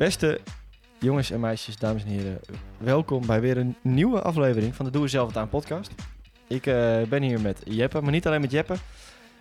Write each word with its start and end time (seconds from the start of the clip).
Beste 0.00 0.40
jongens 0.98 1.30
en 1.30 1.40
meisjes, 1.40 1.76
dames 1.76 2.02
en 2.02 2.08
heren, 2.08 2.40
welkom 2.78 3.26
bij 3.26 3.40
weer 3.40 3.56
een 3.56 3.76
nieuwe 3.82 4.22
aflevering 4.22 4.74
van 4.74 4.84
de 4.84 4.90
Doe 4.90 5.08
Zelf 5.08 5.28
Het 5.28 5.36
Aan 5.36 5.48
podcast. 5.48 5.90
Ik 6.46 6.66
eh, 6.66 7.02
ben 7.02 7.22
hier 7.22 7.40
met 7.40 7.62
Jeppe, 7.64 8.00
maar 8.00 8.12
niet 8.12 8.26
alleen 8.26 8.40
met 8.40 8.50
Jeppe, 8.50 8.74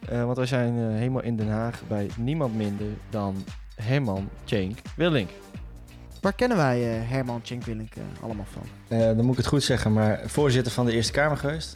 eh, 0.10 0.24
want 0.24 0.38
wij 0.38 0.46
zijn 0.46 0.78
eh, 0.78 0.96
helemaal 0.96 1.24
in 1.24 1.36
Den 1.36 1.50
Haag 1.50 1.82
bij 1.88 2.10
niemand 2.18 2.56
minder 2.56 2.88
dan 3.10 3.44
Herman 3.76 4.30
Cenk 4.46 4.78
Willink. 4.96 5.30
Waar 6.22 6.34
kennen 6.34 6.58
wij 6.58 7.00
eh, 7.00 7.10
Herman 7.10 7.42
Tjenkwillink 7.42 7.96
eh 7.96 8.04
allemaal 8.22 8.48
van? 8.52 8.64
Eh, 8.88 9.06
dan 9.06 9.22
moet 9.22 9.32
ik 9.32 9.38
het 9.38 9.48
goed 9.48 9.64
zeggen, 9.64 9.94
maar 9.94 10.22
voorzitter 10.26 10.72
van 10.72 10.86
de 10.86 10.92
Eerste 10.92 11.12
Kamer 11.12 11.38
geweest, 11.38 11.76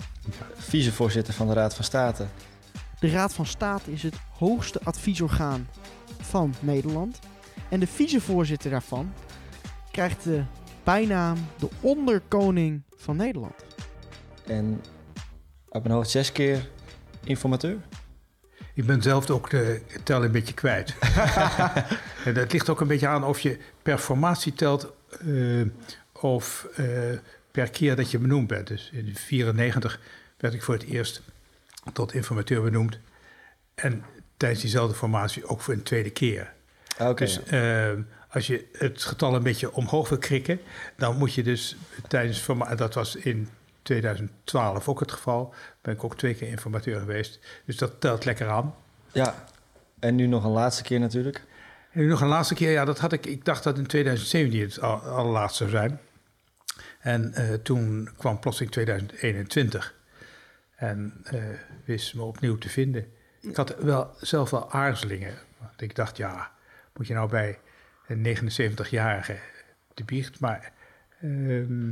vicevoorzitter 0.53 1.33
van 1.33 1.47
de 1.47 1.53
Raad 1.53 1.75
van 1.75 1.83
State. 1.83 2.25
De 2.99 3.09
Raad 3.09 3.33
van 3.33 3.45
State 3.45 3.91
is 3.91 4.03
het 4.03 4.15
hoogste 4.37 4.79
adviesorgaan 4.83 5.67
van 6.21 6.53
Nederland. 6.59 7.19
En 7.69 7.79
de 7.79 7.87
vicevoorzitter 7.87 8.71
daarvan 8.71 9.13
krijgt 9.91 10.23
de 10.23 10.43
bijnaam 10.83 11.37
de 11.59 11.69
onderkoning 11.81 12.81
van 12.95 13.15
Nederland. 13.15 13.65
En 14.45 14.81
op 15.69 15.83
mijn 15.83 15.95
hoofd 15.95 16.09
zes 16.09 16.31
keer 16.31 16.69
informateur. 17.23 17.77
Ik 18.73 18.85
ben 18.85 19.01
zelf 19.01 19.29
ook 19.29 19.49
de 19.49 19.81
tel 20.03 20.23
een 20.23 20.31
beetje 20.31 20.53
kwijt. 20.53 20.95
en 22.25 22.33
dat 22.33 22.51
ligt 22.51 22.69
ook 22.69 22.81
een 22.81 22.87
beetje 22.87 23.07
aan 23.07 23.23
of 23.23 23.39
je 23.39 23.57
per 23.81 23.97
formatie 23.97 24.53
telt 24.53 24.93
eh, 25.25 25.61
of 26.11 26.67
eh, 26.75 26.85
per 27.51 27.69
keer 27.69 27.95
dat 27.95 28.11
je 28.11 28.17
benoemd 28.17 28.47
bent. 28.47 28.67
Dus 28.67 28.89
in 28.91 29.01
1994 29.01 29.99
werd 30.37 30.53
ik 30.53 30.63
voor 30.63 30.73
het 30.73 30.83
eerst 30.83 31.21
tot 31.93 32.13
informateur 32.13 32.61
benoemd. 32.61 32.99
En 33.75 34.03
tijdens 34.37 34.61
diezelfde 34.61 34.95
formatie 34.95 35.45
ook 35.45 35.61
voor 35.61 35.73
een 35.73 35.83
tweede 35.83 36.09
keer. 36.09 36.53
Oké. 36.99 37.13
Dus 37.13 37.43
eh, 37.43 37.91
als 38.29 38.47
je 38.47 38.67
het 38.71 39.03
getal 39.03 39.35
een 39.35 39.43
beetje 39.43 39.73
omhoog 39.73 40.09
wil 40.09 40.17
krikken, 40.17 40.59
dan 40.95 41.17
moet 41.17 41.33
je 41.33 41.43
dus 41.43 41.75
tijdens 42.07 42.45
dat 42.75 42.93
was 42.93 43.15
in 43.15 43.49
2012 43.81 44.89
ook 44.89 44.99
het 44.99 45.11
geval, 45.11 45.53
ben 45.81 45.93
ik 45.93 46.03
ook 46.03 46.17
twee 46.17 46.35
keer 46.35 46.47
informateur 46.47 46.99
geweest. 46.99 47.39
Dus 47.65 47.77
dat 47.77 48.01
telt 48.01 48.25
lekker 48.25 48.49
aan. 48.49 48.75
Ja, 49.11 49.45
en 49.99 50.15
nu 50.15 50.27
nog 50.27 50.43
een 50.43 50.51
laatste 50.51 50.83
keer 50.83 50.99
natuurlijk. 50.99 51.43
En 51.91 51.99
nu 51.99 52.07
nog 52.07 52.21
een 52.21 52.27
laatste 52.27 52.53
keer, 52.53 52.71
ja, 52.71 52.85
dat 52.85 52.99
had 52.99 53.11
ik, 53.11 53.25
ik 53.25 53.45
dacht 53.45 53.63
dat 53.63 53.77
in 53.77 53.87
2017 53.87 54.61
het 54.61 54.81
al, 54.81 54.99
allerlaatste 54.99 55.57
zou 55.57 55.69
zijn. 55.69 55.99
En 56.99 57.33
eh, 57.33 57.53
toen 57.53 58.09
kwam 58.17 58.39
plotseling 58.39 58.71
2021 58.71 59.93
en 60.75 61.13
eh, 61.23 61.43
wist 61.85 62.15
me 62.15 62.21
opnieuw 62.21 62.57
te 62.57 62.69
vinden. 62.69 63.05
Ik 63.41 63.55
had 63.55 63.75
wel 63.77 64.11
zelf 64.21 64.49
wel 64.49 64.71
aarzelingen, 64.71 65.33
want 65.59 65.81
ik 65.81 65.95
dacht, 65.95 66.17
ja, 66.17 66.51
moet 66.93 67.07
je 67.07 67.13
nou 67.13 67.29
bij 67.29 67.59
een 68.07 68.37
79-jarige 68.37 69.39
de 69.93 70.03
biecht, 70.03 70.39
maar 70.39 70.73
ehm, 71.21 71.91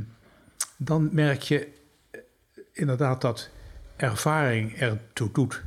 dan 0.76 1.08
merk 1.12 1.42
je 1.42 1.72
eh, 2.10 2.20
inderdaad 2.72 3.20
dat 3.20 3.50
ervaring 3.96 4.78
ertoe 4.78 5.32
doet. 5.32 5.62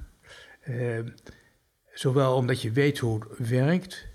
Ehm, 0.62 1.08
zowel 1.94 2.36
omdat 2.36 2.62
je 2.62 2.72
weet 2.72 2.98
hoe 2.98 3.26
het 3.38 3.50
werkt, 3.50 4.08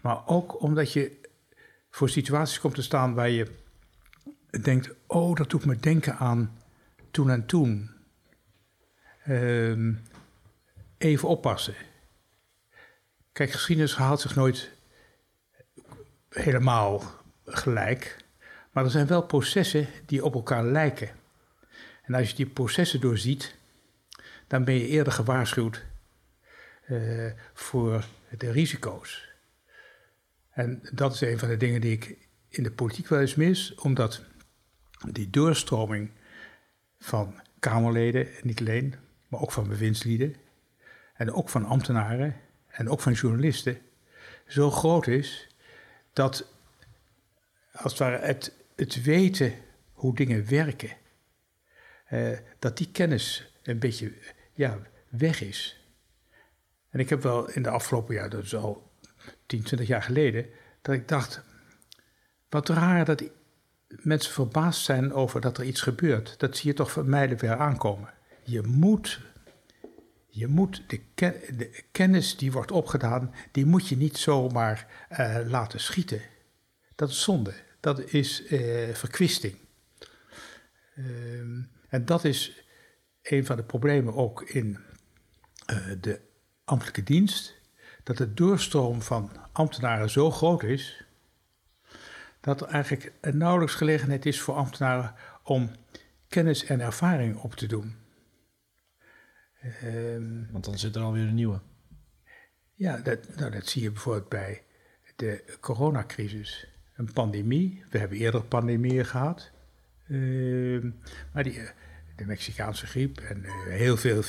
maar 0.00 0.26
ook 0.26 0.62
omdat 0.62 0.92
je 0.92 1.20
voor 1.90 2.08
situaties 2.08 2.60
komt 2.60 2.74
te 2.74 2.82
staan 2.82 3.14
waar 3.14 3.30
je 3.30 3.46
denkt: 4.60 4.90
oh, 5.06 5.36
dat 5.36 5.50
doet 5.50 5.64
me 5.64 5.76
denken 5.76 6.16
aan 6.16 6.58
toen 7.10 7.30
en 7.30 7.46
toen. 7.46 7.90
Ehm, 9.24 9.92
even 10.98 11.28
oppassen. 11.28 11.74
Kijk, 13.32 13.50
geschiedenis 13.50 13.96
haalt 13.96 14.20
zich 14.20 14.34
nooit 14.34 14.70
helemaal 16.28 17.02
gelijk. 17.44 18.16
Maar 18.70 18.84
er 18.84 18.90
zijn 18.90 19.06
wel 19.06 19.22
processen 19.22 19.88
die 20.06 20.24
op 20.24 20.34
elkaar 20.34 20.64
lijken. 20.64 21.10
En 22.02 22.14
als 22.14 22.30
je 22.30 22.36
die 22.36 22.46
processen 22.46 23.00
doorziet, 23.00 23.54
dan 24.46 24.64
ben 24.64 24.74
je 24.74 24.86
eerder 24.86 25.12
gewaarschuwd 25.12 25.84
eh, 26.86 27.32
voor 27.54 28.04
de 28.38 28.50
risico's. 28.50 29.30
En 30.50 30.88
dat 30.92 31.14
is 31.14 31.20
een 31.20 31.38
van 31.38 31.48
de 31.48 31.56
dingen 31.56 31.80
die 31.80 31.92
ik 31.92 32.16
in 32.48 32.62
de 32.62 32.70
politiek 32.70 33.08
wel 33.08 33.20
eens 33.20 33.34
mis, 33.34 33.74
omdat 33.74 34.22
die 35.10 35.30
doorstroming 35.30 36.10
van 36.98 37.40
Kamerleden, 37.58 38.28
niet 38.42 38.60
alleen, 38.60 38.94
maar 39.28 39.40
ook 39.40 39.52
van 39.52 39.68
bewindslieden, 39.68 40.34
en 41.14 41.32
ook 41.32 41.48
van 41.48 41.64
ambtenaren 41.64 42.36
en 42.72 42.88
ook 42.88 43.00
van 43.00 43.12
journalisten, 43.12 43.78
zo 44.46 44.70
groot 44.70 45.06
is 45.06 45.48
dat 46.12 46.46
als 47.72 47.92
het 47.92 48.00
ware 48.00 48.18
het, 48.18 48.52
het 48.76 49.02
weten 49.02 49.54
hoe 49.92 50.14
dingen 50.14 50.48
werken, 50.48 50.90
eh, 52.04 52.38
dat 52.58 52.76
die 52.76 52.88
kennis 52.92 53.52
een 53.62 53.78
beetje 53.78 54.12
ja, 54.52 54.78
weg 55.08 55.40
is. 55.40 55.86
En 56.90 57.00
ik 57.00 57.08
heb 57.08 57.22
wel 57.22 57.50
in 57.50 57.62
de 57.62 57.70
afgelopen 57.70 58.14
jaar, 58.14 58.30
dat 58.30 58.42
is 58.42 58.54
al 58.54 58.90
10, 59.46 59.62
20 59.62 59.88
jaar 59.88 60.02
geleden, 60.02 60.46
dat 60.82 60.94
ik 60.94 61.08
dacht, 61.08 61.42
wat 62.48 62.68
raar 62.68 63.04
dat 63.04 63.24
mensen 63.88 64.32
verbaasd 64.32 64.84
zijn 64.84 65.12
over 65.12 65.40
dat 65.40 65.58
er 65.58 65.64
iets 65.64 65.80
gebeurt. 65.80 66.38
Dat 66.38 66.56
zie 66.56 66.70
je 66.70 66.76
toch 66.76 66.92
van 66.92 67.08
mijlen 67.08 67.38
ver 67.38 67.56
aankomen. 67.56 68.12
Je 68.42 68.62
moet, 68.62 69.20
je 70.34 70.46
moet 70.46 70.82
de, 70.86 71.00
de 71.56 71.82
kennis 71.90 72.36
die 72.36 72.52
wordt 72.52 72.70
opgedaan, 72.70 73.34
die 73.50 73.66
moet 73.66 73.88
je 73.88 73.96
niet 73.96 74.18
zomaar 74.18 75.06
eh, 75.08 75.38
laten 75.46 75.80
schieten. 75.80 76.20
Dat 76.94 77.08
is 77.08 77.22
zonde. 77.22 77.54
Dat 77.80 78.00
is 78.00 78.46
eh, 78.46 78.94
verkwisting. 78.94 79.56
Ehm, 80.94 81.60
en 81.88 82.04
dat 82.04 82.24
is 82.24 82.64
een 83.22 83.46
van 83.46 83.56
de 83.56 83.62
problemen 83.62 84.14
ook 84.14 84.42
in 84.42 84.78
eh, 85.66 85.76
de 86.00 86.20
ambtelijke 86.64 87.02
dienst. 87.02 87.54
Dat 88.02 88.16
de 88.16 88.34
doorstroom 88.34 89.02
van 89.02 89.30
ambtenaren 89.52 90.10
zo 90.10 90.30
groot 90.30 90.62
is. 90.62 91.04
dat 92.40 92.60
er 92.60 92.66
eigenlijk 92.66 93.12
nauwelijks 93.20 93.74
gelegenheid 93.74 94.26
is 94.26 94.40
voor 94.40 94.54
ambtenaren 94.54 95.14
om 95.42 95.70
kennis 96.28 96.64
en 96.64 96.80
ervaring 96.80 97.36
op 97.36 97.54
te 97.54 97.66
doen. 97.66 98.01
Ehm, 99.62 100.52
Want 100.52 100.64
dan 100.64 100.78
zit 100.78 100.96
er 100.96 101.02
alweer 101.02 101.26
een 101.26 101.34
nieuwe. 101.34 101.60
ja, 102.74 102.96
dat, 102.96 103.36
nou, 103.36 103.50
dat 103.50 103.66
zie 103.66 103.82
je 103.82 103.90
bijvoorbeeld 103.90 104.28
bij 104.28 104.62
de 105.16 105.56
coronacrisis. 105.60 106.66
Een 106.96 107.12
pandemie. 107.12 107.84
We 107.90 107.98
hebben 107.98 108.18
eerder 108.18 108.42
pandemieën 108.42 109.06
gehad. 109.06 109.50
Ehm, 110.08 110.90
maar 111.32 111.42
die, 111.42 111.60
eh, 111.60 111.68
de 112.16 112.24
Mexicaanse 112.24 112.86
griep 112.86 113.20
en 113.20 113.44
eh, 113.44 113.52
heel 113.64 113.96
veel, 113.96 114.22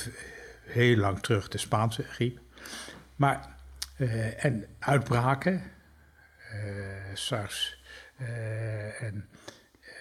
heel 0.62 0.96
lang 0.96 1.20
terug 1.20 1.48
de 1.48 1.58
Spaanse 1.58 2.02
griep. 2.02 2.40
Maar, 3.16 3.56
eh, 3.96 4.44
en 4.44 4.66
uitbraken, 4.78 5.62
SARS 7.14 7.82
en 9.00 9.28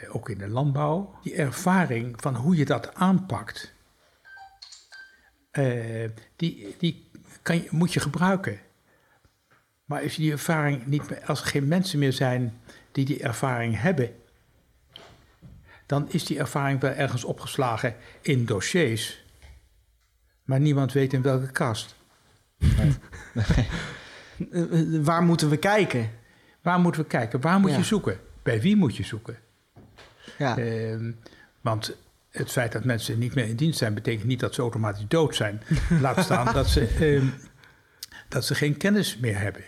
ook 0.08 0.30
in 0.30 0.38
de 0.38 0.48
landbouw. 0.48 1.20
Die 1.22 1.36
ervaring 1.36 2.22
van 2.22 2.36
hoe 2.36 2.56
je 2.56 2.66
dat 2.66 2.96
aanpakt, 2.96 3.72
eh, 5.53 6.09
die, 6.36 6.75
die 6.80 7.09
kan 7.41 7.56
je, 7.56 7.68
moet 7.69 7.94
je 7.94 8.00
gebruiken. 8.00 8.59
Maar 9.86 10.02
als, 10.03 10.16
je 10.16 10.22
die 10.22 10.31
ervaring 10.31 10.86
niet 10.86 11.09
meer, 11.09 11.22
als 11.25 11.41
er 11.41 11.47
geen 11.47 11.68
mensen 11.68 12.00
meer 12.00 12.14
zijn 12.14 12.59
die 12.91 13.06
die 13.06 13.19
ervaring 13.24 13.81
hebben, 13.81 14.16
dan 15.86 16.09
is 16.12 16.25
die 16.25 16.40
ervaring 16.40 16.79
wel 16.79 16.91
ergens 16.91 17.23
opgeslagen 17.23 17.96
in 18.22 18.46
dossiers. 18.46 19.23
Maar 20.44 20.59
niemand 20.59 20.94
weet 20.94 21.14
in 21.14 21.22
welke 21.22 21.52
kast. 21.52 21.96
Waar 25.03 25.23
moeten 25.23 25.50
we 25.50 25.58
kijken? 25.58 26.09
Waar 26.61 26.79
moeten 26.79 27.02
we 27.02 27.08
kijken? 27.08 27.41
Waar 27.41 27.59
moet 27.59 27.70
Ja. 27.72 27.78
je 27.78 27.84
zoeken? 27.84 28.20
Bij 28.44 28.61
wie 28.61 28.76
moet 28.76 28.96
je 28.96 29.03
zoeken? 29.03 29.38
Ja. 30.38 30.58
Ehm, 30.58 31.11
want 31.61 31.96
het 32.34 32.52
feit 32.52 32.72
dat 32.72 32.84
mensen 32.84 33.20
niet 33.20 33.35
meer 33.35 33.47
in 33.47 33.56
dienst 33.56 33.78
zijn, 33.78 33.94
betekent 33.94 34.28
niet 34.28 34.40
dat 34.40 34.53
ze 34.53 34.62
automatisch 34.62 35.08
dood 35.08 35.35
zijn. 35.35 35.62
Laat 36.02 36.24
staan 36.24 36.53
dat 36.53 36.68
ze, 36.68 36.88
ehm, 36.88 37.28
dat 38.30 38.46
ze 38.46 38.56
geen 38.56 38.78
kennis 38.78 39.18
meer 39.18 39.40
hebben. 39.40 39.64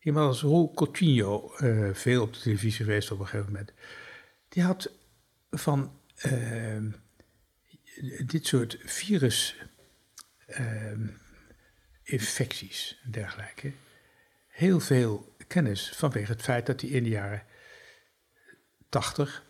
Iemand 0.00 0.26
als 0.26 0.42
Roel 0.42 0.72
Coutinho, 0.74 1.54
eh, 1.56 1.88
veel 1.92 2.22
op 2.22 2.32
de 2.32 2.40
televisie 2.40 2.84
geweest 2.84 3.10
op 3.10 3.18
een 3.18 3.26
gegeven 3.26 3.52
moment, 3.52 3.72
die 4.48 4.62
had 4.62 4.90
van 5.50 5.98
ehm, 6.16 6.90
dit 8.26 8.46
soort 8.46 8.78
virus 8.84 9.56
ehm, 10.46 11.06
en 12.04 13.10
dergelijke 13.10 13.72
heel 14.48 14.80
veel 14.80 15.34
kennis 15.46 15.92
vanwege 15.94 16.32
het 16.32 16.42
feit 16.42 16.66
dat 16.66 16.80
hij 16.80 16.90
in 16.90 17.02
de 17.02 17.08
jaren 17.08 17.42
80 18.88 19.44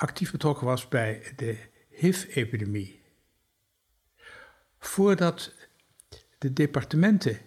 actief 0.00 0.30
betrokken 0.32 0.66
was 0.66 0.88
bij 0.88 1.32
de 1.36 1.58
HIV-epidemie. 1.90 3.02
Voordat 4.78 5.54
de 6.38 6.52
departementen, 6.52 7.38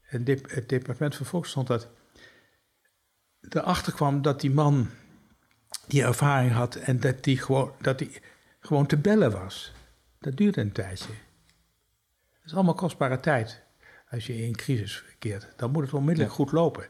het, 0.00 0.26
de- 0.26 0.44
het 0.46 0.68
departement 0.68 1.16
van 1.16 1.26
Volksgezondheid, 1.26 1.88
erachter 3.48 3.92
kwam 3.92 4.22
dat 4.22 4.40
die 4.40 4.50
man 4.50 4.90
die 5.86 6.02
ervaring 6.02 6.52
had 6.52 6.74
en 6.76 7.00
dat 7.00 7.24
die 7.24 7.38
gewoon, 7.38 7.74
dat 7.80 7.98
die 7.98 8.20
gewoon 8.60 8.86
te 8.86 8.96
bellen 8.96 9.32
was. 9.32 9.72
Dat 10.18 10.36
duurde 10.36 10.60
een 10.60 10.72
tijdje. 10.72 11.12
Dat 12.32 12.44
is 12.44 12.54
allemaal 12.54 12.74
kostbare 12.74 13.20
tijd 13.20 13.62
als 14.10 14.26
je 14.26 14.36
in 14.36 14.44
een 14.44 14.56
crisis 14.56 14.96
verkeert. 14.96 15.48
Dan 15.56 15.70
moet 15.70 15.82
het 15.84 15.94
onmiddellijk 15.94 16.34
goed 16.34 16.52
lopen. 16.52 16.88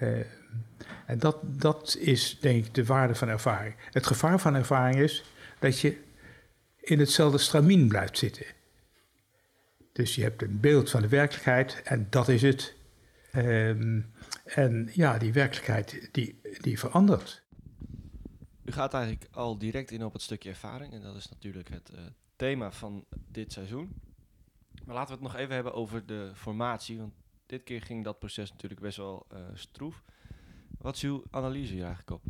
Uh, 0.00 0.20
en 1.06 1.18
dat, 1.18 1.38
dat 1.42 1.96
is 2.00 2.38
denk 2.40 2.64
ik 2.66 2.74
de 2.74 2.84
waarde 2.84 3.14
van 3.14 3.28
ervaring. 3.28 3.74
Het 3.90 4.06
gevaar 4.06 4.40
van 4.40 4.54
ervaring 4.54 5.00
is 5.00 5.24
dat 5.58 5.80
je 5.80 6.02
in 6.80 6.98
hetzelfde 6.98 7.38
stramien 7.38 7.88
blijft 7.88 8.18
zitten. 8.18 8.46
Dus 9.92 10.14
je 10.14 10.22
hebt 10.22 10.42
een 10.42 10.60
beeld 10.60 10.90
van 10.90 11.02
de 11.02 11.08
werkelijkheid 11.08 11.82
en 11.82 12.06
dat 12.10 12.28
is 12.28 12.42
het. 12.42 12.74
Um, 13.36 14.12
en 14.44 14.90
ja, 14.92 15.18
die 15.18 15.32
werkelijkheid 15.32 16.08
die, 16.12 16.40
die 16.60 16.78
verandert. 16.78 17.42
U 18.64 18.72
gaat 18.72 18.94
eigenlijk 18.94 19.26
al 19.30 19.58
direct 19.58 19.90
in 19.90 20.04
op 20.04 20.12
het 20.12 20.22
stukje 20.22 20.48
ervaring. 20.48 20.92
En 20.92 21.00
dat 21.00 21.16
is 21.16 21.28
natuurlijk 21.28 21.68
het 21.68 21.90
uh, 21.94 22.00
thema 22.36 22.72
van 22.72 23.04
dit 23.28 23.52
seizoen. 23.52 23.92
Maar 24.84 24.94
laten 24.94 25.16
we 25.16 25.22
het 25.22 25.32
nog 25.32 25.40
even 25.40 25.54
hebben 25.54 25.74
over 25.74 26.06
de 26.06 26.30
formatie. 26.34 26.98
Want 26.98 27.12
dit 27.46 27.62
keer 27.62 27.82
ging 27.82 28.04
dat 28.04 28.18
proces 28.18 28.50
natuurlijk 28.50 28.80
best 28.80 28.96
wel 28.96 29.26
uh, 29.32 29.38
stroef. 29.54 30.02
Wat 30.78 30.96
is 30.96 31.02
uw 31.02 31.24
analyse 31.30 31.72
hier 31.72 31.84
eigenlijk 31.84 32.10
op? 32.10 32.22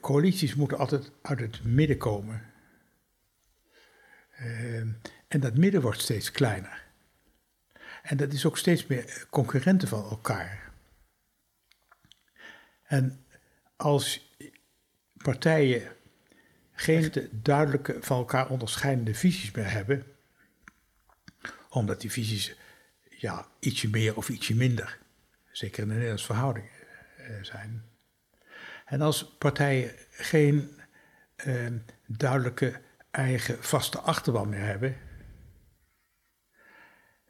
Coalities 0.00 0.54
moeten 0.54 0.78
altijd 0.78 1.12
uit 1.22 1.40
het 1.40 1.64
midden 1.64 1.98
komen. 1.98 2.52
Uh, 4.40 4.78
en 5.28 5.40
dat 5.40 5.56
midden 5.56 5.80
wordt 5.80 6.00
steeds 6.00 6.30
kleiner. 6.30 6.84
En 8.02 8.16
dat 8.16 8.32
is 8.32 8.46
ook 8.46 8.58
steeds 8.58 8.86
meer 8.86 9.26
concurrenten 9.30 9.88
van 9.88 10.04
elkaar. 10.04 10.72
En 12.82 13.24
als 13.76 14.36
partijen 15.16 15.92
geen 16.72 17.12
duidelijke 17.32 17.96
van 18.00 18.18
elkaar 18.18 18.48
onderscheidende 18.48 19.14
visies 19.14 19.50
meer 19.50 19.70
hebben, 19.70 20.06
omdat 21.68 22.00
die 22.00 22.10
visies 22.10 22.56
ja, 23.08 23.48
ietsje 23.58 23.88
meer 23.88 24.16
of 24.16 24.28
ietsje 24.28 24.54
minder, 24.54 24.98
zeker 25.56 25.82
in 25.82 25.88
de 25.88 25.94
Nederlandse 25.94 26.26
verhoudingen, 26.26 26.70
eh, 27.16 27.42
zijn. 27.42 27.84
En 28.84 29.00
als 29.00 29.36
partijen 29.38 29.90
geen 30.10 30.80
eh, 31.36 31.66
duidelijke 32.06 32.80
eigen 33.10 33.62
vaste 33.62 33.98
achterban 33.98 34.48
meer 34.48 34.64
hebben, 34.64 34.96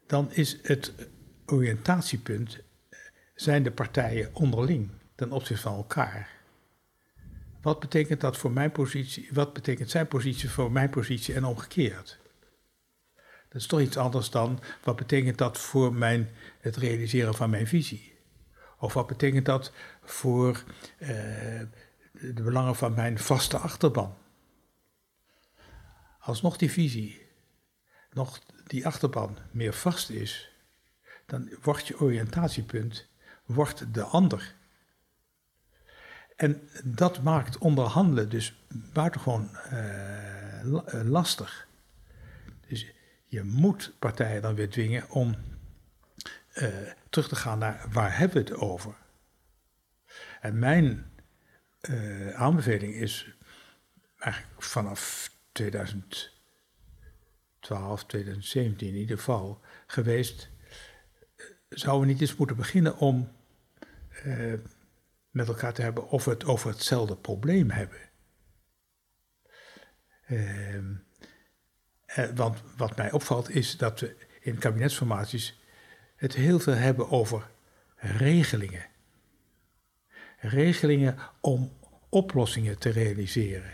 dan 0.06 0.32
is 0.32 0.58
het 0.62 0.92
oriëntatiepunt, 1.46 2.60
zijn 3.34 3.62
de 3.62 3.70
partijen 3.70 4.34
onderling 4.34 4.90
ten 5.14 5.32
opzichte 5.32 5.62
van 5.62 5.76
elkaar. 5.76 6.28
Wat 7.62 7.80
betekent 7.80 8.20
dat 8.20 8.36
voor 8.36 8.52
mijn 8.52 8.72
positie, 8.72 9.28
wat 9.32 9.52
betekent 9.52 9.90
zijn 9.90 10.08
positie 10.08 10.50
voor 10.50 10.72
mijn 10.72 10.90
positie 10.90 11.34
en 11.34 11.44
omgekeerd? 11.44 12.18
Dat 13.48 13.62
is 13.62 13.66
toch 13.66 13.80
iets 13.80 13.96
anders 13.96 14.30
dan 14.30 14.60
wat 14.82 14.96
betekent 14.96 15.38
dat 15.38 15.58
voor 15.58 15.94
mijn, 15.94 16.30
het 16.60 16.76
realiseren 16.76 17.34
van 17.34 17.50
mijn 17.50 17.66
visie? 17.66 18.13
Of 18.78 18.94
wat 18.94 19.06
betekent 19.06 19.46
dat 19.46 19.72
voor 20.02 20.64
uh, 20.98 21.08
de 22.12 22.42
belangen 22.42 22.76
van 22.76 22.94
mijn 22.94 23.18
vaste 23.18 23.58
achterban? 23.58 24.14
Als 26.18 26.42
nog 26.42 26.56
die 26.56 26.70
visie, 26.70 27.26
nog 28.10 28.40
die 28.66 28.86
achterban 28.86 29.38
meer 29.50 29.72
vast 29.72 30.10
is, 30.10 30.50
dan 31.26 31.50
wordt 31.62 31.86
je 31.86 32.00
oriëntatiepunt 32.00 33.08
wordt 33.44 33.94
de 33.94 34.02
ander. 34.02 34.54
En 36.36 36.68
dat 36.84 37.22
maakt 37.22 37.58
onderhandelen 37.58 38.28
dus 38.28 38.64
buitengewoon 38.92 39.50
uh, 39.72 41.02
lastig. 41.02 41.68
Dus 42.68 42.92
je 43.24 43.42
moet 43.42 43.92
partijen 43.98 44.42
dan 44.42 44.54
weer 44.54 44.70
dwingen 44.70 45.10
om 45.10 45.34
uh, 46.54 46.92
terug 47.10 47.28
te 47.28 47.36
gaan 47.36 47.58
naar 47.58 47.86
waar 47.92 48.18
hebben 48.18 48.44
we 48.44 48.50
het 48.50 48.60
over. 48.60 48.94
En 50.40 50.58
mijn 50.58 51.12
uh, 51.80 52.34
aanbeveling 52.34 52.94
is 52.94 53.36
eigenlijk 54.18 54.62
vanaf 54.62 55.30
2012, 55.52 58.04
2017 58.04 58.88
in 58.88 58.94
ieder 58.94 59.16
geval 59.16 59.60
geweest. 59.86 60.50
Zouden 61.68 62.06
we 62.06 62.12
niet 62.12 62.20
eens 62.20 62.36
moeten 62.36 62.56
beginnen 62.56 62.98
om 62.98 63.32
met 65.30 65.48
elkaar 65.48 65.72
te 65.72 65.82
hebben 65.82 66.08
of 66.08 66.24
we 66.24 66.30
het 66.30 66.44
over 66.44 66.70
hetzelfde 66.70 67.16
probleem 67.16 67.70
hebben? 67.70 67.98
Uh, 70.28 70.78
want 72.34 72.62
wat 72.76 72.96
mij 72.96 73.12
opvalt 73.12 73.50
is 73.50 73.76
dat 73.76 74.00
we 74.00 74.16
in 74.40 74.58
kabinetsformaties 74.58 75.63
het 76.24 76.34
heel 76.34 76.58
veel 76.58 76.74
hebben 76.74 77.10
over 77.10 77.50
regelingen. 77.96 78.86
Regelingen 80.38 81.18
om 81.40 81.72
oplossingen 82.08 82.78
te 82.78 82.88
realiseren. 82.88 83.70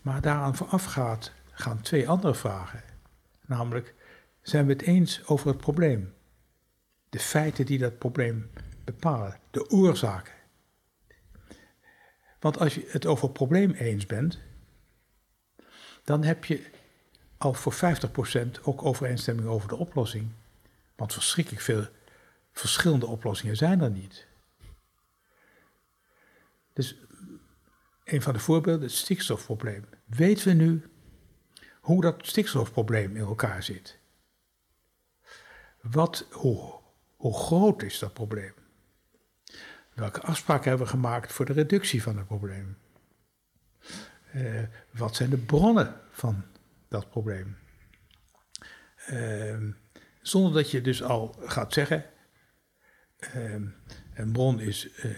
Maar 0.00 0.20
daaraan 0.20 0.56
voorafgaat 0.56 1.32
gaan 1.50 1.80
twee 1.80 2.08
andere 2.08 2.34
vragen. 2.34 2.82
Namelijk, 3.46 3.94
zijn 4.42 4.66
we 4.66 4.72
het 4.72 4.82
eens 4.82 5.26
over 5.26 5.48
het 5.48 5.56
probleem? 5.56 6.14
De 7.08 7.18
feiten 7.18 7.66
die 7.66 7.78
dat 7.78 7.98
probleem 7.98 8.50
bepalen, 8.84 9.38
de 9.50 9.70
oorzaken. 9.70 10.34
Want 12.40 12.58
als 12.58 12.74
je 12.74 12.88
het 12.88 13.06
over 13.06 13.24
het 13.24 13.32
probleem 13.32 13.70
eens 13.70 14.06
bent, 14.06 14.38
dan 16.04 16.24
heb 16.24 16.44
je 16.44 16.70
al 17.38 17.54
voor 17.54 17.74
50% 17.74 18.60
ook 18.62 18.84
overeenstemming 18.84 19.48
over 19.48 19.68
de 19.68 19.76
oplossing. 19.76 20.30
Want 20.96 21.12
verschrikkelijk 21.12 21.62
veel 21.62 21.86
verschillende 22.52 23.06
oplossingen 23.06 23.56
zijn 23.56 23.80
er 23.80 23.90
niet. 23.90 24.26
Dus 26.72 26.96
een 28.04 28.22
van 28.22 28.32
de 28.32 28.38
voorbeelden, 28.38 28.82
het 28.82 28.92
stikstofprobleem. 28.96 29.84
Weten 30.04 30.48
we 30.48 30.52
nu 30.52 30.90
hoe 31.80 32.00
dat 32.00 32.26
stikstofprobleem 32.26 33.16
in 33.16 33.22
elkaar 33.22 33.62
zit? 33.62 33.98
Wat, 35.80 36.26
hoe, 36.30 36.80
groot 37.16 37.82
is 37.82 37.98
dat 37.98 38.12
probleem? 38.12 38.52
Welke 39.94 40.20
afspraken 40.20 40.68
hebben 40.68 40.86
we 40.86 40.92
gemaakt 40.92 41.32
voor 41.32 41.44
de 41.44 41.52
reductie 41.52 42.02
van 42.02 42.16
het 42.16 42.26
probleem? 42.26 42.78
Uh, 44.34 44.62
wat 44.90 45.16
zijn 45.16 45.30
de 45.30 45.36
bronnen 45.36 46.00
van 46.10 46.44
dat 46.88 47.10
probleem? 47.10 47.56
Uh, 49.10 49.56
zonder 50.28 50.52
dat 50.52 50.70
je 50.70 50.80
dus 50.80 51.02
al 51.02 51.36
gaat 51.44 51.72
zeggen, 51.72 52.04
uh, 53.36 53.54
een 54.14 54.32
bron 54.32 54.60
is, 54.60 54.88
uh, 55.04 55.16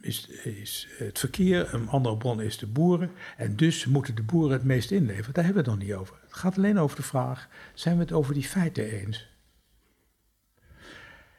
is, 0.00 0.26
is 0.28 0.88
het 0.96 1.18
verkeer, 1.18 1.74
een 1.74 1.88
andere 1.88 2.16
bron 2.16 2.40
is 2.40 2.58
de 2.58 2.66
boeren. 2.66 3.10
En 3.36 3.56
dus 3.56 3.86
moeten 3.86 4.14
de 4.14 4.22
boeren 4.22 4.52
het 4.52 4.64
meest 4.64 4.90
inleveren. 4.90 5.34
Daar 5.34 5.44
hebben 5.44 5.64
we 5.64 5.70
het 5.70 5.78
nog 5.78 5.88
niet 5.88 5.98
over. 5.98 6.16
Het 6.22 6.34
gaat 6.34 6.56
alleen 6.56 6.78
over 6.78 6.96
de 6.96 7.02
vraag, 7.02 7.48
zijn 7.74 7.96
we 7.96 8.02
het 8.02 8.12
over 8.12 8.34
die 8.34 8.44
feiten 8.44 8.90
eens? 8.90 9.28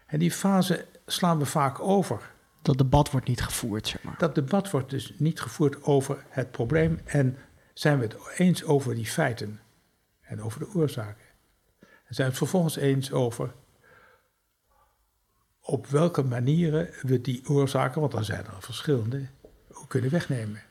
En 0.06 0.20
die 0.20 0.32
fase 0.32 0.86
slaan 1.06 1.40
we 1.40 1.46
vaak 1.46 1.80
over. 1.80 2.32
Dat 2.62 2.78
debat 2.78 3.12
wordt 3.12 3.28
niet 3.28 3.42
gevoerd, 3.42 3.88
zeg 3.88 4.04
maar. 4.04 4.16
Dat 4.18 4.36
debat 4.36 4.72
wordt 4.72 4.90
dus 4.90 5.14
niet 5.18 5.42
gevoerd 5.42 5.84
over 5.84 6.26
het 6.30 6.52
probleem 6.52 7.00
en 7.06 7.38
zijn 7.74 8.00
we 8.00 8.04
het 8.04 8.18
eens 8.38 8.64
over 8.64 8.96
die 8.96 9.06
feiten 9.06 9.60
en 10.22 10.42
over 10.42 10.60
de 10.60 10.74
oorzaken. 10.74 11.27
Zijn 12.10 12.28
het 12.28 12.38
vervolgens 12.38 12.76
eens 12.76 13.12
over 13.12 13.54
op 15.68 15.88
welke 15.88 16.24
manieren 16.24 16.90
we 17.02 17.22
die 17.22 17.50
oorzaken, 17.50 18.00
want 18.02 18.14
dan 18.14 18.24
zijn 18.24 18.46
er 18.46 18.62
verschillende, 18.62 19.28
kunnen 19.88 20.12
wegnemen. 20.12 20.62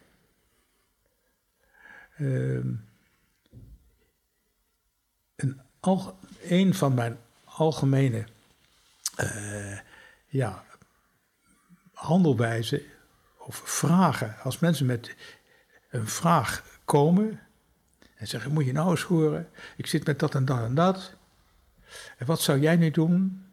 Uh, 2.18 2.64
een, 6.42 6.74
van 6.74 6.94
mijn 6.94 7.18
algemene 7.44 8.26
uh, 9.20 9.78
ja, 10.26 10.64
handelwijzen 11.92 12.82
of 13.38 13.56
vragen, 13.64 14.36
als 14.42 14.58
mensen 14.58 14.86
met 14.86 15.14
een 15.90 16.08
vraag 16.08 16.80
komen 16.84 17.40
en 18.14 18.26
zeggen: 18.26 18.52
Moet 18.52 18.64
je 18.64 18.72
nou 18.72 18.90
eens 18.90 19.02
horen, 19.02 19.48
ik 19.76 19.86
zit 19.86 20.06
met 20.06 20.18
dat 20.18 20.34
en 20.34 20.44
dat 20.44 20.58
en 20.58 20.74
dat. 20.74 21.14
En 22.16 22.26
wat 22.26 22.40
zou 22.40 22.60
jij 22.60 22.76
nu 22.76 22.90
doen? 22.90 23.44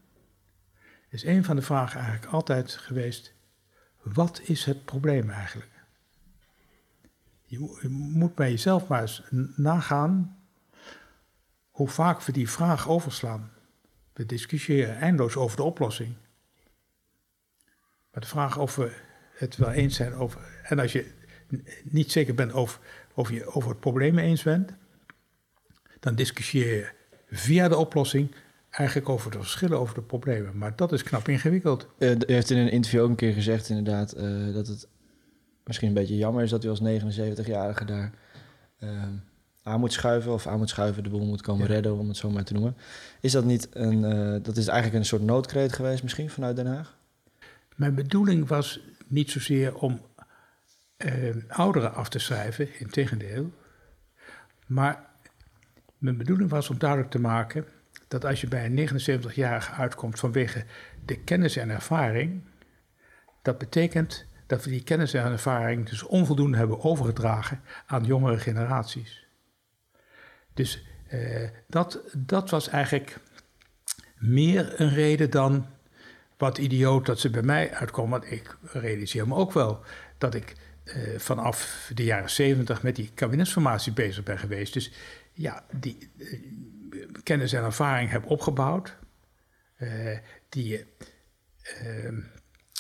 Is 1.10 1.24
een 1.25 1.43
van 1.43 1.55
de 1.55 1.62
vragen 1.62 2.00
eigenlijk 2.00 2.34
altijd 2.34 2.72
geweest: 2.72 3.34
Wat 4.01 4.41
is 4.43 4.65
het 4.65 4.86
probleem 4.86 5.29
eigenlijk? 5.29 5.72
Je, 7.46 7.88
moet 7.89 8.36
bij 8.36 8.50
jezelf 8.50 8.88
maar 8.88 9.01
eens 9.01 9.24
nagaan 9.55 10.38
hoe 11.72 11.88
vaak 11.88 12.22
we 12.22 12.32
die 12.32 12.50
vraag 12.50 12.89
overslaan. 12.89 13.51
We 14.13 14.25
discussiëren 14.25 14.98
eindeloos 14.98 15.36
over 15.36 15.58
de 15.58 15.63
oplossing. 15.63 16.15
Maar 18.12 18.22
de 18.22 18.27
vraag 18.27 18.58
of 18.58 18.75
we 18.75 18.96
het 19.34 19.55
wel 19.55 19.72
eens 19.72 19.96
zijn 19.96 20.13
over. 20.13 20.41
En 20.63 20.79
als 20.79 20.91
je 20.91 21.12
niet 21.84 22.12
zeker 22.12 22.36
bent 22.36 22.53
of, 22.53 22.79
of 23.13 23.29
je 23.29 23.46
over 23.46 23.70
het 23.70 23.79
probleem 23.79 24.17
eens 24.17 24.43
bent, 24.43 24.74
dan 26.00 26.15
discussieer 26.15 26.75
je 26.75 26.91
via 27.29 27.67
de 27.67 27.77
oplossing 27.77 28.36
eigenlijk 28.74 29.10
over 29.10 29.32
de 29.32 29.38
verschillen 29.38 29.80
over 29.80 29.96
de 29.96 30.01
problemen. 30.01 30.58
Maar 30.58 30.75
dat 30.75 30.92
is 30.92 31.03
knap 31.03 31.27
ingewikkeld. 31.27 31.88
Uh, 31.98 32.12
u 32.12 32.18
heeft 32.25 32.50
in 32.50 32.58
een 32.58 32.72
interview 32.72 33.01
ook 33.01 33.10
een 33.10 33.15
keer 33.15 33.34
gezegd, 33.34 33.70
inderdaad, 33.70 34.18
uh, 34.18 34.53
dat 34.53 34.68
het 34.68 34.88
misschien 35.63 35.88
een 35.88 35.94
beetje 35.94 36.18
jammer 36.18 36.44
is 36.44 36.50
dat 36.50 36.63
u 36.63 36.70
als 36.70 36.82
79-jarige 36.82 37.86
daar 37.86 38.12
uh, 38.80 38.89
aan 39.63 39.80
moet 39.80 39.94
schuiven 39.94 40.34
of 40.34 40.48
aan 40.48 40.58
moet 40.58 40.70
schuiven, 40.70 41.03
de 41.03 41.10
boel 41.10 41.25
moet 41.25 41.42
komen 41.42 41.68
ja. 41.68 41.74
redden, 41.74 41.98
om 41.98 42.08
het 42.08 42.18
zo 42.18 42.30
maar 42.30 42.44
te 42.44 42.53
noemen. 42.53 42.77
Is 43.20 43.32
dat 43.32 43.46
niet 43.46 43.68
een, 43.72 44.01
dat 44.44 44.58
is 44.58 44.68
eigenlijk 44.68 45.00
een 45.00 45.06
soort 45.06 45.22
noodkreet 45.22 45.74
geweest 45.74 46.03
misschien 46.03 46.30
vanuit 46.30 46.56
Den 46.56 46.68
Haag? 46.68 46.98
Mijn 47.75 47.96
bedoeling 47.96 48.48
was 48.48 48.80
niet 49.08 49.32
zozeer 49.32 49.75
om 49.75 50.01
ouderen 51.48 51.94
af 51.94 52.10
te 52.10 52.20
schrijven, 52.20 52.80
in 52.80 52.89
tegendeel. 52.89 53.51
Maar 54.68 55.10
mijn 55.98 56.18
bedoeling 56.18 56.50
was 56.50 56.70
om 56.70 56.77
duidelijk 56.77 57.12
te 57.12 57.20
maken 57.20 57.65
dat 58.13 58.25
als 58.25 58.41
je 58.41 58.48
bij 58.48 58.65
een 58.65 58.89
79-jarige 58.89 59.72
uitkomt 59.72 60.20
vanwege 60.20 60.65
de 61.05 61.20
kennis 61.20 61.55
en 61.55 61.70
ervaring, 61.70 62.43
dat 63.41 63.58
betekent 63.58 64.25
dat 64.48 64.63
we 64.63 64.70
die 64.70 64.84
kennis 64.84 65.13
en 65.13 65.32
ervaring 65.32 65.89
dus 65.89 66.03
onvoldoende 66.03 66.58
hebben 66.58 66.84
overgedragen 66.84 67.62
aan 67.86 68.03
jongere 68.03 68.38
generaties. 68.38 69.27
Dus 70.53 70.86
eh, 71.08 71.50
dat, 71.67 72.00
dat 72.17 72.50
was 72.50 72.67
eigenlijk 72.67 73.17
meer 74.17 74.82
een 74.82 74.93
reden 74.93 75.29
dan 75.29 75.67
wat 76.38 76.58
idioot 76.58 77.05
dat 77.05 77.20
ze 77.20 77.29
bij 77.29 77.41
mij 77.41 77.74
uitkomen. 77.74 78.20
Want 78.20 78.32
ik 78.32 78.58
realiseer 78.62 79.27
me 79.27 79.36
ook 79.36 79.51
wel 79.51 79.84
dat 80.17 80.36
ik 80.36 80.55
eh, 80.84 81.20
vanaf 81.20 81.89
de 81.93 82.03
jaren 82.03 82.29
70 82.29 82.84
met 82.84 82.96
die 82.96 83.12
kabinetsformatie 83.13 83.93
bezig 83.93 84.24
ben 84.24 84.39
geweest. 84.39 84.74
Dus 84.74 84.91
ja, 85.34 85.65
die 85.72 86.10
uh, 86.17 86.39
kennis 87.24 87.53
en 87.53 87.63
ervaring 87.63 88.10
heb 88.10 88.29
opgebouwd, 88.29 88.98
uh, 89.77 90.17
die, 90.50 90.67
je, 90.67 90.86
uh, 91.84 92.24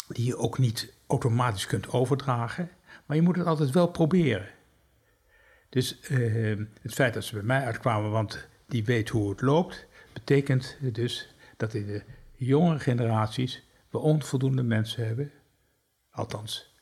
die 0.07 0.25
je 0.25 0.37
ook 0.37 0.57
niet 0.57 0.93
automatisch 1.07 1.65
kunt 1.65 1.89
overdragen, 1.89 2.69
maar 3.05 3.17
je 3.17 3.23
moet 3.23 3.35
het 3.35 3.47
altijd 3.47 3.69
wel 3.69 3.87
proberen. 3.87 4.47
Dus 5.69 5.99
ehm, 5.99 6.65
het 6.81 6.93
feit 6.93 7.13
dat 7.13 7.23
ze 7.23 7.33
bij 7.33 7.43
mij 7.43 7.65
uitkwamen, 7.65 8.11
want 8.11 8.47
die 8.67 8.85
weet 8.85 9.09
hoe 9.09 9.29
het 9.29 9.41
loopt, 9.41 9.85
betekent 10.13 10.77
dus 10.81 11.35
dat 11.57 11.73
in 11.73 11.85
de 11.85 12.03
jongere 12.35 12.79
generaties 12.79 13.63
we 13.89 13.97
onvoldoende 13.97 14.63
mensen 14.63 15.05
hebben, 15.05 15.31
althans 16.09 16.73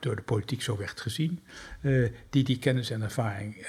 door 0.00 0.16
de 0.16 0.22
politiek 0.22 0.62
zo 0.62 0.76
werd 0.76 1.00
gezien, 1.00 1.40
uh, 1.80 2.12
die 2.30 2.44
die 2.44 2.58
kennis 2.58 2.90
en 2.90 3.02
ervaring 3.02 3.56
uh, 3.56 3.66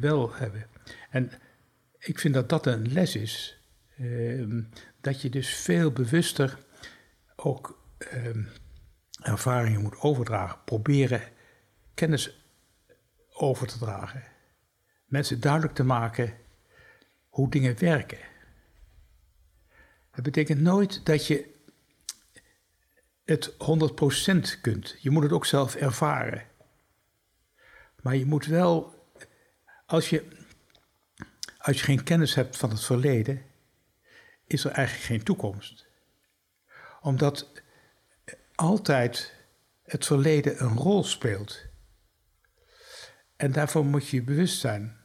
wel 0.00 0.34
hebben. 0.34 0.66
En 1.10 1.30
ik 2.02 2.18
vind 2.18 2.34
dat 2.34 2.48
dat 2.48 2.66
een 2.66 2.92
les 2.92 3.16
is, 3.16 3.58
uh, 3.98 4.62
dat 5.00 5.22
je 5.22 5.30
dus 5.30 5.54
veel 5.54 5.92
bewuster 5.92 6.58
ook 7.36 7.80
ehm, 7.98 8.42
ervaringen 9.22 9.82
moet 9.82 10.00
overdragen, 10.00 10.58
proberen 10.64 11.22
kennis 11.94 12.44
over 13.30 13.66
te 13.66 13.78
dragen, 13.78 14.24
mensen 15.04 15.40
duidelijk 15.40 15.74
te 15.74 15.84
maken 15.84 16.34
hoe 17.28 17.50
dingen 17.50 17.78
werken. 17.78 18.18
Het 20.10 20.24
betekent 20.24 20.60
nooit 20.60 21.06
dat 21.06 21.26
je 21.26 21.54
het 23.24 23.54
100% 23.58 24.60
kunt. 24.60 24.96
Je 25.00 25.10
moet 25.10 25.22
het 25.22 25.32
ook 25.32 25.46
zelf 25.46 25.74
ervaren. 25.74 26.46
Maar 28.02 28.16
je 28.16 28.26
moet 28.26 28.46
wel, 28.46 28.94
als 29.86 30.10
je, 30.10 30.41
als 31.62 31.78
je 31.78 31.84
geen 31.84 32.02
kennis 32.02 32.34
hebt 32.34 32.56
van 32.56 32.70
het 32.70 32.84
verleden, 32.84 33.42
is 34.46 34.64
er 34.64 34.70
eigenlijk 34.70 35.06
geen 35.06 35.22
toekomst. 35.22 35.86
Omdat 37.00 37.52
altijd 38.54 39.34
het 39.82 40.06
verleden 40.06 40.62
een 40.62 40.76
rol 40.76 41.04
speelt. 41.04 41.66
En 43.36 43.52
daarvoor 43.52 43.84
moet 43.84 44.08
je 44.08 44.16
je 44.16 44.22
bewust 44.22 44.60
zijn. 44.60 44.96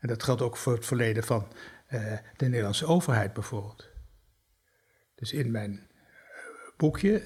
En 0.00 0.08
dat 0.08 0.22
geldt 0.22 0.42
ook 0.42 0.56
voor 0.56 0.74
het 0.74 0.86
verleden 0.86 1.24
van 1.24 1.52
uh, 1.90 2.18
de 2.36 2.46
Nederlandse 2.46 2.86
overheid 2.86 3.32
bijvoorbeeld. 3.32 3.88
Dus 5.14 5.32
in 5.32 5.50
mijn 5.50 5.90
boekje, 6.76 7.22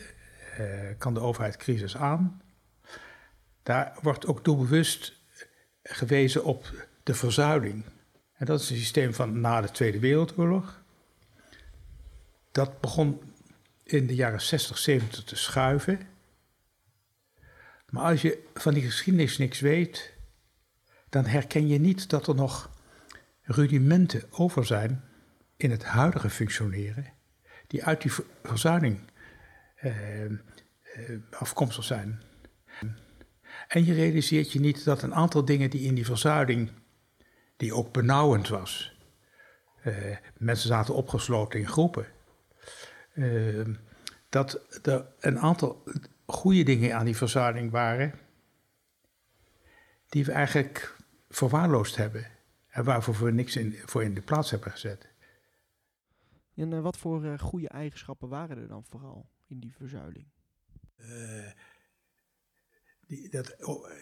uh, 0.58 0.98
Kan 0.98 1.14
de 1.14 1.20
overheid 1.20 1.56
crisis 1.56 1.96
aan? 1.96 2.42
Daar 3.62 3.98
wordt 4.02 4.26
ook 4.26 4.44
doelbewust 4.44 5.20
gewezen 5.82 6.44
op 6.44 6.86
de 7.02 7.14
verzuiling. 7.14 7.84
En 8.40 8.46
dat 8.46 8.60
is 8.60 8.70
een 8.70 8.76
systeem 8.76 9.14
van 9.14 9.40
na 9.40 9.60
de 9.60 9.70
Tweede 9.70 9.98
Wereldoorlog. 9.98 10.82
Dat 12.52 12.80
begon 12.80 13.20
in 13.82 14.06
de 14.06 14.14
jaren 14.14 14.40
60, 14.40 14.78
70 14.78 15.24
te 15.24 15.36
schuiven. 15.36 16.00
Maar 17.88 18.02
als 18.02 18.22
je 18.22 18.46
van 18.54 18.74
die 18.74 18.82
geschiedenis 18.82 19.38
niks 19.38 19.60
weet, 19.60 20.12
dan 21.08 21.26
herken 21.26 21.68
je 21.68 21.78
niet 21.78 22.10
dat 22.10 22.26
er 22.26 22.34
nog 22.34 22.70
rudimenten 23.42 24.22
over 24.30 24.66
zijn 24.66 25.04
in 25.56 25.70
het 25.70 25.84
huidige 25.84 26.30
functioneren, 26.30 27.12
die 27.66 27.84
uit 27.84 28.02
die 28.02 28.12
verzuiling 28.42 29.00
eh, 29.76 30.24
eh, 30.24 30.32
afkomstig 31.30 31.84
zijn. 31.84 32.22
En 33.68 33.84
je 33.84 33.94
realiseert 33.94 34.52
je 34.52 34.60
niet 34.60 34.84
dat 34.84 35.02
een 35.02 35.14
aantal 35.14 35.44
dingen 35.44 35.70
die 35.70 35.82
in 35.86 35.94
die 35.94 36.04
verzuiling, 36.04 36.70
die 37.60 37.74
ook 37.74 37.92
benauwend 37.92 38.48
was, 38.48 38.96
uh, 39.84 40.16
mensen 40.36 40.68
zaten 40.68 40.94
opgesloten 40.94 41.60
in 41.60 41.68
groepen, 41.68 42.06
uh, 43.14 43.66
dat 44.28 44.78
er 44.86 45.06
een 45.18 45.38
aantal 45.38 45.82
goede 46.26 46.62
dingen 46.62 46.96
aan 46.96 47.04
die 47.04 47.16
verzuiling 47.16 47.70
waren, 47.70 48.18
die 50.08 50.24
we 50.24 50.32
eigenlijk 50.32 50.96
verwaarloosd 51.28 51.96
hebben 51.96 52.26
en 52.68 52.84
waarvoor 52.84 53.24
we 53.24 53.30
niks 53.30 53.56
in, 53.56 53.74
voor 53.84 54.02
in 54.02 54.14
de 54.14 54.22
plaats 54.22 54.50
hebben 54.50 54.70
gezet. 54.70 55.08
En 56.54 56.72
uh, 56.72 56.80
wat 56.80 56.96
voor 56.96 57.24
uh, 57.24 57.38
goede 57.38 57.68
eigenschappen 57.68 58.28
waren 58.28 58.58
er 58.58 58.68
dan 58.68 58.84
vooral 58.84 59.30
in 59.46 59.60
die 59.60 59.74
verzuiling? 59.74 60.26
Uh, 60.96 61.50
die, 63.06 63.28
dat, 63.28 63.56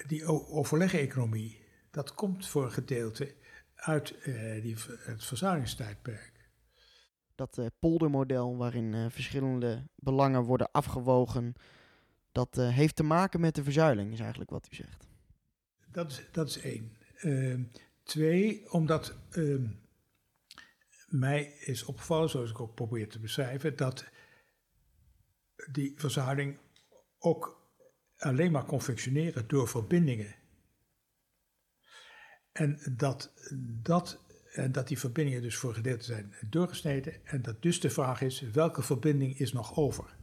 die 0.07 0.25
overleg-economie, 0.25 1.67
dat 1.91 2.15
komt 2.15 2.49
voor 2.49 2.65
een 2.65 2.73
gedeelte 2.73 3.35
uit 3.79 4.15
die, 4.63 4.77
het 4.99 5.25
verzuilingstijdperk. 5.25 6.33
Dat 7.35 7.61
poldermodel 7.79 8.57
waarin 8.57 9.11
verschillende 9.11 9.89
belangen 9.95 10.43
worden 10.43 10.71
afgewogen, 10.71 11.55
dat 12.33 12.57
heeft 12.57 12.97
te 12.97 13.03
maken 13.03 13.41
met 13.41 13.55
de 13.55 13.63
verzuiling, 13.63 14.13
is 14.13 14.21
eigenlijk 14.21 14.51
wat 14.51 14.69
u 14.71 14.75
zegt. 14.75 15.07
Dat 15.91 16.11
is, 16.11 16.23
dat 16.33 16.49
is 16.49 16.61
één. 16.61 16.97
Uh, 17.23 17.61
twee, 18.03 18.73
omdat 18.73 19.19
uh, 19.31 19.71
mij 21.07 21.45
is 21.45 21.85
opgevallen, 21.85 22.31
zoals 22.31 22.51
ik 22.51 22.61
ook 22.61 22.75
probeer 22.75 23.09
te 23.09 23.19
beschrijven, 23.19 23.77
dat 23.77 24.05
die 25.71 25.93
verzuiling 25.97 26.59
ook 27.19 27.71
alleen 28.17 28.53
maar 28.53 28.65
kon 28.65 28.81
functioneren 28.81 29.49
door 29.49 29.69
verbindingen. 29.69 30.35
En 32.59 32.79
dat, 32.97 33.33
dat, 33.83 34.21
en 34.53 34.73
dat 34.73 34.89
die 34.89 34.99
verbindingen 34.99 35.43
dus 35.43 35.57
voor 35.57 35.75
gedeelte 35.75 36.05
zijn 36.05 36.35
doorgesneden. 36.47 37.27
En 37.27 37.43
dat 37.43 37.63
dus 37.63 37.81
de 37.81 37.91
vraag 37.91 38.21
is, 38.21 38.41
welke 38.41 38.83
verbinding 38.83 39.39
is 39.39 39.53
nog 39.53 39.77
over? 39.77 40.17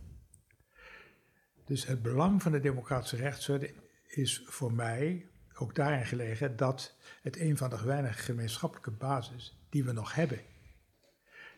Dus 1.65 1.85
het 1.85 2.01
belang 2.01 2.41
van 2.41 2.51
de 2.51 2.59
democratische 2.59 3.15
rechtsorde 3.15 3.73
is 4.07 4.43
voor 4.45 4.73
mij 4.73 5.29
ook 5.53 5.75
daarin 5.75 6.05
gelegen 6.05 6.55
dat 6.55 6.95
het 7.21 7.39
een 7.39 7.57
van 7.57 7.69
de 7.69 7.83
weinige 7.83 8.23
gemeenschappelijke 8.23 8.91
basis 8.91 9.57
die 9.69 9.83
we 9.83 9.91
nog 9.91 10.13
hebben. 10.13 10.41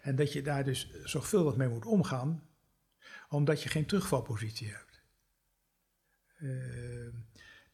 En 0.02 0.16
dat 0.16 0.34
je 0.34 0.42
daar 0.42 0.64
dus 0.64 0.92
zorgvuldig 1.04 1.56
mee 1.56 1.70
moet 1.70 1.86
omgaan, 1.86 2.48
omdat 3.30 3.64
je 3.64 3.70
geen 3.70 3.86
terugvalpositie 3.86 4.70
hebt. 4.70 5.02
Uh, 6.40 7.14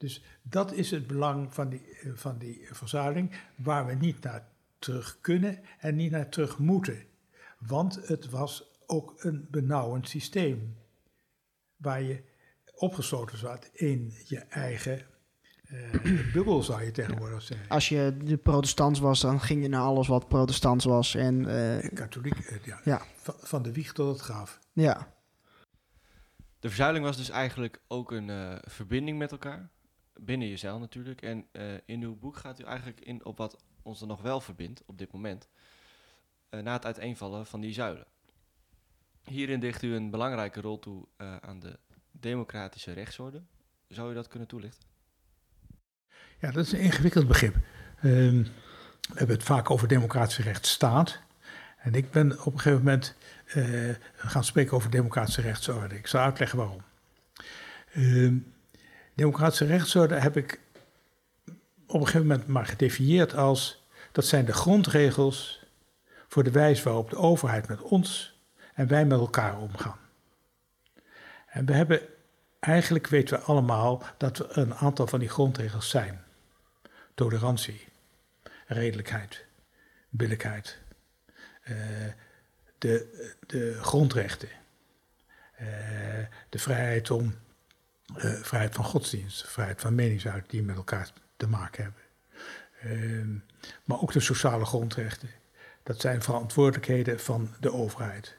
dus 0.03 0.23
dat 0.41 0.73
is 0.73 0.91
het 0.91 1.07
belang 1.07 1.53
van 1.53 1.69
die, 1.69 1.81
van 2.13 2.37
die 2.37 2.67
verzuiling, 2.71 3.31
waar 3.55 3.85
we 3.85 3.93
niet 3.93 4.23
naar 4.23 4.47
terug 4.79 5.17
kunnen 5.21 5.59
en 5.79 5.95
niet 5.95 6.11
naar 6.11 6.29
terug 6.29 6.57
moeten. 6.57 7.03
Want 7.59 8.07
het 8.07 8.29
was 8.29 8.71
ook 8.85 9.13
een 9.17 9.47
benauwend 9.51 10.09
systeem, 10.09 10.77
waar 11.77 12.01
je 12.01 12.23
opgesloten 12.75 13.37
zat 13.37 13.69
in 13.73 14.13
je 14.25 14.39
eigen 14.39 15.05
uh, 15.71 16.33
bubbel 16.33 16.63
zou 16.63 16.83
je 16.83 16.91
tegenwoordig 16.91 17.41
zeggen. 17.41 17.69
Als 17.69 17.89
je 17.89 18.17
de 18.23 18.37
protestant 18.37 18.99
was, 18.99 19.19
dan 19.19 19.41
ging 19.41 19.61
je 19.61 19.67
naar 19.67 19.81
alles 19.81 20.07
wat 20.07 20.27
protestants 20.27 20.85
was. 20.85 21.15
En, 21.15 21.43
uh, 21.43 21.89
Katholiek, 21.93 22.51
uh, 22.51 22.63
ja. 22.63 22.79
ja. 22.83 23.01
Van, 23.15 23.35
van, 23.37 23.63
de 23.63 23.71
wieg 23.71 23.93
tot 23.93 24.13
het 24.13 24.21
graf. 24.21 24.59
Ja. 24.71 25.13
de 26.59 26.67
verzuiling 26.67 27.05
was 27.05 27.17
dus 27.17 27.29
eigenlijk 27.29 27.81
ook 27.87 28.11
een 28.11 28.29
eh, 28.29 28.55
verbinding 28.61 29.17
met 29.17 29.31
elkaar. 29.31 29.69
Binnen 30.19 30.47
jezelf 30.49 30.79
natuurlijk. 30.79 31.21
En 31.21 31.45
eh, 31.51 31.63
in 31.85 32.01
uw 32.01 32.15
boek 32.15 32.37
gaat 32.37 32.59
u 32.59 32.63
eigenlijk 32.63 32.99
in 33.01 33.25
op 33.25 33.37
wat 33.37 33.57
ons 33.81 34.01
er 34.01 34.07
nog 34.07 34.21
wel 34.21 34.41
verbindt 34.41 34.83
op 34.85 34.97
dit 34.97 35.11
moment. 35.11 35.47
eh, 36.49 36.59
na 36.59 36.73
het 36.73 36.85
uiteenvallen 36.85 37.45
van 37.45 37.61
die 37.61 37.73
zuilen. 37.73 38.05
Hierin 39.23 39.59
dicht 39.59 39.81
u 39.81 39.95
een 39.95 40.09
belangrijke 40.09 40.61
rol 40.61 40.79
toe 40.79 41.07
eh, 41.17 41.35
aan 41.37 41.59
de 41.59 41.79
democratische 42.11 42.91
rechtsorde. 42.91 43.41
Zou 43.87 44.11
u 44.11 44.13
dat 44.13 44.27
kunnen 44.27 44.47
toelichten? 44.47 44.87
Ja, 46.39 46.51
dat 46.51 46.65
is 46.65 46.71
een 46.71 46.79
ingewikkeld 46.79 47.27
begrip. 47.27 47.55
Ehm, 47.95 48.43
we 49.01 49.13
hebben 49.17 49.35
het 49.35 49.45
vaak 49.45 49.69
over 49.69 49.87
democratische 49.87 50.41
rechtsstaat. 50.41 51.19
En 51.77 51.93
ik 51.95 52.11
ben 52.11 52.31
op 52.45 52.53
een 52.53 52.59
gegeven 52.59 52.83
moment 52.83 53.15
gaan 54.15 54.43
spreken 54.43 54.73
over 54.75 54.89
democratische 54.89 55.41
rechtsorde. 55.41 55.95
Ik 55.97 56.07
zal 56.07 56.21
uitleggen 56.21 56.57
waarom. 56.57 56.81
Ehm, 57.93 58.37
democratische 59.13 59.65
rechtsorde 59.65 60.15
heb 60.15 60.37
ik 60.37 60.59
op 61.87 61.99
een 61.99 62.05
gegeven 62.05 62.27
moment 62.27 62.47
maar 62.47 62.65
gedefinieerd 62.65 63.35
als... 63.35 63.85
dat 64.11 64.25
zijn 64.25 64.45
de 64.45 64.53
grondregels 64.53 65.63
voor 66.27 66.43
de 66.43 66.51
wijze 66.51 66.83
waarop 66.83 67.09
de 67.09 67.17
overheid 67.17 67.67
met 67.67 67.81
ons 67.81 68.37
en 68.73 68.87
wij 68.87 69.05
met 69.05 69.19
elkaar 69.19 69.59
omgaan. 69.59 69.99
En 71.45 71.65
we 71.65 71.73
hebben, 71.73 72.01
eigenlijk 72.59 73.07
weten 73.07 73.37
we 73.37 73.43
allemaal 73.43 74.03
dat 74.17 74.39
er 74.39 74.57
een 74.57 74.73
aantal 74.73 75.07
van 75.07 75.19
die 75.19 75.29
grondregels 75.29 75.89
zijn. 75.89 76.23
Tolerantie, 77.13 77.87
redelijkheid, 78.65 79.45
billijkheid, 80.09 80.79
eh, 81.63 81.75
de, 82.77 83.27
de 83.47 83.77
grondrechten, 83.81 84.49
eh, 85.55 85.67
de 86.49 86.59
vrijheid 86.59 87.11
om, 87.11 87.35
eh, 88.17 88.33
vrijheid 88.33 88.75
van 88.75 88.85
godsdienst, 88.85 89.49
vrijheid 89.49 89.81
van 89.81 89.95
meningsuiting 89.95 90.49
die 90.49 90.63
met 90.63 90.75
elkaar 90.75 91.11
te 91.37 91.47
maken 91.47 91.83
hebben. 91.83 92.01
Ehm, 92.79 93.35
maar 93.83 94.01
ook 94.01 94.11
de 94.11 94.19
sociale 94.19 94.65
grondrechten. 94.65 95.29
Dat 95.83 96.01
zijn 96.01 96.21
verantwoordelijkheden 96.21 97.19
van 97.19 97.49
de 97.59 97.73
overheid. 97.73 98.35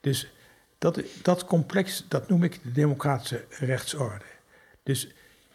Dus 0.00 0.32
dat, 0.78 1.00
dat 1.22 1.44
complex, 1.44 2.04
dat 2.08 2.28
noem 2.28 2.42
ik 2.42 2.62
de 2.62 2.72
democratische 2.72 3.44
rechtsorde. 3.50 4.24
Dus 4.82 5.08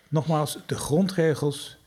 nogmaals, 0.08 0.58
de 0.66 0.76
grondregels 0.78 1.78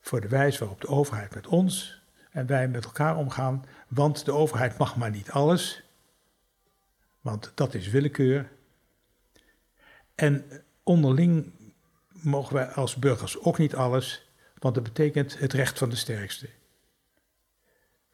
voor 0.00 0.20
de 0.20 0.28
wijze 0.28 0.58
waarop 0.58 0.80
de 0.80 0.88
overheid 0.88 1.34
met 1.34 1.46
ons 1.46 2.00
en 2.30 2.46
wij 2.46 2.68
met 2.68 2.84
elkaar 2.84 3.16
omgaan. 3.16 3.64
Want 3.88 4.24
de 4.24 4.32
overheid 4.32 4.78
mag 4.78 4.96
maar 4.96 5.10
niet 5.10 5.30
alles, 5.30 5.82
want 7.20 7.52
dat 7.54 7.74
is 7.74 7.88
willekeur. 7.88 8.50
En 10.16 10.44
onderling 10.82 11.52
mogen 12.08 12.54
wij 12.54 12.66
als 12.66 12.96
burgers 12.96 13.38
ook 13.38 13.58
niet 13.58 13.74
alles, 13.74 14.28
want 14.58 14.74
dat 14.74 14.84
betekent 14.84 15.38
het 15.38 15.52
recht 15.52 15.78
van 15.78 15.88
de 15.88 15.96
sterkste. 15.96 16.48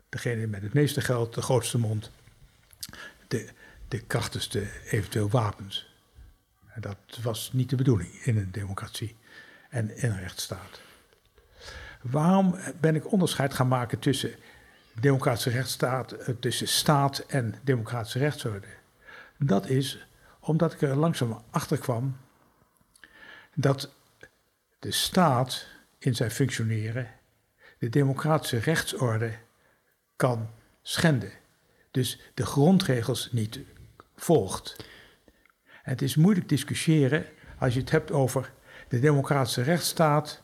Degene 0.09 0.47
met 0.47 0.63
het 0.63 0.73
meeste 0.73 1.01
geld, 1.01 1.35
de 1.35 1.43
grootste 1.43 1.79
mond, 1.79 2.11
de, 3.29 3.49
de 3.89 4.01
krachtigste 4.01 4.67
eventueel 4.91 5.29
wapens. 5.29 5.91
En 6.75 6.81
dat 6.81 6.97
was 7.23 7.53
niet 7.53 7.71
de 7.71 7.77
bedoeling 7.77 8.11
in 8.25 8.37
een 8.37 8.53
democratie 8.53 9.17
en 9.69 9.97
in 9.97 10.11
een 10.11 10.21
rechtsstaat. 10.21 10.81
Waarom 12.03 12.57
ben 12.81 12.95
ik 12.95 13.13
onderscheid 13.13 13.55
gaan 13.55 13.69
maken 13.69 13.99
tussen 13.99 14.35
democratische 15.01 15.51
rechtsstaat, 15.51 16.13
eh, 16.13 16.35
tussen 16.41 16.69
staat 16.69 17.19
en 17.19 17.55
democratische 17.63 18.19
rechtsorde? 18.19 18.67
Dat 19.39 19.69
is 19.69 20.07
omdat 20.45 20.73
ik 20.73 20.83
er 20.83 20.97
langzaam 20.97 21.43
achter 21.51 21.79
kwam 21.79 22.17
dat 23.55 23.95
de 24.79 24.91
staat 24.91 25.67
in 25.99 26.15
zijn 26.15 26.31
functioneren 26.31 27.11
de 27.79 27.89
democratische 27.89 28.59
rechtsorde 28.59 29.39
kan 30.17 30.51
schenden. 30.83 31.33
Dus 31.91 32.21
de 32.35 32.47
grondregels 32.47 33.29
niet 33.33 33.61
volgt. 34.17 34.77
Het 35.83 36.03
is 36.03 36.17
moeilijk 36.17 36.49
discussiëren 36.49 37.27
als 37.59 37.75
je 37.75 37.81
het 37.81 37.91
hebt 37.91 38.11
over 38.13 38.53
de 38.89 39.01
democratische 39.01 39.63
rechtsstaat. 39.63 40.43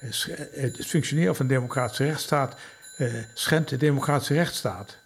eh, 0.00 0.20
eh, 0.20 0.62
Het 0.62 0.86
functioneren 0.86 1.36
van 1.36 1.46
de 1.46 1.54
democratische 1.54 2.04
rechtsstaat 2.04 2.56
eh, 2.96 3.14
schendt 3.34 3.70
de 3.70 3.76
democratische 3.76 4.34
rechtsstaat. 4.34 4.97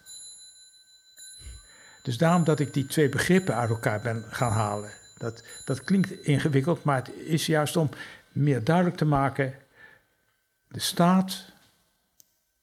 Dus 2.03 2.19
daarom 2.19 2.45
dat 2.45 2.61
ik 2.61 2.75
die 2.75 2.87
twee 2.87 3.09
begrippen 3.09 3.55
uit 3.55 3.71
elkaar 3.71 4.01
ben 4.01 4.25
gaan 4.31 4.53
halen. 4.53 4.91
Dat, 5.19 5.45
dat 5.65 5.85
klinkt 5.85 6.11
ingewikkeld, 6.11 6.85
maar 6.85 6.97
het 6.97 7.15
is 7.15 7.47
juist 7.47 7.77
om 7.77 7.91
meer 8.33 8.65
duidelijk 8.65 8.97
te 8.97 9.05
maken. 9.05 9.55
De 10.69 10.81
staat, 10.81 11.53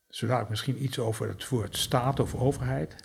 zodat 0.07 0.41
ik 0.41 0.49
misschien 0.49 0.83
iets 0.83 0.99
over 0.99 1.27
het 1.27 1.49
woord 1.49 1.77
staat 1.77 2.19
of 2.19 2.35
overheid. 2.35 2.95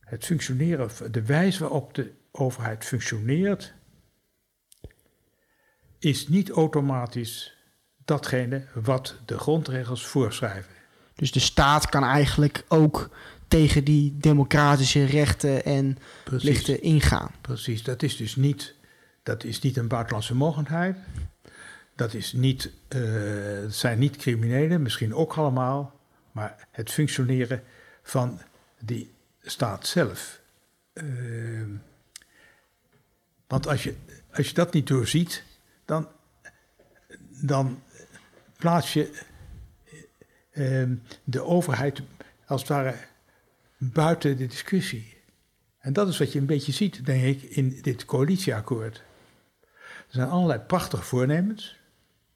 Het 0.00 0.24
functioneren, 0.24 1.12
de 1.12 1.22
wijze 1.22 1.60
waarop 1.60 1.94
de 1.94 2.12
overheid 2.30 2.84
functioneert, 2.84 3.74
is 5.98 6.28
niet 6.28 6.50
automatisch 6.50 7.56
datgene 8.04 8.66
wat 8.74 9.16
de 9.24 9.38
grondregels 9.38 10.06
voorschrijven. 10.06 10.72
Dus 11.14 11.32
de 11.32 11.40
staat 11.40 11.88
kan 11.88 12.04
eigenlijk 12.04 12.64
ook 12.68 13.10
tegen 13.48 13.84
die 13.84 14.16
democratische 14.18 15.04
rechten 15.04 15.64
en 15.64 15.98
plichten 16.24 16.82
ingaan. 16.82 17.30
Precies, 17.40 17.82
dat 17.82 18.02
is 18.02 18.16
dus 18.16 18.36
niet, 18.36 18.74
dat 19.22 19.44
is 19.44 19.60
niet 19.60 19.76
een 19.76 19.88
buitenlandse 19.88 20.34
mogendheid. 20.34 20.96
Dat, 21.94 22.14
is 22.14 22.32
niet, 22.32 22.70
eh, 22.88 23.00
zijn 23.68 23.98
niet 23.98 24.16
criminelen, 24.16 24.82
misschien 24.82 25.14
ook 25.14 25.34
allemaal, 25.34 26.00
maar 26.32 26.68
het 26.70 26.90
functioneren 26.90 27.62
van 28.02 28.40
die 28.80 29.10
staat 29.42 29.86
zelf. 29.86 30.40
Ehm, 30.92 31.70
want 33.46 33.66
als 33.66 33.82
je, 33.82 33.94
als 34.32 34.48
je 34.48 34.54
dat 34.54 34.72
niet 34.72 34.86
doorziet, 34.86 35.44
dan, 35.84 36.08
dan 37.28 37.82
plaats 38.56 38.92
je 38.92 39.20
ehm, 40.50 40.94
de 41.24 41.42
overheid 41.42 42.02
als 42.46 42.60
het 42.60 42.70
ware 42.70 42.94
buiten 43.92 44.36
de 44.36 44.46
discussie. 44.46 45.16
En 45.78 45.92
dat 45.92 46.08
is 46.08 46.18
wat 46.18 46.32
je 46.32 46.38
een 46.38 46.46
beetje 46.46 46.72
ziet, 46.72 47.04
denk 47.04 47.24
ik, 47.24 47.42
in 47.42 47.78
dit 47.82 48.04
coalitieakkoord. 48.04 48.96
Er 49.80 50.04
zijn 50.08 50.28
allerlei 50.28 50.60
prachtige 50.60 51.02
voornemens. 51.02 51.78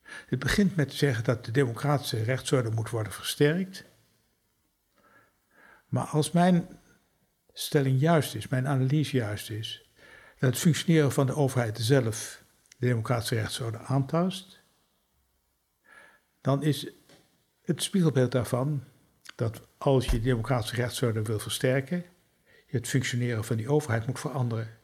Het 0.02 0.38
begint 0.38 0.76
met 0.76 0.88
te 0.88 0.96
zeggen 0.96 1.24
dat 1.24 1.44
de 1.44 1.50
democratische 1.50 2.22
rechtsorde 2.22 2.70
moet 2.70 2.90
worden 2.90 3.12
versterkt. 3.12 3.84
Maar 5.88 6.06
als 6.06 6.30
mijn 6.30 6.68
stelling 7.52 8.00
juist 8.00 8.34
is, 8.34 8.48
mijn 8.48 8.68
analyse 8.68 9.16
juist 9.16 9.50
is, 9.50 9.90
dat 10.38 10.50
het 10.50 10.58
functioneren 10.58 11.12
van 11.12 11.26
de 11.26 11.34
overheid 11.34 11.78
zelf 11.78 12.42
de 12.78 12.86
democratische 12.86 13.34
rechtsorde 13.34 13.78
aantast, 13.78 14.60
dan 16.40 16.62
is 16.62 16.90
het 17.62 17.82
spiegelbeeld 17.82 18.32
daarvan 18.32 18.84
dat 19.34 19.68
als 19.82 20.04
je 20.04 20.10
de 20.10 20.20
democratische 20.20 20.76
rechtsorde 20.76 21.22
wil 21.22 21.38
versterken, 21.38 22.04
je 22.66 22.76
het 22.76 22.88
functioneren 22.88 23.44
van 23.44 23.56
die 23.56 23.68
overheid 23.68 24.06
moet 24.06 24.20
veranderen. 24.20 24.78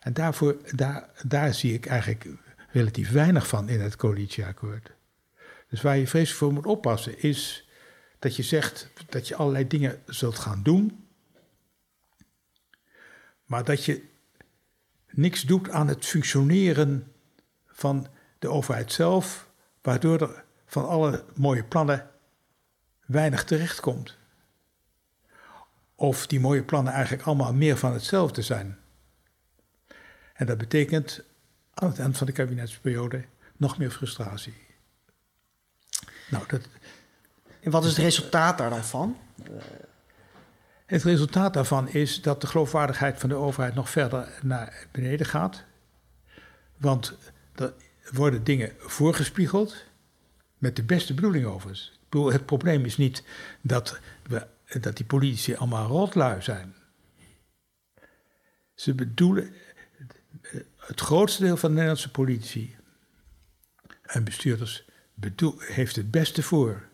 En 0.00 0.12
daarvoor, 0.12 0.56
daar, 0.74 1.10
daar 1.26 1.54
zie 1.54 1.72
ik 1.72 1.86
eigenlijk 1.86 2.26
relatief 2.70 3.10
weinig 3.10 3.46
van 3.46 3.68
in 3.68 3.80
het 3.80 3.96
coalitieakkoord. 3.96 4.92
Dus 5.68 5.82
waar 5.82 5.96
je 5.96 6.06
vreselijk 6.06 6.38
voor 6.38 6.52
moet 6.52 6.66
oppassen 6.66 7.22
is 7.22 7.68
dat 8.18 8.36
je 8.36 8.42
zegt 8.42 8.90
dat 9.08 9.28
je 9.28 9.36
allerlei 9.36 9.66
dingen 9.66 10.02
zult 10.06 10.38
gaan 10.38 10.62
doen, 10.62 11.06
maar 13.44 13.64
dat 13.64 13.84
je 13.84 14.04
niks 15.10 15.42
doet 15.42 15.70
aan 15.70 15.88
het 15.88 16.06
functioneren 16.06 17.12
van 17.66 18.06
de 18.38 18.48
overheid 18.48 18.92
zelf, 18.92 19.50
waardoor 19.82 20.20
er 20.20 20.44
van 20.66 20.88
alle 20.88 21.24
mooie 21.34 21.64
plannen 21.64 22.12
weinig 23.06 23.44
terechtkomt. 23.44 24.16
Of 25.94 26.26
die 26.26 26.40
mooie 26.40 26.62
plannen 26.62 26.92
eigenlijk 26.92 27.22
allemaal 27.22 27.54
meer 27.54 27.76
van 27.76 27.92
hetzelfde 27.92 28.42
zijn. 28.42 28.78
En 30.34 30.46
dat 30.46 30.58
betekent 30.58 31.22
aan 31.74 31.88
het 31.88 31.98
eind 31.98 32.16
van 32.16 32.26
de 32.26 32.32
kabinetsperiode 32.32 33.24
nog 33.56 33.78
meer 33.78 33.90
frustratie. 33.90 34.54
Nou, 36.30 36.44
dat, 36.46 36.68
En 37.60 37.70
wat 37.70 37.84
is 37.84 37.90
het 37.90 37.98
resultaat 37.98 38.58
daar 38.58 38.70
dan 38.70 38.84
van? 38.84 39.16
het 40.86 41.02
resultaat 41.02 41.54
daarvan 41.54 41.88
is 41.88 42.22
dat 42.22 42.40
de 42.40 42.46
geloofwaardigheid 42.46 43.20
van 43.20 43.28
de 43.28 43.34
overheid 43.34 43.74
nog 43.74 43.90
verder 43.90 44.28
naar 44.42 44.86
beneden 44.90 45.26
gaat. 45.26 45.64
Want 46.76 47.16
er 47.54 47.74
worden 48.12 48.44
dingen 48.44 48.72
voorgespiegeld 48.78 49.84
met 50.58 50.76
de 50.76 50.82
beste 50.82 51.14
bedoeling 51.14 51.46
overigens. 51.46 51.93
Bedoel, 52.14 52.32
het 52.32 52.46
probleem 52.46 52.84
is 52.84 52.96
niet 52.96 53.24
dat, 53.60 54.00
we, 54.22 54.46
dat 54.80 54.96
die 54.96 55.06
politici 55.06 55.54
allemaal 55.54 55.86
rotlui 55.86 56.42
zijn. 56.42 56.74
Ze 58.74 58.94
bedoelen, 58.94 59.54
het 60.76 61.00
grootste 61.00 61.42
deel 61.42 61.56
van 61.56 61.68
de 61.68 61.74
Nederlandse 61.74 62.10
politici 62.10 62.76
en 64.02 64.24
bestuurders 64.24 64.88
bedoel, 65.14 65.58
heeft 65.58 65.96
het 65.96 66.10
beste 66.10 66.42
voor. 66.42 66.88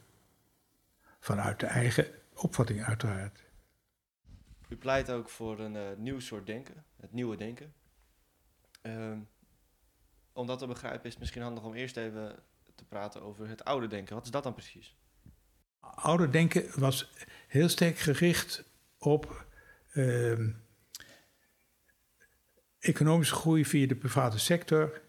Vanuit 1.21 1.61
de 1.61 1.67
eigen 1.67 2.07
opvatting 2.35 2.85
uiteraard. 2.85 3.45
U 4.69 4.77
pleit 4.77 5.11
ook 5.11 5.29
voor 5.29 5.59
een 5.59 5.75
uh, 5.75 5.83
nieuw 5.97 6.21
soort 6.21 6.47
denken, 6.47 6.85
het 6.97 7.13
nieuwe 7.13 7.37
denken. 7.37 7.73
Uh, 8.83 9.13
om 10.33 10.47
dat 10.47 10.59
te 10.59 10.67
begrijpen 10.67 11.05
is 11.05 11.11
het 11.11 11.21
misschien 11.21 11.43
handig 11.43 11.65
om 11.65 11.75
eerst 11.75 11.97
even 11.97 12.39
te 12.75 12.85
praten 12.85 13.23
over 13.23 13.49
het 13.49 13.65
oude 13.65 13.87
denken. 13.87 14.15
Wat 14.15 14.25
is 14.25 14.31
dat 14.31 14.43
dan 14.43 14.55
precies? 14.55 14.99
Oude 15.81 16.31
denken 16.31 16.81
was 16.81 17.13
heel 17.47 17.69
sterk 17.69 17.99
gericht 17.99 18.65
op 18.99 19.47
uh, 19.93 20.49
economische 22.79 23.35
groei 23.35 23.65
via 23.65 23.87
de 23.87 23.97
private 23.97 24.39
sector. 24.39 25.01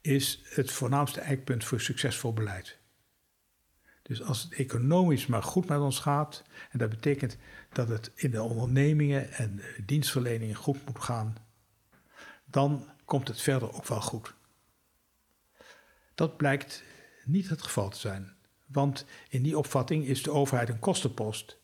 Is 0.00 0.40
het 0.44 0.70
voornaamste 0.70 1.20
eikpunt 1.20 1.64
voor 1.64 1.80
succesvol 1.80 2.32
beleid. 2.32 2.80
Dus 4.02 4.22
als 4.22 4.42
het 4.42 4.52
economisch 4.52 5.26
maar 5.26 5.42
goed 5.42 5.68
met 5.68 5.78
ons 5.78 5.98
gaat, 5.98 6.42
en 6.70 6.78
dat 6.78 6.90
betekent 6.90 7.36
dat 7.72 7.88
het 7.88 8.10
in 8.14 8.30
de 8.30 8.42
ondernemingen 8.42 9.32
en 9.32 9.60
dienstverleningen 9.86 10.54
goed 10.54 10.86
moet 10.86 11.02
gaan, 11.02 11.36
dan 12.44 12.88
komt 13.04 13.28
het 13.28 13.40
verder 13.40 13.74
ook 13.74 13.86
wel 13.86 14.00
goed. 14.00 14.34
Dat 16.14 16.36
blijkt 16.36 16.82
niet 17.24 17.48
het 17.48 17.62
geval 17.62 17.88
te 17.88 17.98
zijn, 17.98 18.36
want 18.72 19.04
in 19.28 19.42
die 19.42 19.58
opvatting 19.58 20.04
is 20.04 20.22
de 20.22 20.30
overheid 20.30 20.68
een 20.68 20.78
kostenpost. 20.78 21.58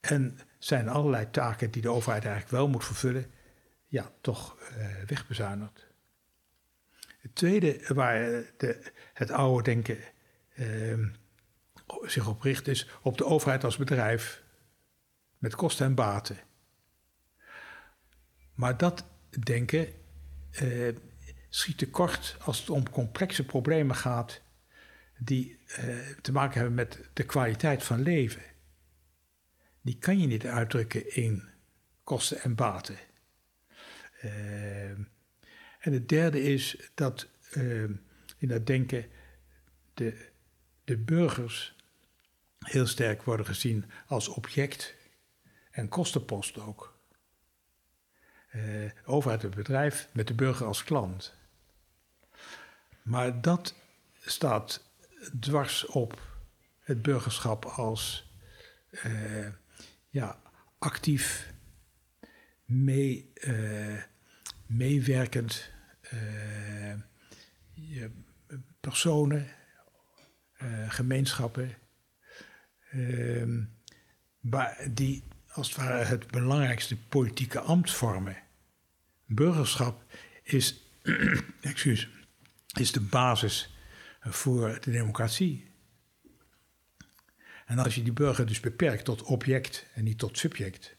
En 0.00 0.38
zijn 0.58 0.88
allerlei 0.88 1.30
taken 1.30 1.70
die 1.70 1.82
de 1.82 1.88
overheid 1.88 2.24
eigenlijk 2.24 2.52
wel 2.52 2.68
moet 2.68 2.84
vervullen, 2.84 3.30
ja, 3.86 4.12
toch 4.20 4.58
uh, 4.60 4.86
wegbezuinigd. 5.06 5.86
Het 7.18 7.34
tweede 7.34 7.80
waar 7.94 8.44
de, 8.56 8.92
het 9.12 9.30
oude 9.30 9.62
denken 9.62 9.98
uh, 10.54 11.08
zich 12.02 12.28
op 12.28 12.42
richt 12.42 12.68
is 12.68 12.88
op 13.02 13.18
de 13.18 13.24
overheid 13.24 13.64
als 13.64 13.76
bedrijf 13.76 14.42
met 15.38 15.54
kosten 15.54 15.86
en 15.86 15.94
baten. 15.94 16.38
Maar 18.54 18.76
dat 18.76 19.04
denken 19.44 19.88
uh, 20.62 20.96
schiet 21.48 21.78
tekort 21.78 22.36
als 22.40 22.60
het 22.60 22.70
om 22.70 22.90
complexe 22.90 23.44
problemen 23.44 23.96
gaat 23.96 24.42
die 25.20 25.58
uh, 25.66 26.08
te 26.22 26.32
maken 26.32 26.54
hebben 26.54 26.74
met 26.74 27.00
de 27.12 27.24
kwaliteit 27.24 27.82
van 27.82 28.02
leven. 28.02 28.42
Die 29.80 29.98
kan 29.98 30.18
je 30.18 30.26
niet 30.26 30.46
uitdrukken 30.46 31.14
in 31.14 31.48
kosten 32.04 32.40
en 32.40 32.54
baten. 32.54 32.98
Uh, 34.24 34.90
en 35.78 35.92
het 35.92 36.08
derde 36.08 36.42
is 36.42 36.90
dat 36.94 37.28
in 38.38 38.48
dat 38.48 38.66
denken 38.66 39.06
de 39.94 40.30
de 40.90 40.96
burgers 40.96 41.76
heel 42.58 42.86
sterk 42.86 43.22
worden 43.22 43.46
gezien 43.46 43.90
als 44.06 44.28
object 44.28 44.94
en 45.70 45.88
kostenpost 45.88 46.58
ook. 46.58 46.98
Uh, 48.54 48.90
overheid 49.04 49.42
het 49.42 49.54
bedrijf 49.54 50.08
met 50.12 50.26
de 50.26 50.34
burger 50.34 50.66
als 50.66 50.84
klant. 50.84 51.34
Maar 53.02 53.40
dat 53.40 53.74
staat 54.20 54.89
dwars 55.40 55.86
op 55.86 56.20
het 56.80 57.02
burgerschap 57.02 57.64
als 57.64 58.32
uh, 59.06 59.48
ja, 60.08 60.40
actief, 60.78 61.52
mee, 62.64 63.32
uh, 63.34 64.02
meewerkend 64.66 65.70
personen 68.80 69.48
uh, 70.62 70.90
gemeenschappen, 70.90 71.74
uh, 72.90 73.64
die 74.90 75.24
als 75.52 75.68
het 75.68 75.76
ware 75.76 76.04
het 76.04 76.30
belangrijkste 76.30 76.96
politieke 76.96 77.60
ambt 77.60 77.90
vormen. 77.90 78.36
Burgerschap 79.26 80.04
is, 80.42 80.82
excuus, 81.60 82.08
is 82.78 82.92
de 82.92 83.00
basis 83.00 83.74
voor 84.20 84.78
de 84.80 84.90
democratie. 84.90 85.70
En 87.66 87.78
als 87.78 87.94
je 87.94 88.02
die 88.02 88.12
burger 88.12 88.46
dus 88.46 88.60
beperkt 88.60 89.04
tot 89.04 89.22
object 89.22 89.86
en 89.94 90.04
niet 90.04 90.18
tot 90.18 90.38
subject, 90.38 90.96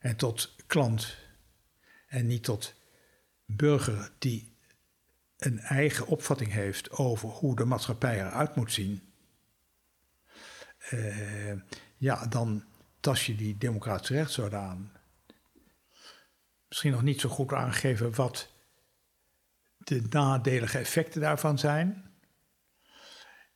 en 0.00 0.16
tot 0.16 0.54
klant 0.66 1.16
en 2.06 2.26
niet 2.26 2.44
tot 2.44 2.74
burger 3.44 4.12
die 4.18 4.56
een 5.36 5.58
eigen 5.58 6.06
opvatting 6.06 6.52
heeft 6.52 6.90
over 6.90 7.28
hoe 7.28 7.56
de 7.56 7.64
maatschappij 7.64 8.18
eruit 8.18 8.56
moet 8.56 8.72
zien, 8.72 9.12
uh, 10.90 11.52
ja, 11.96 12.26
dan 12.26 12.64
tas 13.00 13.26
je 13.26 13.34
die 13.34 13.58
democratische 13.58 14.14
rechtsorde 14.14 14.56
aan. 14.56 14.92
Misschien 16.68 16.90
nog 16.92 17.02
niet 17.02 17.20
zo 17.20 17.28
goed 17.28 17.52
aangeven 17.52 18.14
wat 18.14 18.48
de 19.90 20.02
nadelige 20.10 20.78
effecten 20.78 21.20
daarvan 21.20 21.58
zijn. 21.58 22.10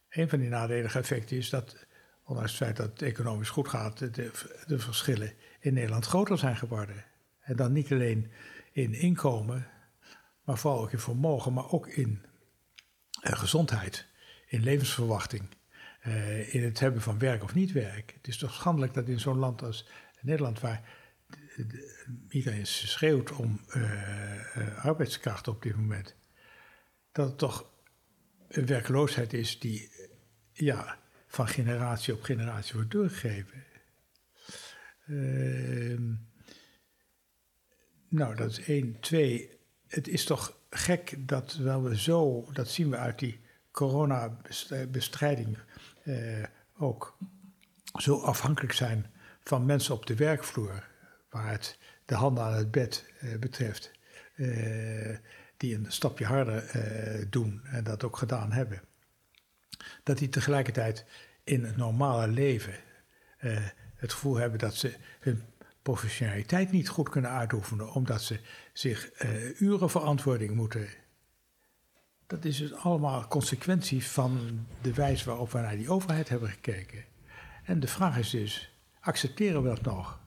Een 0.09 0.29
van 0.29 0.39
die 0.39 0.49
nadelige 0.49 0.99
effecten 0.99 1.37
is 1.37 1.51
dat, 1.51 1.87
ondanks 2.25 2.51
het 2.51 2.61
feit 2.61 2.77
dat 2.77 2.91
het 2.91 3.03
economisch 3.03 3.49
goed 3.49 3.69
gaat, 3.69 3.99
de, 3.99 4.31
de 4.67 4.79
verschillen 4.79 5.33
in 5.61 5.75
Nederland 5.75 6.07
groter 6.07 6.39
zijn 6.39 6.57
geworden. 6.57 7.05
En 7.41 7.57
dan 7.57 7.73
niet 7.73 7.93
alleen 7.93 8.31
in 8.73 8.93
inkomen, 8.93 9.67
maar 10.45 10.59
vooral 10.59 10.81
ook 10.81 10.93
in 10.93 10.99
vermogen, 10.99 11.53
maar 11.53 11.71
ook 11.71 11.89
in 11.89 12.25
uh, 13.23 13.33
gezondheid, 13.33 14.07
in 14.47 14.63
levensverwachting, 14.63 15.49
uh, 16.07 16.55
in 16.55 16.65
het 16.65 16.81
hebben 16.81 17.03
van 17.03 17.19
werk 17.19 17.43
of 17.43 17.55
niet 17.55 17.73
werk. 17.73 18.13
Het 18.17 18.29
is 18.29 18.39
toch 18.39 18.55
schandelijk 18.55 18.95
dat 18.95 19.09
in 19.09 19.21
zo'n 19.21 19.39
land 19.39 19.63
als 19.63 19.89
Nederland, 20.21 20.61
waar 20.61 20.83
de, 21.27 21.67
de, 21.67 22.27
iedereen 22.29 22.67
schreeuwt 22.67 23.33
om 23.33 23.61
uh, 23.77 24.85
arbeidskracht 24.85 25.49
op 25.49 25.63
dit 25.63 25.77
moment, 25.77 26.17
dat 27.15 27.29
het 27.29 27.39
toch 27.39 27.71
een 28.49 28.67
werkloosheid 28.67 29.33
is 29.33 29.59
die 29.59 29.91
ja, 30.53 30.99
van 31.27 31.49
generatie 31.49 32.15
op 32.15 32.23
generatie 32.23 32.75
wordt 32.75 32.91
doorgegeven. 32.91 33.65
Ehm, 35.07 36.13
nou, 38.09 38.37
dat 38.37 38.51
is 38.51 38.61
één. 38.61 39.01
Twee, 39.01 39.59
het 39.87 40.09
is 40.09 40.25
toch 40.25 40.59
gek 40.71 41.15
dat 41.19 41.55
wel 41.55 41.83
we 41.83 41.99
zo, 41.99 42.49
dat 42.53 42.69
zien 42.69 42.91
we 42.91 42.97
uit 42.97 43.19
die 43.19 43.41
coronabestrijding 43.71 45.59
eh, 46.03 46.45
ook, 46.79 47.19
zo 47.99 48.21
afhankelijk 48.21 48.73
zijn 48.73 49.07
van 49.43 49.67
mensen 49.67 49.95
op 49.95 50.07
de 50.07 50.15
werkvloer, 50.15 50.89
waar 51.31 51.51
het 51.51 51.79
de 52.05 52.15
handen 52.15 52.45
aan 52.45 52.55
het 52.55 52.71
bed 52.71 53.13
eh, 53.21 53.39
betreft, 53.39 53.91
eh, 54.35 55.17
die 55.65 55.75
een 55.75 55.93
stapje 55.93 56.25
harder 56.25 56.65
eh, 56.65 57.27
doen 57.31 57.61
en 57.65 57.85
dat 57.85 58.05
ook 58.05 58.17
gedaan 58.17 58.53
hebben. 58.53 58.83
Dat 60.03 60.19
die 60.19 60.29
tegelijkertijd 60.29 61.05
in 61.45 61.65
het 61.65 61.77
normale 61.77 62.29
leven 62.29 62.75
eh, 63.39 63.59
het 63.95 64.13
gevoel 64.13 64.37
hebben 64.37 64.59
dat 64.59 64.75
ze 64.75 64.95
hun 65.21 65.43
professionaliteit 65.83 66.71
niet 66.71 66.89
goed 66.89 67.09
kunnen 67.09 67.31
uitoefenen, 67.31 67.93
omdat 67.93 68.23
ze 68.23 68.41
zich 68.73 69.23
uh, 69.23 69.61
uren 69.61 69.91
verantwoording 69.91 70.55
moeten. 70.55 70.89
Dat 72.27 72.45
is 72.45 72.57
dus 72.57 72.75
allemaal 72.75 73.29
consequentie 73.29 74.05
van 74.05 74.67
de 74.83 74.95
wijze 74.95 75.25
waarop 75.25 75.53
we 75.53 75.59
naar 75.59 75.77
die 75.77 75.91
overheid 75.91 76.29
hebben 76.29 76.49
gekeken. 76.49 77.05
En 77.65 77.81
de 77.81 77.89
vraag 77.89 78.19
is 78.19 78.31
dus, 78.31 78.75
accepteren 79.01 79.63
we 79.63 79.69
dat 79.69 79.83
nog? 79.83 80.21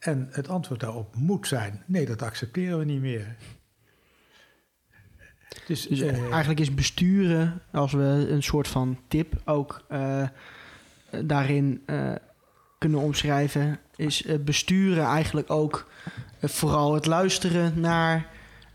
En 0.00 0.28
het 0.30 0.48
antwoord 0.48 0.80
daarop 0.80 1.16
moet 1.16 1.46
zijn, 1.46 1.82
nee, 1.86 2.06
dat 2.06 2.22
accepteren 2.22 2.78
we 2.78 2.84
niet 2.84 3.00
meer. 3.00 3.36
Dus, 5.66 5.86
dus 5.86 6.00
uh, 6.00 6.30
eigenlijk 6.30 6.60
is 6.60 6.74
besturen, 6.74 7.62
als 7.72 7.92
we 7.92 8.26
een 8.30 8.42
soort 8.42 8.68
van 8.68 8.98
tip 9.08 9.42
ook 9.44 9.86
daarin 11.24 11.84
kunnen 12.78 13.00
omschrijven, 13.00 13.78
is 13.96 14.26
besturen 14.44 15.04
eigenlijk 15.04 15.50
ook 15.50 15.90
vooral 16.40 16.94
het 16.94 17.06
luisteren 17.06 17.80
naar 17.80 18.28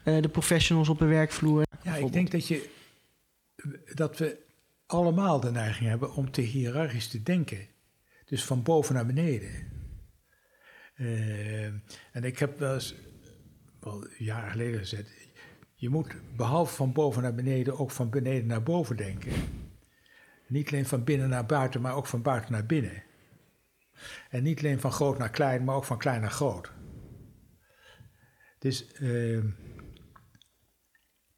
de 0.04 0.30
professionals 0.32 0.90
op 0.90 1.00
de 1.00 1.06
werkvloer. 1.06 1.64
Ja, 1.82 1.96
ik 1.96 2.14
denk 2.14 2.32
dat, 2.32 2.48
je, 2.48 2.70
dat 3.94 4.18
we 4.18 4.38
allemaal 4.86 5.40
de 5.40 5.52
neiging 5.52 5.90
hebben 5.90 6.14
om 6.14 6.32
te 6.32 6.42
hiërarchisch 6.42 7.08
te 7.08 7.24
denken. 7.24 7.68
Dus 8.26 8.44
van 8.44 8.64
boven 8.64 8.96
naar 8.96 9.06
beneden. 9.06 9.75
En 12.12 12.24
ik 12.24 12.40
heb 12.40 12.60
wel 12.60 12.74
eens, 12.74 12.96
wel 13.80 14.08
jaren 14.18 14.52
geleden 14.52 14.80
gezegd, 14.80 15.10
je 15.76 15.90
moet 15.90 16.16
behalve 16.36 16.76
van 16.76 16.94
boven 16.94 17.22
naar 17.22 17.36
beneden 17.36 17.80
ook 17.80 17.92
van 17.92 18.10
beneden 18.10 18.48
naar 18.48 18.64
boven 18.64 18.98
denken. 18.98 19.32
Niet 20.48 20.68
alleen 20.68 20.86
van 20.86 21.04
binnen 21.04 21.30
naar 21.30 21.46
buiten, 21.46 21.82
maar 21.82 21.96
ook 21.96 22.08
van 22.08 22.22
buiten 22.22 22.52
naar 22.52 22.66
binnen. 22.66 23.04
En 24.30 24.44
niet 24.44 24.60
alleen 24.60 24.80
van 24.80 24.92
groot 24.92 25.18
naar 25.18 25.30
klein, 25.30 25.64
maar 25.64 25.76
ook 25.76 25.84
van 25.84 25.98
klein 25.98 26.22
naar 26.22 26.32
groot. 26.32 26.72
Dus 28.60 28.86
uh, 29.00 29.44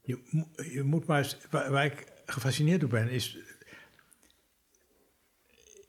je, 0.02 0.46
je, 0.72 0.84
moet 0.84 1.06
maar 1.06 1.18
eens, 1.18 1.38
waar, 1.50 1.72
waar, 1.72 1.86
ik 1.86 2.12
gefascineerd 2.26 2.80
door 2.80 2.90
ben, 2.90 3.10
is 3.10 3.38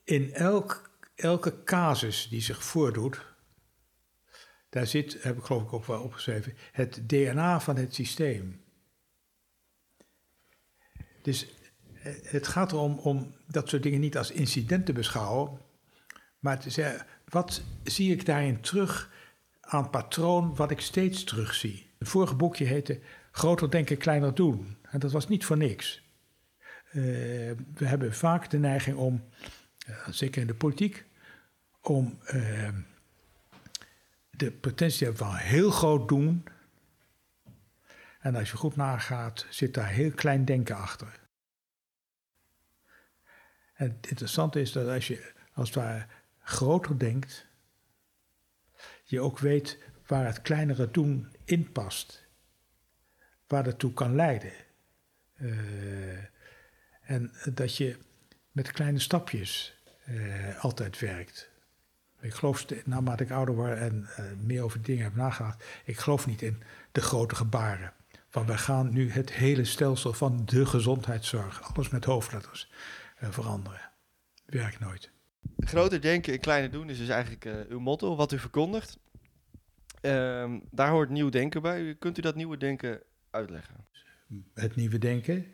in 0.05 0.33
elk, 0.33 0.91
elke 1.15 1.65
casus 1.65 2.29
die 2.29 2.41
zich 2.41 2.65
voordoet, 2.65 3.27
daar 4.69 4.87
zit, 4.87 5.23
heb 5.23 5.39
ik 5.39 5.45
geloof 5.45 5.63
ik 5.63 5.73
ook 5.73 5.87
wel 5.87 6.03
opgeschreven, 6.03 6.55
het 6.73 7.03
DNA 7.07 7.61
van 7.61 7.77
het 7.77 7.95
systeem. 7.95 8.61
Dus 11.23 11.47
eh, 12.03 12.13
het 12.23 12.47
gaat 12.47 12.73
erom 12.73 12.99
om 12.99 13.35
dat 13.47 13.69
soort 13.69 13.83
dingen 13.83 14.01
niet 14.01 14.17
als 14.17 14.31
incident 14.31 14.87
te 14.87 14.93
beschouwen, 14.93 15.61
maar 16.39 16.61
te 16.61 16.71
zeggen, 16.71 17.07
wat 17.25 17.63
zie 17.83 18.13
ik 18.13 18.27
daarin 18.27 18.61
terug 18.61 19.13
aan 19.61 19.91
patroon 19.91 20.55
wat 20.55 20.71
ik 20.71 20.81
steeds 20.81 21.25
terugzie? 21.25 21.91
Het 21.99 22.09
vorige 22.09 22.35
boekje 22.35 22.65
heette 22.65 23.01
Groter 23.39 23.71
denken, 23.71 23.97
kleiner 23.97 24.35
doen. 24.35 24.77
En 24.83 24.99
dat 24.99 25.13
was 25.13 25.29
niet 25.29 25.45
voor 25.45 25.57
niks. 25.57 26.03
Uh, 26.89 26.95
we 27.75 27.87
hebben 27.87 28.15
vaak 28.15 28.51
de 28.51 28.59
neiging 28.59 28.97
om, 28.97 29.25
uh, 29.89 30.09
zeker 30.09 30.41
in 30.41 30.47
de 30.47 30.55
politiek, 30.55 31.05
om 31.81 32.19
de 34.39 34.53
potentie 34.53 35.13
van 35.13 35.35
heel 35.35 35.71
groot 35.71 36.09
doen. 36.09 36.45
En 38.21 38.35
als 38.35 38.51
je 38.51 38.57
goed 38.57 38.77
nagaat, 38.77 39.47
zit 39.51 39.75
daar 39.75 39.89
heel 39.89 40.11
klein 40.11 40.45
denken 40.45 40.77
achter. 40.77 41.21
En 43.75 43.91
het 43.97 44.07
interessante 44.07 44.61
is 44.61 44.73
dat 44.73 44.89
als 44.89 45.07
je 45.07 45.33
als 45.53 45.69
het 45.69 45.79
ware 45.79 46.07
groter 46.39 46.99
denkt, 46.99 47.47
je 49.05 49.21
ook 49.21 49.39
weet 49.39 49.79
waar 50.07 50.27
het 50.27 50.43
kleinere 50.43 50.91
doen 50.91 51.33
in 51.45 51.73
past. 51.73 52.27
Waar 53.47 53.65
dat 53.65 53.79
toe 53.79 53.93
kan 53.93 54.15
leiden. 54.15 54.53
Uh, 55.35 56.19
en 57.01 57.33
dat 57.55 57.77
je 57.77 57.99
met 58.53 58.73
kleine 58.73 58.99
stapjes 58.99 59.83
uh, 60.09 60.65
altijd 60.65 60.99
werkt. 60.99 61.48
Ik 62.21 62.35
geloof, 62.35 62.67
naarmate 62.85 63.23
ik 63.23 63.31
ouder 63.31 63.55
word 63.55 63.79
en 63.79 64.09
uh, 64.11 64.25
meer 64.47 64.63
over 64.63 64.83
dingen 64.83 65.05
heb 65.05 65.15
nagedacht, 65.15 65.65
ik 65.85 65.99
geloof 65.99 66.27
niet 66.27 66.43
in 66.43 66.63
de 66.93 67.01
grote 67.01 67.35
gebaren. 67.35 67.93
Want 68.31 68.47
wij 68.47 68.57
gaan 68.57 68.93
nu 68.93 69.11
het 69.11 69.33
hele 69.33 69.65
stelsel 69.65 70.13
van 70.13 70.43
de 70.45 70.67
gezondheidszorg, 70.67 71.63
alles 71.63 71.89
met 71.89 72.05
hoofdletters, 72.05 72.71
uh, 73.23 73.31
veranderen. 73.31 73.91
Werkt 74.47 74.81
nooit. 74.81 75.11
Groter 75.59 76.01
denken 76.01 76.33
en 76.33 76.41
kleiner 76.41 76.71
doen 76.71 76.91
is 76.91 76.99
dus 76.99 77.09
eigenlijk 77.09 77.45
uh, 77.45 77.55
uw 77.69 77.79
motto, 77.81 78.17
wat 78.17 78.33
u 78.33 78.39
verkondigt. 78.39 78.99
Ehm, 80.01 80.59
daar 80.71 80.91
hoort 80.91 81.11
nieuw 81.11 81.29
denken 81.29 81.63
bij. 81.63 81.97
Kunt 81.99 82.19
u 82.19 82.21
dat 82.21 82.35
nieuwe 82.35 82.57
denken 82.57 83.03
uitleggen? 83.31 83.87
Het 84.55 84.77
nieuwe 84.77 84.99
denken. 84.99 85.47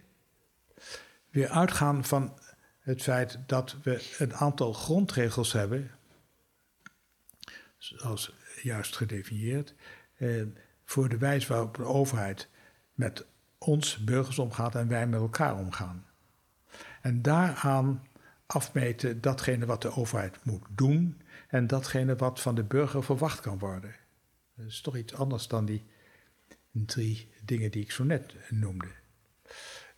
Weer 1.30 1.48
uitgaan 1.48 2.04
van 2.04 2.38
het 2.80 3.02
feit 3.02 3.38
dat 3.46 3.76
we 3.82 4.14
een 4.18 4.34
aantal 4.34 4.72
grondregels 4.72 5.52
hebben, 5.52 5.90
zoals 7.84 8.34
juist 8.62 8.96
gedefinieerd, 8.96 9.74
voor 10.84 11.08
de 11.08 11.18
wijze 11.18 11.48
waarop 11.48 11.76
de 11.76 11.84
overheid 11.84 12.48
met 12.94 13.26
ons 13.58 14.04
burgers 14.04 14.38
omgaat 14.38 14.74
en 14.74 14.88
wij 14.88 15.06
met 15.06 15.20
elkaar 15.20 15.56
omgaan. 15.56 16.06
En 17.00 17.22
daaraan 17.22 18.06
afmeten 18.46 19.20
datgene 19.20 19.66
wat 19.66 19.82
de 19.82 19.96
overheid 19.96 20.44
moet 20.44 20.64
doen 20.68 21.20
en 21.48 21.66
datgene 21.66 22.16
wat 22.16 22.40
van 22.40 22.54
de 22.54 22.64
burger 22.64 23.04
verwacht 23.04 23.40
kan 23.40 23.58
worden. 23.58 23.94
Dat 24.56 24.66
is 24.66 24.80
toch 24.80 24.96
iets 24.96 25.14
anders 25.14 25.48
dan 25.48 25.64
die 25.64 25.84
drie 26.70 27.28
dingen 27.44 27.70
die 27.70 27.82
ik 27.82 27.90
zo 27.90 28.04
net 28.04 28.34
noemde. 28.50 28.88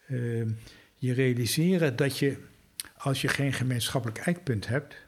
Uh, 0.09 0.47
je 0.95 1.13
realiseren 1.13 1.97
dat 1.97 2.19
je, 2.19 2.39
als 2.97 3.21
je 3.21 3.29
geen 3.29 3.53
gemeenschappelijk 3.53 4.19
eikpunt 4.19 4.67
hebt, 4.67 5.06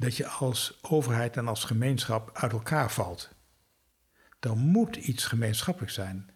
dat 0.00 0.16
je 0.16 0.26
als 0.26 0.78
overheid 0.82 1.36
en 1.36 1.48
als 1.48 1.64
gemeenschap 1.64 2.30
uit 2.32 2.52
elkaar 2.52 2.90
valt. 2.90 3.30
Er 4.40 4.56
moet 4.56 4.96
iets 4.96 5.24
gemeenschappelijk 5.24 5.92
zijn. 5.92 6.30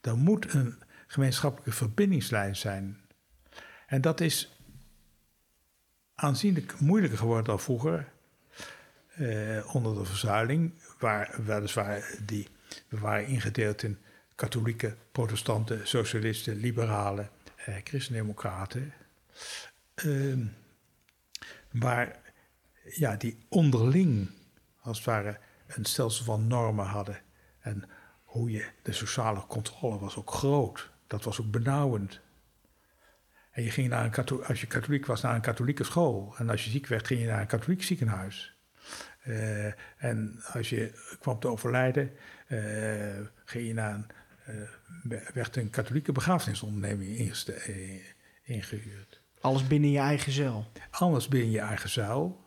Er 0.00 0.16
moet 0.16 0.54
een 0.54 0.82
gemeenschappelijke 1.06 1.72
verbindingslijn 1.72 2.56
zijn. 2.56 3.00
En 3.86 4.00
dat 4.00 4.20
is 4.20 4.60
aanzienlijk 6.14 6.80
moeilijker 6.80 7.18
geworden 7.18 7.44
dan 7.44 7.60
vroeger. 7.60 8.12
Eh, 9.14 9.74
onder 9.74 9.94
de 9.94 10.04
verzuiling, 10.04 10.72
waar 10.98 11.44
weliswaar 11.44 12.14
die, 12.24 12.48
we 12.88 12.98
waren 12.98 13.26
ingedeeld 13.26 13.82
in 13.82 13.98
katholieken, 14.34 14.96
protestanten, 15.12 15.88
socialisten, 15.88 16.56
liberalen, 16.56 17.30
eh, 17.56 17.74
christendemocraten. 17.84 18.92
Uh, 20.04 20.46
waar 21.70 22.25
ja, 22.88 23.16
die 23.16 23.38
onderling, 23.48 24.30
als 24.80 24.96
het 24.96 25.06
ware, 25.06 25.38
een 25.66 25.84
stelsel 25.84 26.24
van 26.24 26.46
normen 26.46 26.86
hadden. 26.86 27.20
En 27.60 27.88
hoe 28.24 28.50
je, 28.50 28.68
de 28.82 28.92
sociale 28.92 29.46
controle 29.46 29.98
was 29.98 30.16
ook 30.16 30.30
groot. 30.30 30.90
Dat 31.06 31.24
was 31.24 31.40
ook 31.40 31.50
benauwend. 31.50 32.20
En 33.50 33.62
je 33.62 33.70
ging 33.70 33.88
naar 33.88 34.04
een 34.04 34.44
als 34.44 34.60
je 34.60 34.66
katholiek 34.66 35.06
was, 35.06 35.20
naar 35.22 35.34
een 35.34 35.40
katholieke 35.40 35.84
school. 35.84 36.34
En 36.38 36.50
als 36.50 36.64
je 36.64 36.70
ziek 36.70 36.86
werd, 36.86 37.06
ging 37.06 37.20
je 37.20 37.26
naar 37.26 37.40
een 37.40 37.46
katholiek 37.46 37.82
ziekenhuis. 37.82 38.54
Uh, 39.26 39.66
en 39.96 40.40
als 40.52 40.70
je 40.70 40.92
kwam 41.20 41.38
te 41.38 41.48
overlijden, 41.48 42.10
uh, 42.48 43.26
ging 43.44 43.66
je 43.66 43.74
naar 43.74 43.94
een, 43.94 44.06
uh, 45.08 45.18
werd 45.34 45.56
een 45.56 45.70
katholieke 45.70 46.12
begrafenisonderneming 46.12 47.34
ingehuurd. 48.42 49.20
Alles 49.40 49.66
binnen 49.66 49.90
je 49.90 49.98
eigen 49.98 50.32
zuil? 50.32 50.70
Alles 50.90 51.28
binnen 51.28 51.50
je 51.50 51.60
eigen 51.60 51.88
zuil. 51.88 52.45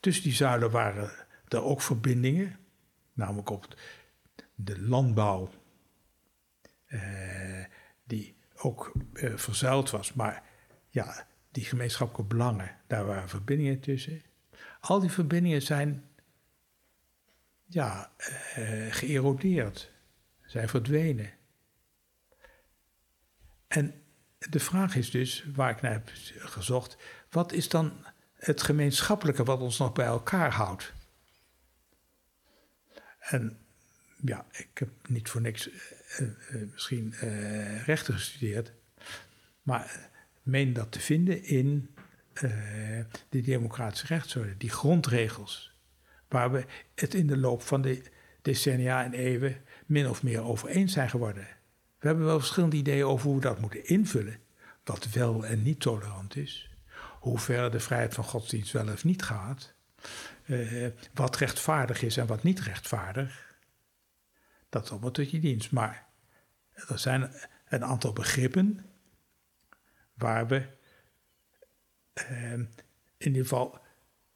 Tussen 0.00 0.22
die 0.22 0.32
zuilen 0.32 0.70
waren 0.70 1.26
er 1.48 1.62
ook 1.62 1.82
verbindingen, 1.82 2.58
namelijk 3.12 3.50
op 3.50 3.74
de 4.54 4.80
landbouw, 4.80 5.50
die 8.04 8.36
ook 8.54 8.92
uh, 9.12 9.36
verzuild 9.36 9.90
was. 9.90 10.12
Maar 10.12 10.42
ja, 10.88 11.26
die 11.50 11.64
gemeenschappelijke 11.64 12.34
belangen, 12.34 12.76
daar 12.86 13.06
waren 13.06 13.28
verbindingen 13.28 13.80
tussen. 13.80 14.22
Al 14.80 15.00
die 15.00 15.10
verbindingen 15.10 15.62
zijn 15.62 16.04
ja, 17.66 18.12
uh, 18.58 18.92
geërodeerd, 18.92 19.92
zijn 20.44 20.68
verdwenen. 20.68 21.30
En 23.68 24.02
de 24.38 24.60
vraag 24.60 24.96
is 24.96 25.10
dus, 25.10 25.44
waar 25.54 25.70
ik 25.70 25.80
naar 25.80 25.92
heb 25.92 26.10
gezocht, 26.38 26.96
wat 27.30 27.52
is 27.52 27.68
dan 27.68 28.06
het 28.40 28.62
gemeenschappelijke 28.62 29.44
wat 29.44 29.60
ons 29.60 29.78
nog 29.78 29.92
bij 29.92 30.06
elkaar 30.06 30.52
houdt? 30.52 30.92
En 33.20 33.58
ja, 34.24 34.46
ik 34.52 34.68
heb 34.74 34.88
niet 35.08 35.28
voor 35.28 35.40
niks 35.40 35.68
uh, 35.68 36.20
uh, 36.20 36.72
misschien 36.72 37.14
uh, 37.22 37.84
rechten 37.84 38.14
gestudeerd, 38.14 38.72
maar 39.62 40.10
meen 40.42 40.72
dat 40.72 40.92
te 40.92 41.00
vinden 41.00 41.44
in 41.44 41.94
de 43.28 43.40
democratische 43.40 44.06
rechtsorde, 44.06 44.56
die 44.56 44.70
grondregels, 44.70 45.72
waar 46.28 46.52
we 46.52 46.64
het 46.94 47.14
in 47.14 47.26
de 47.26 47.36
loop 47.36 47.62
van 47.62 47.82
de 47.82 48.02
decennia 48.42 49.04
en 49.04 49.14
eeuwen 49.14 49.56
min 49.86 50.08
of 50.08 50.22
meer 50.22 50.42
over 50.42 50.68
eens 50.68 50.92
zijn 50.92 51.10
geworden. 51.10 51.46
We 51.98 52.06
hebben 52.06 52.24
wel 52.24 52.38
verschillende 52.38 52.76
ideeën 52.76 53.04
over 53.04 53.26
hoe 53.26 53.34
we 53.34 53.40
dat 53.40 53.60
moeten 53.60 53.86
invullen, 53.86 54.38
wat 54.84 55.08
wel 55.08 55.46
en 55.46 55.62
niet 55.62 55.80
tolerant 55.80 56.36
is, 56.36 56.69
hoe 57.20 57.38
ver 57.38 57.70
de 57.70 57.80
vrijheid 57.80 58.14
van 58.14 58.24
godsdienst 58.24 58.72
wel 58.72 58.88
of 58.88 59.04
niet 59.04 59.22
gaat, 59.22 59.74
wat 61.14 61.36
rechtvaardig 61.36 62.02
is 62.02 62.16
en 62.16 62.26
wat 62.26 62.42
niet 62.42 62.60
rechtvaardig. 62.60 63.58
Dat 64.68 64.84
is 64.84 64.90
allemaal 64.90 65.10
tot 65.10 65.30
je 65.30 65.40
dienst. 65.40 65.70
Maar 65.70 66.06
er 66.72 66.98
zijn 66.98 67.32
een 67.68 67.84
aantal 67.84 68.12
begrippen 68.12 68.84
waar 70.14 70.46
we 70.46 70.66
eh, 72.12 72.52
in 72.52 72.68
ieder 73.16 73.42
geval 73.42 73.78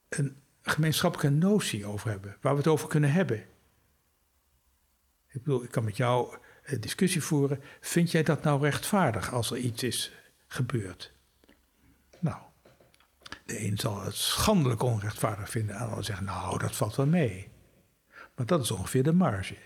een 0.08 0.42
gemeenschappelijke 0.62 1.36
notie 1.36 1.86
over 1.86 2.10
hebben, 2.10 2.36
waar 2.40 2.52
we 2.52 2.58
het 2.58 2.68
over 2.68 2.88
kunnen 2.88 3.12
hebben. 3.12 3.38
Ik 5.28 5.42
bedoel, 5.42 5.62
ik 5.62 5.70
kan 5.70 5.84
met 5.84 5.96
jou 5.96 6.38
een 6.64 6.80
discussie 6.80 7.22
voeren. 7.22 7.62
Vind 7.80 8.10
jij 8.10 8.22
dat 8.22 8.42
nou 8.42 8.60
rechtvaardig 8.60 9.32
als 9.32 9.50
er 9.50 9.56
iets 9.56 9.82
is 9.82 10.12
gebeurd? 10.46 11.12
Nou, 12.20 12.42
de 13.44 13.66
een 13.66 13.78
zal 13.78 14.02
het 14.02 14.14
schandelijk 14.14 14.82
onrechtvaardig 14.82 15.50
vinden, 15.50 15.76
en 15.76 15.94
de 15.94 16.02
zegt, 16.02 16.20
nou, 16.20 16.58
dat 16.58 16.76
valt 16.76 16.96
wel 16.96 17.06
mee. 17.06 17.48
Maar 18.36 18.46
dat 18.46 18.62
is 18.62 18.70
ongeveer 18.70 19.02
de 19.02 19.12
marge 19.12 19.56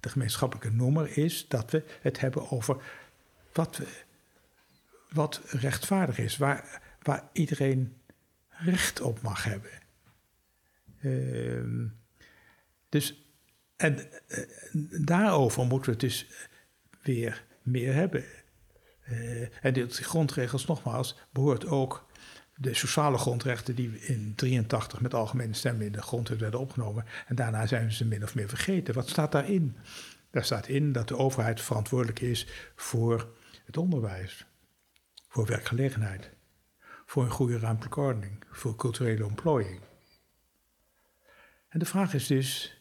de 0.00 0.08
gemeenschappelijke 0.08 0.70
noemer 0.70 1.18
is 1.18 1.48
dat 1.48 1.70
we 1.70 1.84
het 2.00 2.20
hebben 2.20 2.50
over 2.50 2.82
wat, 3.52 3.80
wat 5.08 5.40
rechtvaardig 5.44 6.18
is, 6.18 6.36
waar, 6.36 6.82
waar 7.02 7.28
iedereen 7.32 7.96
recht 8.48 9.00
op 9.00 9.20
mag 9.22 9.44
hebben. 9.44 9.70
Ehm, 11.00 11.86
dus, 12.88 13.24
en 13.76 14.12
eh, 14.28 14.44
daarover 15.00 15.66
moeten 15.66 15.84
we 15.84 15.90
het 15.90 16.00
dus 16.00 16.26
weer 17.02 17.44
meer 17.62 17.94
hebben. 17.94 18.24
Uh, 19.08 19.64
en 19.64 19.72
die 19.72 19.86
grondregels, 19.88 20.66
nogmaals, 20.66 21.18
behoort 21.32 21.66
ook 21.66 22.09
de 22.60 22.74
sociale 22.74 23.18
grondrechten 23.18 23.74
die 23.74 24.00
in 24.00 24.32
83 24.34 25.00
met 25.00 25.14
algemene 25.14 25.54
stemmen 25.54 25.86
in 25.86 25.92
de 25.92 26.02
grondwet 26.02 26.40
werden 26.40 26.60
opgenomen. 26.60 27.04
En 27.26 27.34
daarna 27.34 27.66
zijn 27.66 27.92
ze 27.92 28.04
min 28.04 28.22
of 28.22 28.34
meer 28.34 28.48
vergeten. 28.48 28.94
Wat 28.94 29.08
staat 29.08 29.32
daarin? 29.32 29.76
Daar 30.30 30.44
staat 30.44 30.68
in 30.68 30.92
dat 30.92 31.08
de 31.08 31.16
overheid 31.16 31.60
verantwoordelijk 31.60 32.20
is 32.20 32.46
voor 32.76 33.28
het 33.64 33.76
onderwijs, 33.76 34.46
voor 35.28 35.46
werkgelegenheid, 35.46 36.30
voor 37.06 37.24
een 37.24 37.30
goede 37.30 37.58
ruimtelijke 37.58 38.00
ordening, 38.00 38.44
voor 38.50 38.76
culturele 38.76 39.26
ontplooiing. 39.26 39.80
En 41.68 41.78
de 41.78 41.86
vraag 41.86 42.14
is 42.14 42.26
dus, 42.26 42.78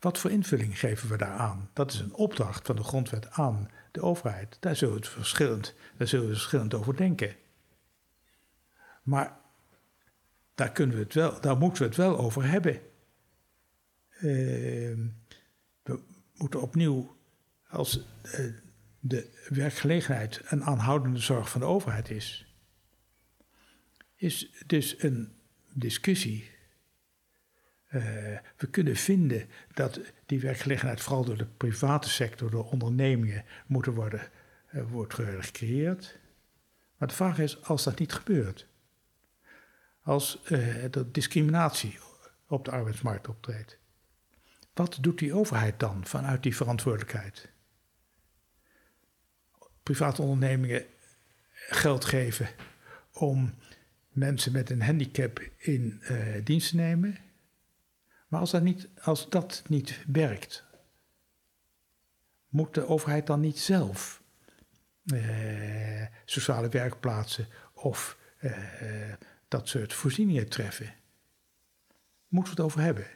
wat 0.00 0.18
voor 0.18 0.30
invulling 0.30 0.78
geven 0.78 1.08
we 1.08 1.16
daaraan? 1.16 1.70
Dat 1.72 1.92
is 1.92 1.98
een 1.98 2.14
opdracht 2.14 2.66
van 2.66 2.76
de 2.76 2.84
grondwet 2.84 3.30
aan 3.30 3.70
de 3.92 4.02
overheid. 4.02 4.56
Daar 4.60 4.76
zullen 4.76 5.00
we, 5.00 5.06
verschillend, 5.06 5.74
daar 5.96 6.08
zullen 6.08 6.26
we 6.26 6.32
verschillend 6.32 6.74
over 6.74 6.96
denken. 6.96 7.36
Maar 9.06 9.36
daar, 10.54 10.72
kunnen 10.72 10.96
we 10.96 11.02
het 11.02 11.14
wel, 11.14 11.40
daar 11.40 11.56
moeten 11.56 11.82
we 11.82 11.88
het 11.88 11.96
wel 11.96 12.18
over 12.18 12.48
hebben. 12.48 12.74
Uh, 14.16 14.98
we 15.82 16.00
moeten 16.34 16.62
opnieuw, 16.62 17.16
als 17.68 18.00
uh, 18.24 18.52
de 19.00 19.46
werkgelegenheid 19.48 20.40
een 20.44 20.64
aanhoudende 20.64 21.18
zorg 21.18 21.50
van 21.50 21.60
de 21.60 21.66
overheid 21.66 22.10
is, 22.10 22.54
is 24.14 24.50
dus 24.66 25.02
een 25.02 25.32
discussie. 25.72 26.50
Uh, 27.90 28.02
we 28.56 28.66
kunnen 28.70 28.96
vinden 28.96 29.48
dat 29.74 30.00
die 30.26 30.40
werkgelegenheid 30.40 31.00
vooral 31.00 31.24
door 31.24 31.36
de 31.36 31.46
private 31.46 32.08
sector, 32.08 32.50
door 32.50 32.70
ondernemingen, 32.70 33.44
moeten 33.66 33.92
worden, 33.92 34.30
uh, 34.74 34.90
wordt 34.90 35.14
gecreëerd. 35.14 36.18
Maar 36.96 37.08
de 37.08 37.14
vraag 37.14 37.38
is, 37.38 37.62
als 37.62 37.84
dat 37.84 37.98
niet 37.98 38.12
gebeurt, 38.12 38.68
als 40.06 40.38
uh, 40.48 40.96
er 40.96 41.12
discriminatie 41.12 41.98
op 42.48 42.64
de 42.64 42.70
arbeidsmarkt 42.70 43.28
optreedt, 43.28 43.78
wat 44.74 44.98
doet 45.00 45.18
die 45.18 45.34
overheid 45.34 45.80
dan 45.80 46.06
vanuit 46.06 46.42
die 46.42 46.56
verantwoordelijkheid? 46.56 47.48
Private 49.82 50.22
ondernemingen 50.22 50.84
geld 51.52 52.04
geven 52.04 52.48
om 53.12 53.54
mensen 54.08 54.52
met 54.52 54.70
een 54.70 54.82
handicap 54.82 55.40
in 55.56 56.00
uh, 56.02 56.44
dienst 56.44 56.70
te 56.70 56.76
nemen. 56.76 57.18
Maar 58.28 58.40
als 58.40 58.50
dat, 58.50 58.62
niet, 58.62 58.88
als 59.02 59.28
dat 59.28 59.62
niet 59.68 60.04
werkt, 60.06 60.64
moet 62.48 62.74
de 62.74 62.86
overheid 62.86 63.26
dan 63.26 63.40
niet 63.40 63.58
zelf 63.58 64.22
uh, 65.04 66.06
sociale 66.24 66.68
werkplaatsen 66.68 67.46
of 67.72 68.18
dat 69.48 69.68
soort 69.68 69.92
voorzieningen 69.92 70.48
treffen? 70.48 70.94
Moeten 72.28 72.54
we 72.54 72.62
het 72.62 72.70
over 72.70 72.80
hebben? 72.80 73.06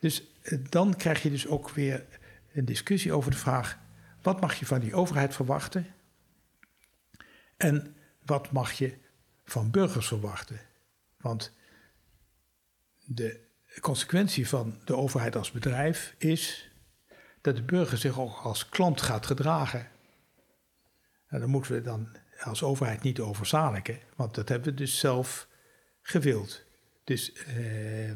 dus 0.00 0.22
dan 0.68 0.96
krijg 0.96 1.22
je 1.22 1.30
dus 1.30 1.46
ook 1.46 1.70
weer 1.70 2.06
een 2.52 2.64
discussie 2.64 3.12
over 3.12 3.30
de 3.30 3.36
vraag: 3.36 3.78
wat 4.22 4.40
mag 4.40 4.54
je 4.54 4.66
van 4.66 4.80
die 4.80 4.94
overheid 4.94 5.34
verwachten? 5.34 5.86
En 7.56 7.96
wat 8.24 8.50
mag 8.50 8.72
je 8.72 8.98
van 9.44 9.70
burgers 9.70 10.06
verwachten? 10.06 10.60
Want 11.16 11.52
de 13.04 13.40
consequentie 13.80 14.48
van 14.48 14.80
de 14.84 14.96
overheid 14.96 15.36
als 15.36 15.50
bedrijf 15.50 16.14
is 16.18 16.70
dat 17.40 17.56
de 17.56 17.62
burger 17.62 17.98
zich 17.98 18.18
ook 18.18 18.36
als 18.36 18.68
klant 18.68 19.00
gaat 19.00 19.26
gedragen. 19.26 19.88
En 21.26 21.38
daar 21.38 21.48
moeten 21.48 21.72
we 21.72 21.82
dan 21.82 22.16
als 22.40 22.62
overheid 22.62 23.02
niet 23.02 23.20
over 23.20 23.46
want 24.16 24.34
dat 24.34 24.48
hebben 24.48 24.68
we 24.68 24.74
dus 24.74 24.98
zelf 24.98 25.48
gewild. 26.02 26.64
Dus, 27.04 27.32
uh, 27.58 28.12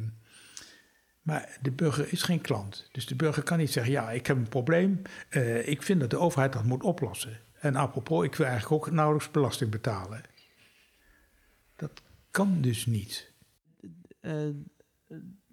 maar 1.23 1.59
de 1.63 1.71
burger 1.71 2.13
is 2.13 2.23
geen 2.23 2.41
klant. 2.41 2.89
Dus 2.93 3.07
de 3.07 3.15
burger 3.15 3.43
kan 3.43 3.59
niet 3.59 3.73
zeggen: 3.73 3.93
Ja, 3.93 4.11
ik 4.11 4.27
heb 4.27 4.37
een 4.37 4.49
probleem. 4.49 5.03
Uh, 5.31 5.69
ik 5.69 5.83
vind 5.83 6.01
dat 6.01 6.11
de 6.11 6.19
overheid 6.19 6.53
dat 6.53 6.65
moet 6.65 6.83
oplossen. 6.83 7.41
En 7.53 7.77
apropos, 7.77 8.25
ik 8.25 8.35
wil 8.35 8.47
eigenlijk 8.47 8.87
ook 8.87 8.93
nauwelijks 8.93 9.31
belasting 9.31 9.71
betalen. 9.71 10.23
Dat 11.77 12.03
kan 12.31 12.61
dus 12.61 12.87
niet. 12.87 13.33
Uh, 14.21 14.49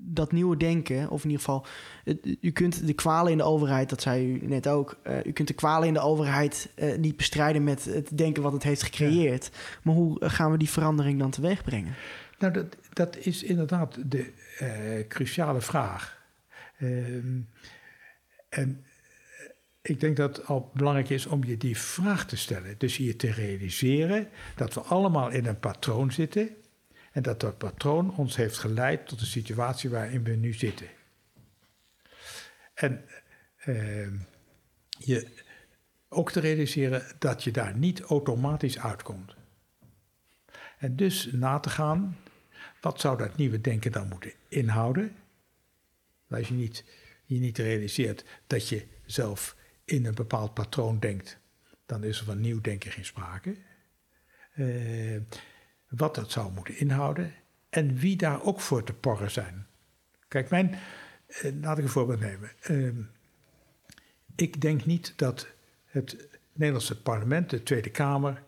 dat 0.03 0.31
nieuwe 0.31 0.57
denken, 0.57 1.09
of 1.09 1.23
in 1.23 1.29
ieder 1.29 1.45
geval, 1.45 1.65
u 2.41 2.51
kunt 2.51 2.87
de 2.87 2.93
kwalen 2.93 3.31
in 3.31 3.37
de 3.37 3.43
overheid, 3.43 3.89
dat 3.89 4.01
zei 4.01 4.33
u 4.33 4.45
net 4.45 4.67
ook, 4.67 4.99
uh, 5.07 5.25
u 5.25 5.31
kunt 5.31 5.47
de 5.47 5.53
kwalen 5.53 5.87
in 5.87 5.93
de 5.93 5.99
overheid 5.99 6.71
uh, 6.75 6.97
niet 6.97 7.17
bestrijden 7.17 7.63
met 7.63 7.85
het 7.85 8.17
denken 8.17 8.43
wat 8.43 8.53
het 8.53 8.63
heeft 8.63 8.83
gecreëerd. 8.83 9.49
Ja. 9.53 9.59
Maar 9.83 9.95
hoe 9.95 10.29
gaan 10.29 10.51
we 10.51 10.57
die 10.57 10.69
verandering 10.69 11.19
dan 11.19 11.31
teweeg 11.31 11.63
brengen? 11.63 11.93
Nou, 12.39 12.53
dat, 12.53 12.77
dat 12.93 13.17
is 13.17 13.43
inderdaad 13.43 14.11
de 14.11 14.31
uh, 14.61 15.07
cruciale 15.07 15.61
vraag. 15.61 16.19
Ehm, 16.77 17.39
en 18.49 18.85
ik 19.81 19.99
denk 19.99 20.17
dat 20.17 20.37
het 20.37 20.45
al 20.45 20.71
belangrijk 20.73 21.09
is 21.09 21.25
om 21.25 21.43
je 21.43 21.57
die 21.57 21.77
vraag 21.77 22.25
te 22.25 22.37
stellen. 22.37 22.75
Dus 22.77 22.97
je 22.97 23.15
te 23.15 23.31
realiseren 23.31 24.27
dat 24.55 24.73
we 24.73 24.79
allemaal 24.79 25.29
in 25.29 25.45
een 25.45 25.59
patroon 25.59 26.11
zitten. 26.11 26.49
En 27.11 27.21
dat 27.21 27.39
dat 27.39 27.57
patroon 27.57 28.15
ons 28.15 28.35
heeft 28.35 28.57
geleid 28.57 29.07
tot 29.07 29.19
de 29.19 29.25
situatie 29.25 29.89
waarin 29.89 30.23
we 30.23 30.31
nu 30.31 30.53
zitten. 30.53 30.87
En 32.73 33.05
uh, 33.65 34.11
je 34.89 35.27
ook 36.09 36.31
te 36.31 36.39
realiseren 36.39 37.15
dat 37.19 37.43
je 37.43 37.51
daar 37.51 37.77
niet 37.77 38.01
automatisch 38.01 38.79
uitkomt. 38.79 39.35
En 40.77 40.95
dus 40.95 41.31
na 41.31 41.59
te 41.59 41.69
gaan, 41.69 42.17
wat 42.81 42.99
zou 42.99 43.17
dat 43.17 43.37
nieuwe 43.37 43.61
denken 43.61 43.91
dan 43.91 44.07
moeten 44.07 44.31
inhouden? 44.47 45.15
Als 46.29 46.47
je 46.47 46.53
niet, 46.53 46.83
je 47.25 47.39
niet 47.39 47.57
realiseert 47.57 48.25
dat 48.47 48.69
je 48.69 48.87
zelf 49.05 49.55
in 49.85 50.05
een 50.05 50.15
bepaald 50.15 50.53
patroon 50.53 50.99
denkt, 50.99 51.39
dan 51.85 52.03
is 52.03 52.19
er 52.19 52.25
van 52.25 52.41
nieuw 52.41 52.61
denken 52.61 52.91
geen 52.91 53.05
sprake. 53.05 53.55
Uh, 54.55 55.21
wat 55.91 56.15
dat 56.15 56.31
zou 56.31 56.51
moeten 56.51 56.77
inhouden 56.77 57.33
en 57.69 57.95
wie 57.95 58.15
daar 58.17 58.43
ook 58.43 58.61
voor 58.61 58.83
te 58.83 58.93
porren 58.93 59.31
zijn. 59.31 59.67
Kijk, 60.27 60.49
mijn, 60.49 60.75
eh, 61.27 61.51
laat 61.61 61.77
ik 61.77 61.83
een 61.83 61.89
voorbeeld 61.89 62.19
nemen. 62.19 62.51
Uh, 62.69 63.05
ik 64.35 64.61
denk 64.61 64.85
niet 64.85 65.13
dat 65.15 65.47
het 65.85 66.27
Nederlandse 66.53 67.01
parlement, 67.01 67.49
de 67.49 67.63
Tweede 67.63 67.89
Kamer, 67.89 68.43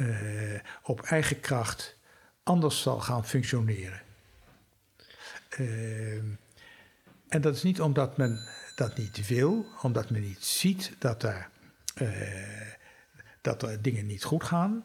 uh, 0.00 0.60
op 0.82 1.00
eigen 1.00 1.40
kracht 1.40 1.98
anders 2.42 2.82
zal 2.82 3.00
gaan 3.00 3.26
functioneren. 3.26 4.00
Uh, 5.58 6.22
en 7.28 7.40
dat 7.40 7.54
is 7.54 7.62
niet 7.62 7.80
omdat 7.80 8.16
men 8.16 8.48
dat 8.74 8.96
niet 8.96 9.26
wil, 9.26 9.66
omdat 9.82 10.10
men 10.10 10.20
niet 10.20 10.44
ziet 10.44 10.92
dat 10.98 11.22
er, 11.22 11.48
uh, 12.02 12.72
dat 13.40 13.62
er 13.62 13.82
dingen 13.82 14.06
niet 14.06 14.24
goed 14.24 14.44
gaan 14.44 14.84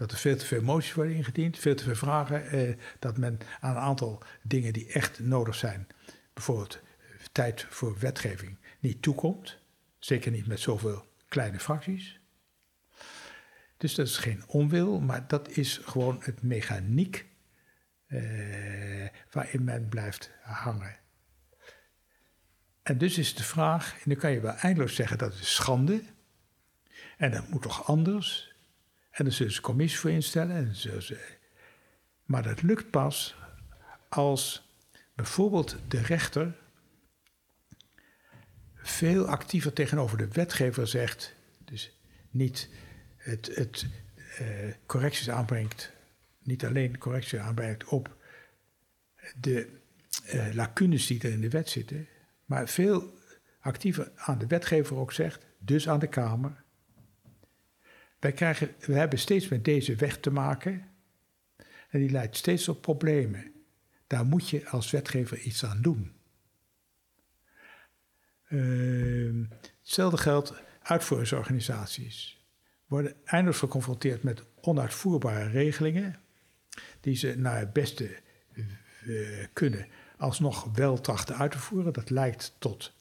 dat 0.00 0.12
er 0.12 0.18
veel 0.18 0.36
te 0.36 0.46
veel 0.46 0.62
moties 0.62 0.92
worden 0.92 1.14
ingediend, 1.14 1.58
veel 1.58 1.74
te 1.74 1.84
veel 1.84 1.94
vragen. 1.94 2.46
Eh, 2.50 2.74
dat 2.98 3.16
men 3.16 3.38
aan 3.60 3.76
een 3.76 3.82
aantal 3.82 4.22
dingen 4.42 4.72
die 4.72 4.92
echt 4.92 5.18
nodig 5.18 5.54
zijn, 5.54 5.86
bijvoorbeeld 6.32 6.74
eh, 6.74 7.26
tijd 7.32 7.66
voor 7.68 7.98
wetgeving, 7.98 8.58
niet 8.78 9.02
toekomt. 9.02 9.58
Zeker 9.98 10.30
niet 10.30 10.46
met 10.46 10.60
zoveel 10.60 11.06
kleine 11.28 11.60
fracties. 11.60 12.20
Dus 13.76 13.94
dat 13.94 14.06
is 14.06 14.16
geen 14.16 14.42
onwil, 14.46 15.00
maar 15.00 15.26
dat 15.26 15.48
is 15.48 15.80
gewoon 15.84 16.18
het 16.22 16.42
mechaniek 16.42 17.26
eh, 18.06 18.20
waarin 19.30 19.64
men 19.64 19.88
blijft 19.88 20.30
hangen. 20.42 20.96
En 22.82 22.98
dus 22.98 23.18
is 23.18 23.34
de 23.34 23.44
vraag, 23.44 23.94
en 23.94 24.10
dan 24.10 24.16
kan 24.16 24.30
je 24.30 24.40
wel 24.40 24.54
eindeloos 24.54 24.94
zeggen 24.94 25.18
dat 25.18 25.32
is 25.32 25.54
schande. 25.54 26.02
En 27.16 27.30
dat 27.30 27.48
moet 27.48 27.62
toch 27.62 27.86
anders? 27.86 28.49
En 29.10 29.24
daar 29.24 29.34
zullen 29.34 29.52
ze 29.52 29.60
commissie 29.60 30.00
voor 30.00 30.10
instellen. 30.10 30.56
En 30.56 30.74
ze, 30.74 31.18
maar 32.24 32.42
dat 32.42 32.62
lukt 32.62 32.90
pas 32.90 33.36
als 34.08 34.68
bijvoorbeeld 35.14 35.76
de 35.88 36.00
rechter 36.00 36.56
veel 38.74 39.26
actiever 39.26 39.72
tegenover 39.72 40.18
de 40.18 40.28
wetgever 40.28 40.86
zegt. 40.86 41.34
Dus 41.64 41.98
niet 42.30 42.68
het, 43.16 43.50
het 43.54 43.86
uh, 44.40 44.46
correcties 44.86 45.30
aanbrengt, 45.30 45.92
niet 46.42 46.64
alleen 46.64 46.98
correcties 46.98 47.38
aanbrengt 47.38 47.84
op 47.84 48.16
de 49.40 49.68
uh, 50.34 50.54
lacunes 50.54 51.06
die 51.06 51.22
er 51.22 51.30
in 51.30 51.40
de 51.40 51.48
wet 51.48 51.68
zitten, 51.68 52.08
maar 52.44 52.68
veel 52.68 53.18
actiever 53.60 54.12
aan 54.16 54.38
de 54.38 54.46
wetgever 54.46 54.96
ook 54.96 55.12
zegt, 55.12 55.46
dus 55.58 55.88
aan 55.88 55.98
de 55.98 56.06
Kamer 56.06 56.62
wij, 58.20 58.32
krijgen, 58.32 58.74
we 58.78 58.92
hebben 58.92 59.18
steeds 59.18 59.48
met 59.48 59.64
deze 59.64 59.94
weg 59.94 60.18
te 60.18 60.30
maken. 60.30 60.88
En 61.88 62.00
die 62.00 62.10
leidt 62.10 62.36
steeds 62.36 62.64
tot 62.64 62.80
problemen. 62.80 63.52
Daar 64.06 64.24
moet 64.24 64.48
je 64.48 64.68
als 64.68 64.90
wetgever 64.90 65.38
iets 65.38 65.64
aan 65.64 65.82
doen. 65.82 66.12
Uh, 68.48 69.46
hetzelfde 69.80 70.16
geldt 70.16 70.54
uitvoeringsorganisaties. 70.82 72.44
Worden 72.86 73.14
eindeloos 73.24 73.58
geconfronteerd 73.58 74.22
met 74.22 74.44
onuitvoerbare 74.60 75.48
regelingen. 75.48 76.20
Die 77.00 77.16
ze 77.16 77.34
naar 77.36 77.58
het 77.58 77.72
beste 77.72 78.16
uh, 79.04 79.46
kunnen 79.52 79.86
alsnog 80.16 80.68
wel 80.74 81.00
trachten 81.00 81.36
uit 81.36 81.50
te 81.50 81.58
voeren. 81.58 81.92
Dat 81.92 82.10
leidt 82.10 82.54
tot, 82.58 82.92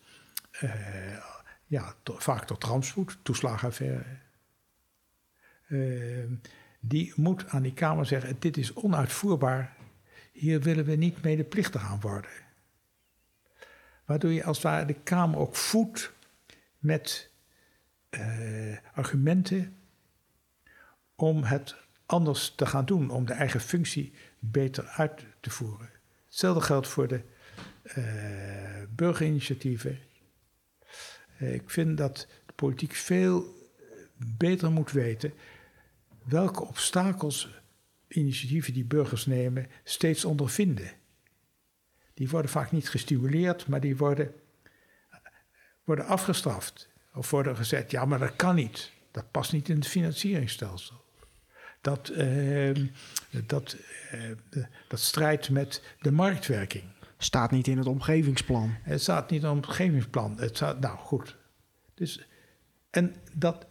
uh, 0.61 1.17
ja, 1.65 1.95
vaak 2.03 2.45
tot 2.45 2.63
rampspoed, 2.63 3.17
toeslagenaffaire. 3.21 4.05
Uh, 5.69 6.23
die 6.79 7.13
moet 7.15 7.47
aan 7.47 7.61
die 7.61 7.73
Kamer 7.73 8.05
zeggen: 8.05 8.35
dit 8.39 8.57
is 8.57 8.73
onuitvoerbaar. 8.73 9.75
Hier 10.31 10.61
willen 10.61 10.85
we 10.85 10.95
niet 10.95 11.21
medeplichtig 11.21 11.83
aan 11.83 11.99
worden. 11.99 12.31
Waardoor 14.05 14.31
je 14.31 14.43
als 14.43 14.57
het 14.57 14.65
ware 14.65 14.85
de 14.85 14.93
Kamer 14.93 15.39
ook 15.39 15.55
voedt 15.55 16.11
met 16.77 17.29
uh, 18.09 18.77
argumenten 18.93 19.77
om 21.15 21.43
het 21.43 21.75
anders 22.05 22.53
te 22.55 22.65
gaan 22.65 22.85
doen, 22.85 23.09
om 23.09 23.25
de 23.25 23.33
eigen 23.33 23.61
functie 23.61 24.13
beter 24.39 24.85
uit 24.85 25.25
te 25.39 25.49
voeren. 25.49 25.89
Hetzelfde 26.25 26.61
geldt 26.61 26.87
voor 26.87 27.07
de 27.07 27.21
uh, 27.97 28.83
burgerinitiatieven. 28.95 29.99
Uh, 31.41 31.53
ik 31.53 31.69
vind 31.69 31.97
dat 31.97 32.27
de 32.45 32.53
politiek 32.53 32.93
veel 32.93 33.57
beter 34.37 34.71
moet 34.71 34.91
weten 34.91 35.33
welke 36.29 36.65
obstakels 36.65 37.49
initiatieven 38.07 38.73
die 38.73 38.85
burgers 38.85 39.25
nemen 39.25 39.67
steeds 39.83 40.25
ondervinden. 40.25 40.91
Die 42.13 42.29
worden 42.29 42.51
vaak 42.51 42.71
niet 42.71 42.89
gestimuleerd, 42.89 43.67
maar 43.67 43.79
die 43.79 43.97
worden, 43.97 44.33
worden 45.83 46.05
afgestraft. 46.05 46.89
Of 47.13 47.29
worden 47.29 47.55
gezegd, 47.55 47.91
ja, 47.91 48.05
maar 48.05 48.19
dat 48.19 48.35
kan 48.35 48.55
niet. 48.55 48.91
Dat 49.11 49.31
past 49.31 49.51
niet 49.51 49.69
in 49.69 49.75
het 49.75 49.87
financieringsstelsel. 49.87 51.05
Dat, 51.81 52.09
uh, 52.09 52.75
dat, 53.45 53.77
uh, 54.13 54.65
dat 54.87 54.99
strijdt 54.99 55.49
met 55.49 55.83
de 56.01 56.11
marktwerking. 56.11 56.83
Staat 57.17 57.51
niet 57.51 57.67
in 57.67 57.77
het 57.77 57.87
omgevingsplan. 57.87 58.75
Het 58.81 59.01
staat 59.01 59.29
niet 59.29 59.41
in 59.41 59.47
het 59.47 59.55
omgevingsplan. 59.55 60.39
Het 60.39 60.55
staat, 60.55 60.79
nou 60.79 60.97
goed. 60.97 61.35
Dus, 61.93 62.27
en 62.89 63.15
dat, 63.33 63.65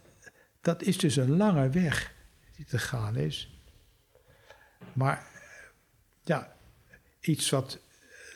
dat 0.61 0.81
is 0.81 0.97
dus 0.97 1.15
een 1.15 1.37
lange 1.37 1.69
weg 1.69 2.13
die 2.59 2.67
te 2.67 2.79
gaan 2.79 3.15
is. 3.15 3.49
Maar 4.93 5.27
ja, 6.23 6.55
iets 7.19 7.49
wat, 7.49 7.79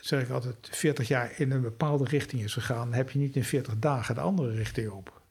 zeg 0.00 0.22
ik 0.22 0.28
altijd, 0.28 0.68
40 0.70 1.08
jaar 1.08 1.40
in 1.40 1.50
een 1.50 1.60
bepaalde 1.60 2.04
richting 2.04 2.42
is 2.42 2.52
gegaan, 2.52 2.92
heb 2.92 3.10
je 3.10 3.18
niet 3.18 3.36
in 3.36 3.44
40 3.44 3.78
dagen 3.78 4.14
de 4.14 4.20
andere 4.20 4.54
richting 4.54 4.90
op. 4.90 5.22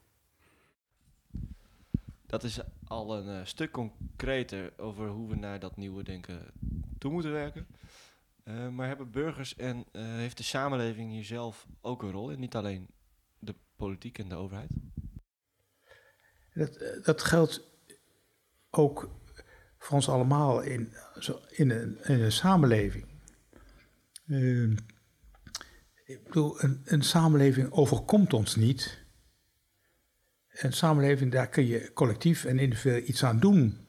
Dat 2.26 2.44
is 2.44 2.60
al 2.84 3.16
een 3.16 3.40
uh, 3.40 3.44
stuk 3.44 3.70
concreter 3.70 4.72
over 4.76 5.08
hoe 5.08 5.28
we 5.28 5.36
naar 5.36 5.58
dat 5.58 5.76
nieuwe 5.76 6.02
denken 6.02 6.52
toe 6.98 7.12
moeten 7.12 7.32
werken. 7.32 7.66
Uh, 8.44 8.68
maar 8.68 8.86
hebben 8.86 9.10
burgers 9.10 9.56
en 9.56 9.76
uh, 9.92 10.02
heeft 10.02 10.36
de 10.36 10.42
samenleving 10.42 11.10
hier 11.10 11.24
zelf 11.24 11.66
ook 11.80 12.02
een 12.02 12.10
rol 12.10 12.30
in? 12.30 12.40
Niet 12.40 12.56
alleen 12.56 12.88
de 13.38 13.54
politiek 13.76 14.18
en 14.18 14.28
de 14.28 14.34
overheid? 14.34 14.70
Dat, 16.52 17.04
dat 17.04 17.22
geldt 17.22 17.73
ook 18.78 19.10
voor 19.78 19.96
ons 19.96 20.08
allemaal 20.08 20.60
in, 20.60 20.92
in, 21.48 21.70
een, 21.70 21.98
in 22.04 22.20
een 22.20 22.32
samenleving. 22.32 23.06
Uh, 24.26 24.76
ik 26.04 26.24
bedoel, 26.24 26.62
een, 26.62 26.80
een, 26.84 27.02
samenleving 27.02 27.70
overkomt 27.70 28.32
ons 28.32 28.56
niet. 28.56 28.98
Een 30.48 30.72
samenleving, 30.72 31.32
daar 31.32 31.48
kun 31.48 31.66
je 31.66 31.92
collectief 31.92 32.44
en 32.44 32.58
individueel 32.58 33.02
iets 33.06 33.24
aan 33.24 33.40
doen. 33.40 33.86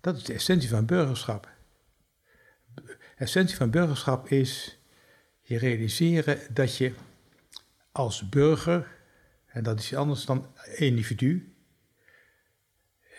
Dat 0.00 0.16
is 0.16 0.24
de 0.24 0.32
essentie 0.32 0.68
van 0.68 0.86
burgerschap. 0.86 1.50
De 2.74 2.96
essentie 3.16 3.56
van 3.56 3.70
burgerschap 3.70 4.28
is 4.28 4.78
je 5.40 5.58
realiseren 5.58 6.38
dat 6.50 6.76
je 6.76 6.94
als 7.92 8.28
burger, 8.28 8.98
en 9.46 9.62
dat 9.62 9.78
is 9.78 9.94
anders 9.94 10.24
dan 10.24 10.46
individu, 10.76 11.51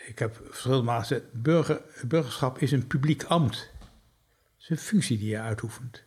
ik 0.06 0.18
heb 0.18 0.40
verschillende 0.44 0.92
gezegd, 0.92 1.32
burger, 1.32 1.82
burgerschap 2.06 2.58
is 2.58 2.72
een 2.72 2.86
publiek 2.86 3.24
ambt. 3.24 3.70
Het 3.78 4.62
is 4.62 4.68
een 4.68 4.78
functie 4.78 5.18
die 5.18 5.28
je 5.28 5.40
uitoefent. 5.40 6.02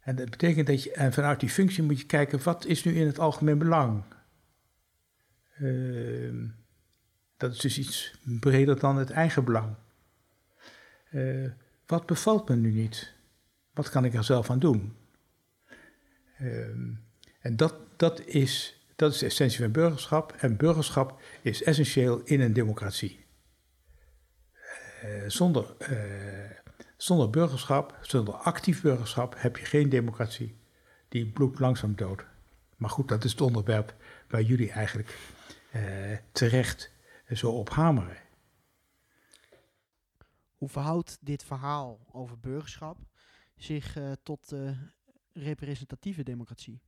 En 0.00 0.16
dat 0.16 0.30
betekent 0.30 0.66
dat 0.66 0.82
je, 0.82 0.92
en 0.92 1.12
vanuit 1.12 1.40
die 1.40 1.48
functie 1.48 1.82
moet 1.82 2.00
je 2.00 2.06
kijken, 2.06 2.42
wat 2.42 2.64
is 2.64 2.84
nu 2.84 2.94
in 2.94 3.06
het 3.06 3.18
algemeen 3.18 3.58
belang? 3.58 4.04
Uh, 5.58 6.50
dat 7.36 7.52
is 7.52 7.58
dus 7.58 7.78
iets 7.78 8.20
breder 8.22 8.78
dan 8.78 8.96
het 8.96 9.10
eigen 9.10 9.44
belang. 9.44 9.74
Uh, 11.10 11.50
wat 11.86 12.06
bevalt 12.06 12.48
me 12.48 12.56
nu 12.56 12.70
niet? 12.70 13.12
Wat 13.72 13.88
kan 13.90 14.04
ik 14.04 14.14
er 14.14 14.24
zelf 14.24 14.50
aan 14.50 14.58
doen? 14.58 14.96
Uh, 16.40 16.68
en 17.40 17.56
dat, 17.56 17.74
dat 17.96 18.20
is 18.20 18.77
dat 18.98 19.12
is 19.12 19.18
de 19.18 19.26
essentie 19.26 19.58
van 19.58 19.72
burgerschap. 19.72 20.32
En 20.32 20.56
burgerschap 20.56 21.20
is 21.42 21.62
essentieel 21.62 22.20
in 22.20 22.40
een 22.40 22.52
democratie. 22.52 23.24
Uh, 25.04 25.28
zonder, 25.28 25.76
uh, 25.90 26.50
zonder 26.96 27.30
burgerschap, 27.30 27.98
zonder 28.00 28.34
actief 28.34 28.82
burgerschap, 28.82 29.34
heb 29.38 29.56
je 29.56 29.64
geen 29.64 29.88
democratie. 29.88 30.56
Die 31.08 31.26
bloedt 31.26 31.58
langzaam 31.58 31.96
dood. 31.96 32.24
Maar 32.76 32.90
goed, 32.90 33.08
dat 33.08 33.24
is 33.24 33.30
het 33.30 33.40
onderwerp 33.40 33.94
waar 34.28 34.42
jullie 34.42 34.70
eigenlijk 34.70 35.18
uh, 35.74 36.16
terecht 36.32 36.90
zo 37.32 37.50
op 37.50 37.70
hameren. 37.70 38.18
Hoe 40.54 40.68
verhoudt 40.68 41.18
dit 41.20 41.44
verhaal 41.44 42.06
over 42.12 42.38
burgerschap 42.38 42.98
zich 43.56 43.96
tot 44.22 44.54
representatieve 45.32 46.22
democratie? 46.22 46.87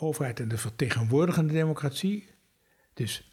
Overheid 0.00 0.40
en 0.40 0.48
de 0.48 0.58
vertegenwoordigende 0.58 1.52
democratie. 1.52 2.28
Dus 2.94 3.32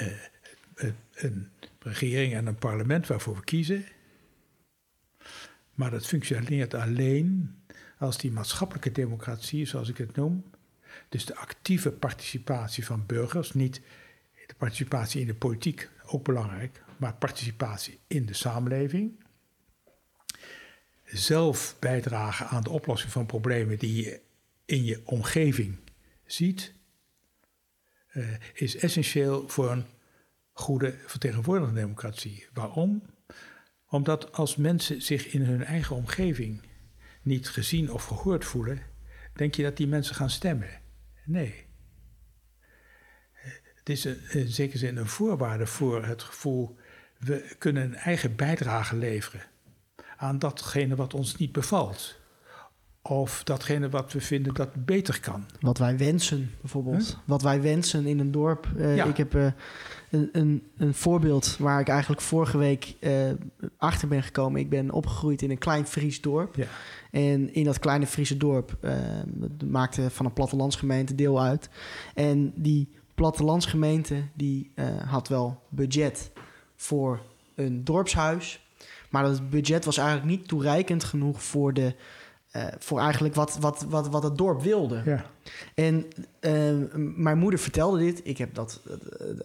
uh, 0.00 0.92
een 1.14 1.50
regering 1.78 2.34
en 2.34 2.46
een 2.46 2.54
parlement 2.58 3.06
waarvoor 3.06 3.34
we 3.34 3.44
kiezen. 3.44 3.84
Maar 5.74 5.90
dat 5.90 6.06
functioneert 6.06 6.74
alleen 6.74 7.56
als 7.98 8.18
die 8.18 8.32
maatschappelijke 8.32 8.92
democratie, 8.92 9.66
zoals 9.66 9.88
ik 9.88 9.96
het 9.96 10.16
noem, 10.16 10.44
dus 11.08 11.24
de 11.26 11.36
actieve 11.36 11.92
participatie 11.92 12.84
van 12.84 13.06
burgers, 13.06 13.52
niet 13.52 13.80
de 14.46 14.54
participatie 14.54 15.20
in 15.20 15.26
de 15.26 15.34
politiek, 15.34 15.88
ook 16.06 16.24
belangrijk, 16.24 16.82
maar 16.96 17.14
participatie 17.14 17.98
in 18.06 18.26
de 18.26 18.34
samenleving. 18.34 19.24
Zelf 21.04 21.76
bijdragen 21.78 22.46
aan 22.46 22.62
de 22.62 22.70
oplossing 22.70 23.12
van 23.12 23.26
problemen 23.26 23.78
die 23.78 24.20
in 24.64 24.84
je 24.84 25.00
omgeving 25.04 25.78
ziet, 26.24 26.74
uh, 28.12 28.26
is 28.54 28.76
essentieel 28.76 29.48
voor 29.48 29.70
een 29.70 29.86
goede 30.52 30.98
vertegenwoordigende 31.06 31.80
democratie. 31.80 32.46
Waarom? 32.52 33.02
Omdat 33.86 34.32
als 34.32 34.56
mensen 34.56 35.02
zich 35.02 35.26
in 35.26 35.42
hun 35.42 35.64
eigen 35.64 35.96
omgeving 35.96 36.62
niet 37.22 37.48
gezien 37.48 37.90
of 37.90 38.04
gehoord 38.04 38.44
voelen, 38.44 38.82
denk 39.34 39.54
je 39.54 39.62
dat 39.62 39.76
die 39.76 39.86
mensen 39.86 40.14
gaan 40.14 40.30
stemmen. 40.30 40.80
Nee. 41.24 41.66
Het 43.74 43.88
is 43.88 44.04
in 44.06 44.48
zekere 44.48 44.78
zin 44.78 44.96
een 44.96 45.06
voorwaarde 45.06 45.66
voor 45.66 46.04
het 46.04 46.22
gevoel, 46.22 46.76
we 47.18 47.54
kunnen 47.58 47.82
een 47.82 47.94
eigen 47.94 48.36
bijdrage 48.36 48.96
leveren 48.96 49.42
aan 50.16 50.38
datgene 50.38 50.96
wat 50.96 51.14
ons 51.14 51.36
niet 51.36 51.52
bevalt. 51.52 52.20
Of 53.04 53.44
datgene 53.44 53.88
wat 53.88 54.12
we 54.12 54.20
vinden 54.20 54.54
dat 54.54 54.84
beter 54.84 55.20
kan. 55.20 55.44
Wat 55.60 55.78
wij 55.78 55.98
wensen, 55.98 56.50
bijvoorbeeld. 56.60 57.06
Huh? 57.06 57.16
Wat 57.24 57.42
wij 57.42 57.62
wensen 57.62 58.06
in 58.06 58.18
een 58.18 58.30
dorp. 58.30 58.68
Uh, 58.76 58.96
ja. 58.96 59.04
Ik 59.04 59.16
heb 59.16 59.34
uh, 59.34 59.46
een, 60.10 60.28
een, 60.32 60.62
een, 60.76 60.94
voorbeeld 60.94 61.56
waar 61.58 61.80
ik 61.80 61.88
eigenlijk 61.88 62.20
vorige 62.20 62.58
week 62.58 62.94
uh, 63.00 63.30
achter 63.76 64.08
ben 64.08 64.22
gekomen. 64.22 64.60
Ik 64.60 64.68
ben 64.68 64.90
opgegroeid 64.90 65.42
in 65.42 65.50
een 65.50 65.58
klein 65.58 65.86
Fries 65.86 66.20
dorp. 66.20 66.56
Ja. 66.56 66.66
En 67.10 67.54
in 67.54 67.64
dat 67.64 67.78
kleine 67.78 68.06
Friese 68.06 68.36
dorp 68.36 68.78
maakte 69.66 70.10
van 70.10 70.26
een 70.26 70.32
plattelandsgemeente 70.32 71.14
deel 71.14 71.42
uit. 71.42 71.68
En 72.14 72.52
die 72.56 72.88
plattelandsgemeente 73.14 74.22
die 74.34 74.72
had 75.06 75.28
wel 75.28 75.62
budget 75.68 76.30
voor 76.76 77.20
een 77.54 77.84
dorpshuis. 77.84 78.60
Maar 79.10 79.22
dat 79.22 79.50
budget 79.50 79.84
was 79.84 79.96
eigenlijk 79.96 80.28
niet 80.28 80.48
toereikend 80.48 81.04
genoeg 81.04 81.42
voor 81.42 81.74
de 81.74 81.94
uh, 82.56 82.64
voor 82.78 83.00
eigenlijk 83.00 83.34
wat, 83.34 83.56
wat, 83.60 83.84
wat, 83.88 84.08
wat 84.08 84.22
het 84.22 84.38
dorp 84.38 84.62
wilde. 84.62 85.02
Ja. 85.04 85.24
En 85.74 86.06
uh, 86.40 86.52
mijn 87.16 87.38
moeder 87.38 87.58
vertelde 87.60 87.98
dit. 87.98 88.20
Ik 88.24 88.38
heb 88.38 88.54
dat 88.54 88.80
uh, 88.86 88.94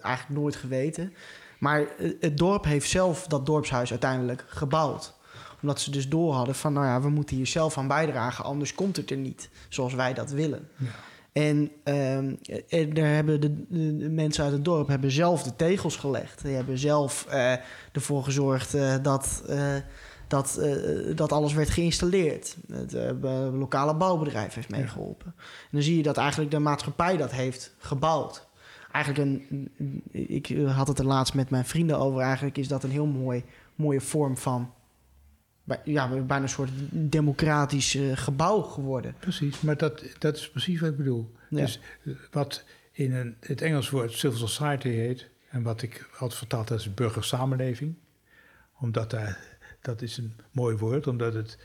eigenlijk 0.01 0.39
nooit 0.39 0.55
geweten. 0.55 1.13
Maar 1.59 1.81
eh, 1.81 2.11
het 2.19 2.37
dorp 2.37 2.63
heeft 2.63 2.89
zelf 2.89 3.27
dat 3.27 3.45
dorpshuis 3.45 3.89
uiteindelijk 3.89 4.43
gebouwd. 4.47 5.13
Omdat 5.61 5.79
ze 5.79 5.91
dus 5.91 6.09
door 6.09 6.33
hadden 6.33 6.55
van, 6.55 6.73
nou 6.73 6.85
ja, 6.85 7.01
we 7.01 7.09
moeten 7.09 7.35
hier 7.35 7.47
zelf 7.47 7.77
aan 7.77 7.87
bijdragen, 7.87 8.43
anders 8.43 8.75
komt 8.75 8.95
het 8.95 9.11
er 9.11 9.17
niet 9.17 9.49
zoals 9.69 9.93
wij 9.93 10.13
dat 10.13 10.31
willen. 10.31 10.67
Ja. 10.75 10.87
En 11.31 11.71
eh, 11.83 12.93
daar 12.93 13.13
hebben 13.13 13.41
de, 13.41 13.65
de- 13.67 13.97
de 13.97 14.09
mensen 14.09 14.43
uit 14.43 14.53
het 14.53 14.65
dorp 14.65 14.87
hebben 14.87 15.11
zelf 15.11 15.43
de 15.43 15.55
tegels 15.55 15.95
gelegd. 15.95 16.41
Die 16.43 16.55
hebben 16.55 16.77
zelf 16.77 17.25
eh, 17.29 17.53
ervoor 17.91 18.23
gezorgd 18.23 18.73
eh, 18.73 18.95
dat, 19.01 19.43
eh, 19.47 19.75
dat, 20.27 20.57
eh, 20.57 21.15
dat 21.15 21.31
alles 21.31 21.53
werd 21.53 21.69
geïnstalleerd. 21.69 22.57
Het 22.71 22.93
eh, 22.93 23.11
lokale 23.53 23.95
bouwbedrijf 23.95 24.53
heeft 24.53 24.69
meegeholpen. 24.69 25.33
En 25.37 25.69
dan 25.71 25.81
zie 25.81 25.97
je 25.97 26.03
dat 26.03 26.17
eigenlijk 26.17 26.51
de 26.51 26.59
maatschappij 26.59 27.17
dat 27.17 27.31
heeft 27.31 27.75
gebouwd. 27.77 28.47
Eigenlijk 28.91 29.25
een, 29.25 29.71
ik 30.11 30.57
had 30.67 30.87
het 30.87 30.99
er 30.99 31.05
laatst 31.05 31.33
met 31.33 31.49
mijn 31.49 31.65
vrienden 31.65 31.97
over. 31.99 32.21
Eigenlijk 32.21 32.57
is 32.57 32.67
dat 32.67 32.83
een 32.83 32.91
heel 32.91 33.05
mooi, 33.05 33.43
mooie 33.75 34.01
vorm 34.01 34.37
van 34.37 34.71
ja, 35.83 36.07
bijna 36.07 36.43
een 36.43 36.49
soort 36.49 36.71
democratisch 36.91 37.95
eh, 37.95 38.17
gebouw 38.17 38.61
geworden. 38.61 39.15
Precies, 39.19 39.61
maar 39.61 39.77
dat, 39.77 40.03
dat 40.19 40.35
is 40.35 40.49
precies 40.49 40.79
wat 40.79 40.89
ik 40.89 40.97
bedoel. 40.97 41.31
Ja. 41.49 41.57
Dus 41.57 41.79
wat 42.31 42.63
in 42.91 43.13
een, 43.13 43.35
het 43.39 43.61
Engels 43.61 43.89
woord 43.89 44.11
civil 44.11 44.47
society 44.47 44.89
heet, 44.89 45.29
en 45.49 45.63
wat 45.63 45.81
ik 45.81 46.09
altijd 46.19 46.39
vertaald 46.39 46.71
als 46.71 46.93
burgersamenleving, 46.93 47.95
omdat 48.79 49.09
daar, 49.09 49.56
dat 49.87 50.01
is 50.01 50.17
een 50.17 50.33
mooi 50.51 50.75
woord, 50.77 51.07
omdat 51.07 51.33
het 51.33 51.57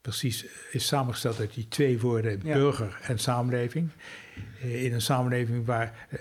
precies 0.00 0.44
is 0.72 0.86
samengesteld 0.86 1.38
uit 1.38 1.54
die 1.54 1.68
twee 1.68 2.00
woorden, 2.00 2.40
Ja. 2.44 2.54
burger 2.54 2.98
en 3.02 3.18
samenleving. 3.18 3.90
Eh, 4.60 4.84
In 4.84 4.92
een 4.92 5.00
samenleving 5.02 5.66
waar 5.66 6.06
eh, 6.10 6.18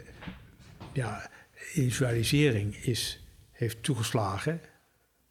ja, 0.93 1.29
individualisering 1.73 2.75
is, 2.75 3.23
heeft 3.51 3.83
toegeslagen, 3.83 4.61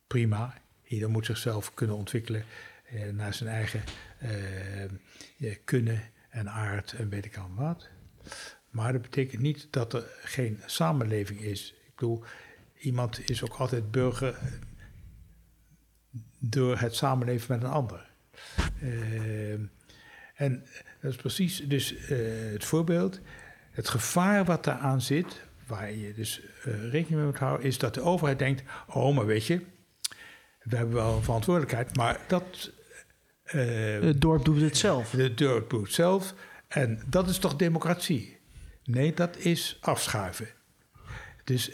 prima. 0.06 0.60
Ieder 0.84 1.10
moet 1.10 1.26
zichzelf 1.26 1.74
kunnen 1.74 1.96
ontwikkelen 1.96 2.44
eh, 2.84 3.08
naar 3.10 3.34
zijn 3.34 3.48
eigen 3.50 3.82
kunnen 5.64 6.02
en 6.30 6.50
aard 6.50 6.92
en 6.92 7.08
weet 7.08 7.24
ik 7.24 7.36
al 7.36 7.50
wat. 7.54 7.88
Maar 8.70 8.92
dat 8.92 9.02
betekent 9.02 9.42
niet 9.42 9.66
dat 9.70 9.92
er 9.92 10.04
geen 10.22 10.60
samenleving 10.66 11.40
is. 11.40 11.74
Ik 11.86 11.94
bedoel, 11.94 12.24
iemand 12.78 13.30
is 13.30 13.42
ook 13.42 13.54
altijd 13.54 13.90
burger 13.90 14.38
door 16.44 16.78
het 16.78 16.94
samenleven 16.94 17.54
met 17.54 17.64
een 17.64 17.70
ander. 17.74 18.10
Eh, 18.80 19.52
en 20.34 20.66
dat 21.00 21.10
is 21.10 21.16
precies 21.16 21.62
dus 21.68 21.96
eh, 21.96 22.18
het 22.52 22.64
voorbeeld. 22.64 23.20
Het 23.70 23.88
gevaar 23.88 24.44
wat 24.44 24.64
daaraan 24.64 25.00
zit, 25.00 25.42
waar 25.66 25.92
je 25.92 26.14
dus 26.14 26.40
eh, 26.64 26.72
rekening 26.90 27.10
mee 27.10 27.24
moet 27.24 27.38
houden, 27.38 27.66
is 27.66 27.78
dat 27.78 27.94
de 27.94 28.00
overheid 28.00 28.38
denkt: 28.38 28.62
oh, 28.86 29.16
maar 29.16 29.26
weet 29.26 29.46
je, 29.46 29.60
we 30.62 30.76
hebben 30.76 30.94
wel 30.94 31.16
een 31.16 31.22
verantwoordelijkheid, 31.22 31.96
maar 31.96 32.20
dat. 32.28 32.72
eh, 33.44 34.00
Het 34.00 34.20
dorp 34.20 34.44
doet 34.44 34.60
het 34.60 34.76
zelf. 34.76 35.10
de 35.10 35.34
dorp 35.34 35.70
doet 35.70 35.92
zelf. 35.92 36.34
En 36.68 37.02
dat 37.06 37.28
is 37.28 37.38
toch 37.38 37.56
democratie? 37.56 38.38
Nee, 38.84 39.14
dat 39.14 39.36
is 39.36 39.78
afschuiven. 39.80 40.48
Dus 41.44 41.70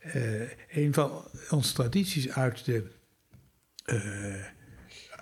eh, 0.00 0.50
een 0.68 0.94
van 0.94 1.28
onze 1.50 1.74
tradities 1.74 2.30
uit 2.30 2.64
de, 2.64 2.90
eh, 3.90 4.44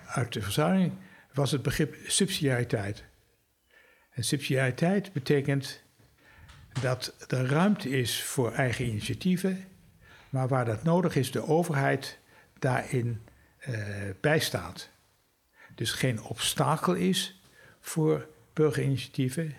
uit 0.05 0.33
de 0.33 0.41
verzuiling 0.41 0.93
was 1.33 1.51
het 1.51 1.61
begrip 1.61 1.95
subsidiariteit. 2.07 3.03
En 4.11 4.23
subsidiariteit 4.23 5.13
betekent 5.13 5.83
dat 6.81 7.15
er 7.27 7.45
ruimte 7.45 7.89
is 7.89 8.23
voor 8.23 8.53
eigen 8.53 8.85
initiatieven, 8.85 9.65
maar 10.29 10.47
waar 10.47 10.65
dat 10.65 10.83
nodig 10.83 11.15
is, 11.15 11.31
de 11.31 11.47
overheid 11.47 12.19
daarin 12.59 13.21
eh, 13.57 13.73
bijstaat. 14.21 14.89
Dus 15.75 15.91
geen 15.91 16.21
obstakel 16.21 16.93
is 16.93 17.41
voor 17.79 18.27
burgerinitiatieven, 18.53 19.55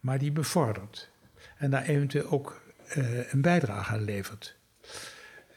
maar 0.00 0.18
die 0.18 0.32
bevordert. 0.32 1.10
En 1.56 1.70
daar 1.70 1.84
eventueel 1.84 2.30
ook 2.30 2.62
eh, 2.88 3.32
een 3.32 3.40
bijdrage 3.40 3.92
aan 3.92 4.04
levert. 4.04 4.56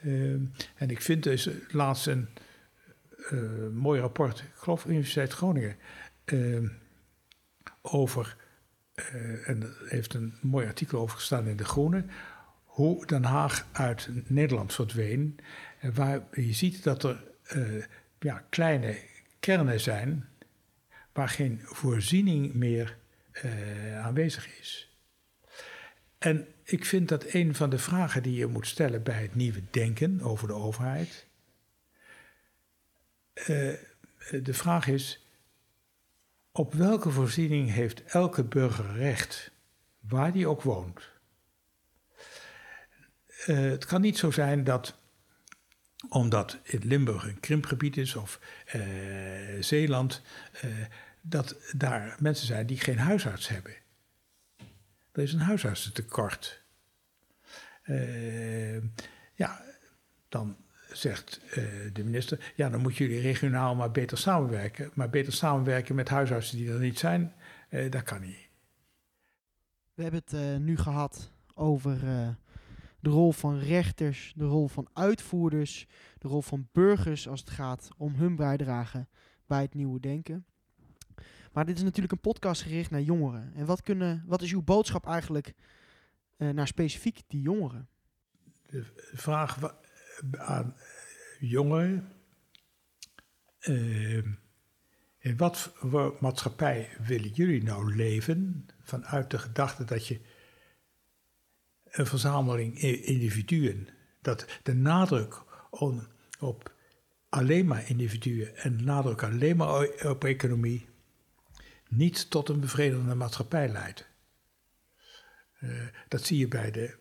Ehm, 0.04 0.40
en 0.76 0.90
ik 0.90 1.02
vind 1.02 1.24
dus 1.24 1.50
laatst 1.72 2.08
een 2.08 2.28
mooi 3.74 4.00
rapport, 4.00 4.40
ik 4.40 4.52
geloof 4.56 4.86
Universiteit 4.86 5.34
Groningen, 5.34 5.76
ehm, 6.26 6.68
over, 7.82 8.36
eh, 8.94 9.50
en 9.50 9.62
er 9.62 9.78
heeft 9.86 10.14
een 10.14 10.34
mooi 10.42 10.68
artikel 10.68 11.00
over 11.00 11.18
gestaan 11.18 11.48
in 11.48 11.58
De 11.58 11.66
Groene, 11.66 12.06
hoe 12.64 13.06
Den 13.06 13.24
Haag 13.24 13.68
uit 13.72 14.10
Nederland 14.28 14.74
verdween. 14.74 15.40
En 15.80 15.94
waar 15.94 16.22
je 16.32 16.54
ziet 16.54 16.84
dat 16.84 17.04
er 17.04 17.24
eh, 17.44 17.84
ja, 18.20 18.44
kleine 18.50 18.98
kernen 19.40 19.80
zijn 19.80 20.26
waar 21.14 21.30
geen 21.30 21.62
voorziening 21.64 22.54
meer 22.54 22.98
eh, 23.32 24.06
aanwezig 24.06 24.60
is. 24.60 24.98
En 26.18 26.48
ik 26.64 26.86
vind 26.86 27.10
dat 27.10 27.34
een 27.34 27.56
van 27.56 27.70
de 27.70 27.78
vragen 27.78 28.24
die 28.24 28.36
je 28.36 28.48
moet 28.48 28.68
stellen 28.68 29.04
bij 29.04 29.22
het 29.22 29.36
nieuwe 29.36 29.62
denken 29.72 30.22
over 30.22 30.48
de 30.48 30.54
overheid. 30.54 31.27
Eh, 33.46 33.74
de 34.44 34.54
vraag 34.54 34.88
is: 34.88 35.28
op 36.52 36.74
welke 36.74 37.12
voorziening 37.12 37.72
heeft 37.72 38.04
elke 38.04 38.44
burger 38.44 38.94
recht, 38.94 39.52
waar 40.00 40.32
die 40.32 40.48
ook 40.48 40.62
woont? 40.62 41.10
Eh, 43.46 43.56
het 43.58 43.86
kan 43.86 44.02
niet 44.02 44.18
zo 44.18 44.32
zijn 44.32 44.64
dat 44.64 44.98
omdat 46.10 46.60
in 46.64 46.82
Limburg 46.84 47.28
een 47.28 47.40
krimpgebied 47.40 47.98
is 47.98 48.16
of 48.16 48.40
eh, 48.66 48.82
Zeeland, 49.60 50.22
eh, 50.52 50.70
dat 51.22 51.56
daar 51.76 52.16
mensen 52.20 52.48
zijn 52.48 52.66
die 52.66 52.80
geen 52.80 52.98
huisarts 52.98 53.48
hebben. 53.48 53.74
Er 55.12 55.24
is 55.24 55.34
een 55.34 55.40
huisartsentekort. 55.40 56.62
Eh, 57.82 58.82
ja, 59.34 59.62
dan 60.30 60.58
zegt 60.92 61.40
eh, 61.50 61.64
de 61.94 62.04
minister, 62.04 62.54
ja, 62.56 62.70
dan 62.70 62.82
moeten 62.82 63.06
jullie 63.06 63.22
regionaal 63.22 63.76
maar 63.76 63.92
beter 63.92 64.18
samenwerken. 64.18 64.92
Maar 64.94 65.10
beter 65.10 65.34
samenwerken 65.34 65.96
met 65.96 66.10
huisartsen 66.10 66.58
die 66.58 66.72
er 66.72 66.80
niet 66.80 67.00
zijn, 67.00 67.34
eh, 67.70 67.92
dat 67.92 68.04
kan 68.04 68.22
niet. 68.22 68.50
We 69.94 70.02
hebben 70.02 70.22
het 70.26 70.34
eh, 70.34 70.56
nu 70.56 70.78
gehad 70.78 71.32
over 71.54 72.00
de 73.00 73.10
rol 73.10 73.32
van 73.32 73.60
rechters, 73.60 74.34
de 74.36 74.46
rol 74.46 74.68
van 74.68 74.88
uitvoerders, 74.94 75.88
de 76.18 76.28
rol 76.28 76.42
van 76.42 76.68
burgers 76.72 77.28
als 77.28 77.40
het 77.40 77.50
gaat 77.50 77.90
om 77.98 78.16
hun 78.16 78.36
bijdrage 78.36 79.08
bij 79.46 79.62
het 79.62 79.74
nieuwe 79.74 80.00
denken. 80.00 80.46
Maar 81.52 81.66
dit 81.66 81.78
is 81.78 81.84
natuurlijk 81.84 82.14
een 82.14 82.20
podcast 82.20 82.62
gericht 82.62 82.92
naar 82.92 83.02
jongeren. 83.02 83.52
En 83.56 83.66
wat, 83.66 83.82
kunnen, 83.82 84.24
wat 84.26 84.42
is 84.42 84.54
uw 84.54 84.62
boodschap 84.62 85.06
eigenlijk 85.08 85.54
naar 86.38 86.68
specifiek 86.68 87.22
die 87.28 87.42
jongeren? 87.42 87.90
de 88.70 88.86
vraag 89.14 89.60
aan 90.38 90.76
jongeren. 91.40 92.12
eh, 93.60 94.24
in 95.18 95.38
wat 95.38 95.72
voor 95.76 96.18
maatschappij 96.20 96.90
willen 97.06 97.30
jullie 97.30 97.64
nou 97.64 97.96
leven? 97.96 98.68
Vanuit 98.82 99.32
de 99.32 99.38
gedachte 99.38 99.84
dat 99.84 100.08
je 100.08 100.20
een 101.84 102.06
verzameling 102.06 102.80
individuen, 102.82 103.88
dat 104.22 104.60
de 104.64 104.74
nadruk 104.74 105.44
op 106.40 106.76
alleen 107.30 107.66
maar 107.66 107.90
individuen 107.90 108.56
en 108.56 108.84
nadruk 108.84 109.24
alleen 109.24 109.58
maar 109.58 109.88
op 110.06 110.24
economie 110.24 110.88
niet 111.88 112.30
tot 112.30 112.50
een 112.50 112.60
bevredigende 112.60 113.16
maatschappij 113.16 113.68
leidt. 113.70 114.08
Eh, 115.60 115.88
dat 116.08 116.26
zie 116.26 116.38
je 116.38 116.48
bij 116.48 116.72
de 116.72 116.98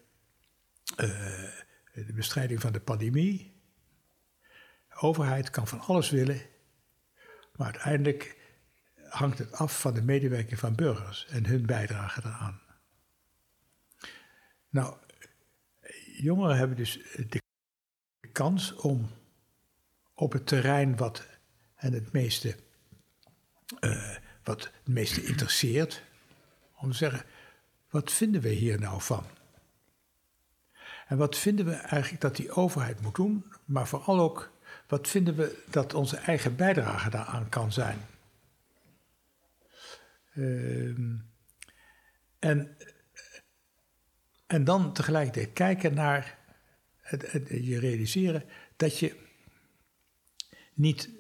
eh, 0.96 1.65
de 2.04 2.12
bestrijding 2.12 2.60
van 2.60 2.72
de 2.72 2.80
pandemie. 2.80 3.54
De 4.88 4.96
overheid 4.96 5.50
kan 5.50 5.66
van 5.66 5.80
alles 5.80 6.10
willen, 6.10 6.40
maar 7.56 7.66
uiteindelijk 7.72 8.36
hangt 9.08 9.38
het 9.38 9.52
af 9.52 9.80
van 9.80 9.94
de 9.94 10.02
medewerking 10.02 10.58
van 10.58 10.74
burgers 10.74 11.26
en 11.26 11.46
hun 11.46 11.66
bijdrage 11.66 12.20
daaraan. 12.20 12.60
Nou, 14.68 14.96
jongeren 16.16 16.56
hebben 16.56 16.76
dus 16.76 17.00
de 17.28 17.42
kans 18.32 18.74
om 18.74 19.10
op 20.14 20.32
het 20.32 20.46
terrein 20.46 20.96
wat 20.96 21.26
hen 21.74 21.92
het 21.92 22.12
meeste, 22.12 22.56
eh, 23.80 24.16
wat 24.42 24.64
het 24.64 24.86
meeste 24.86 25.24
interesseert, 25.24 26.02
om 26.74 26.90
te 26.90 26.96
zeggen, 26.96 27.24
wat 27.90 28.12
vinden 28.12 28.40
we 28.40 28.48
hier 28.48 28.80
nou 28.80 29.02
van? 29.02 29.24
En 31.06 31.16
wat 31.16 31.36
vinden 31.36 31.64
we 31.64 31.72
eigenlijk 31.72 32.20
dat 32.20 32.36
die 32.36 32.50
overheid 32.50 33.00
moet 33.00 33.14
doen, 33.14 33.44
maar 33.64 33.88
vooral 33.88 34.20
ook 34.20 34.52
wat 34.86 35.08
vinden 35.08 35.36
we 35.36 35.62
dat 35.70 35.94
onze 35.94 36.16
eigen 36.16 36.56
bijdrage 36.56 37.10
daaraan 37.10 37.48
kan 37.48 37.72
zijn? 37.72 37.98
Ehm, 40.34 41.14
en, 42.38 42.76
en 44.46 44.64
dan 44.64 44.92
tegelijkertijd 44.92 45.52
kijken 45.52 45.94
naar 45.94 46.38
je 47.48 47.78
realiseren 47.78 48.44
dat 48.76 48.98
je 48.98 49.16
niet, 50.74 51.10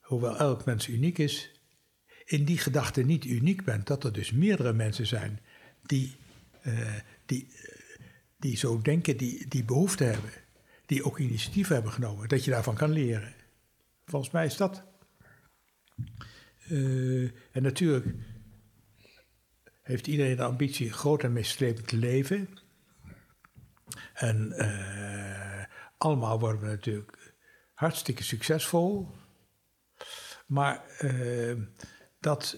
hoewel 0.00 0.36
elk 0.36 0.64
mens 0.64 0.88
uniek 0.88 1.18
is, 1.18 1.50
in 2.24 2.44
die 2.44 2.58
gedachte 2.58 3.02
niet 3.02 3.24
uniek 3.24 3.64
bent. 3.64 3.86
Dat 3.86 4.04
er 4.04 4.12
dus 4.12 4.32
meerdere 4.32 4.72
mensen 4.72 5.06
zijn 5.06 5.40
die, 5.82 6.16
uh, 6.62 6.94
die, 7.26 7.48
die 8.36 8.56
zo 8.56 8.82
denken, 8.82 9.16
die, 9.16 9.48
die 9.48 9.64
behoefte 9.64 10.04
hebben, 10.04 10.30
die 10.86 11.04
ook 11.04 11.18
initiatief 11.18 11.68
hebben 11.68 11.92
genomen, 11.92 12.28
dat 12.28 12.44
je 12.44 12.50
daarvan 12.50 12.74
kan 12.74 12.90
leren. 12.90 13.34
Volgens 14.04 14.32
mij 14.32 14.46
is 14.46 14.56
dat. 14.56 14.84
Uh, 16.68 17.30
en 17.52 17.62
natuurlijk 17.62 18.06
heeft 19.82 20.06
iedereen 20.06 20.36
de 20.36 20.42
ambitie 20.42 20.92
groot 20.92 21.22
en 21.22 21.32
meeslepend 21.32 21.88
te 21.88 21.96
leven. 21.96 22.48
En 24.14 24.52
uh, 24.56 25.64
allemaal 25.96 26.40
worden 26.40 26.60
we 26.60 26.66
natuurlijk 26.66 27.34
hartstikke 27.74 28.22
succesvol. 28.22 29.08
Maar 30.46 30.84
uh, 31.00 31.56
dat, 32.20 32.56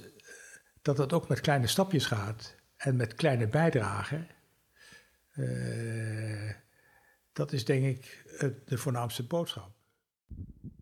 dat 0.82 1.12
ook 1.12 1.28
met 1.28 1.40
kleine 1.40 1.66
stapjes 1.66 2.06
gaat 2.06 2.56
en 2.76 2.96
met 2.96 3.14
kleine 3.14 3.48
bijdragen. 3.48 4.28
Uh, 5.38 6.50
dat 7.32 7.52
is 7.52 7.64
denk 7.64 7.84
ik 7.84 8.24
de 8.64 8.78
voornaamste 8.78 9.26
boodschap. 9.26 9.70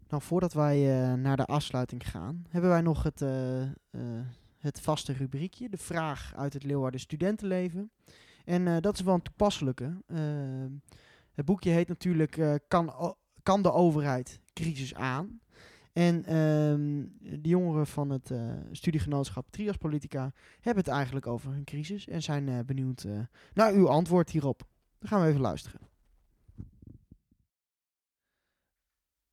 Nou, 0.09 0.23
voordat 0.23 0.53
wij 0.53 0.79
uh, 0.79 1.15
naar 1.15 1.37
de 1.37 1.45
afsluiting 1.45 2.11
gaan, 2.11 2.47
hebben 2.49 2.71
wij 2.71 2.81
nog 2.81 3.03
het, 3.03 3.21
uh, 3.21 3.69
het 4.59 4.81
vaste 4.81 5.13
rubriekje. 5.13 5.69
De 5.69 5.79
vraag 5.79 6.33
uit 6.37 6.53
het 6.53 6.65
Leeuwarden 6.65 7.01
studentenleven. 7.01 7.91
En 8.45 8.81
dat 8.81 8.95
is 8.95 9.01
wel 9.01 9.15
een 9.15 9.23
toepasselijke. 9.23 10.03
het 11.33 11.45
boekje 11.45 11.71
heet 11.71 11.89
natuurlijk 11.89 12.61
kan, 12.69 13.15
kan 13.43 13.63
de 13.63 13.73
overheid 13.73 14.41
crisis 14.53 14.95
aan? 14.95 15.41
En 15.97 16.37
um, 16.37 17.17
de 17.21 17.49
jongeren 17.49 17.87
van 17.87 18.11
het 18.11 18.31
uh, 18.31 18.53
studiegenootschap 18.71 19.51
Trias 19.51 19.77
Politica 19.77 20.33
hebben 20.61 20.85
het 20.85 20.93
eigenlijk 20.93 21.27
over 21.27 21.53
een 21.53 21.65
crisis 21.65 22.09
en 22.09 22.23
zijn 22.23 22.49
uh, 22.49 22.59
benieuwd 22.61 23.05
uh, 23.05 23.21
naar 23.55 23.73
uw 23.73 23.89
antwoord 23.89 24.31
hierop. 24.31 24.67
Dan 24.99 25.09
gaan 25.09 25.21
we 25.21 25.29
even 25.29 25.41
luisteren. 25.41 25.81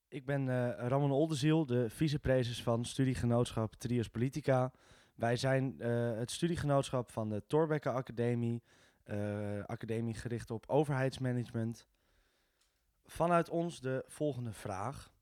Ik 0.07 0.25
ben 0.25 0.75
Ramon 0.75 1.11
Oldenziel, 1.11 1.65
de 1.65 1.89
vicepresident 1.89 2.63
van 2.63 2.85
studiegenootschap 2.85 3.75
Trias 3.75 4.07
Politica. 4.07 4.71
Wij 5.15 5.35
zijn 5.35 5.75
het 6.17 6.31
studiegenootschap 6.31 7.11
van 7.11 7.29
de 7.29 7.43
Torbekke 7.47 7.89
Academie, 7.89 8.63
academie 9.65 10.13
gericht 10.13 10.51
op 10.51 10.69
overheidsmanagement. 10.69 11.87
Vanuit 13.05 13.49
ons 13.49 13.81
de 13.81 14.03
volgende 14.07 14.51
vraag. 14.51 15.12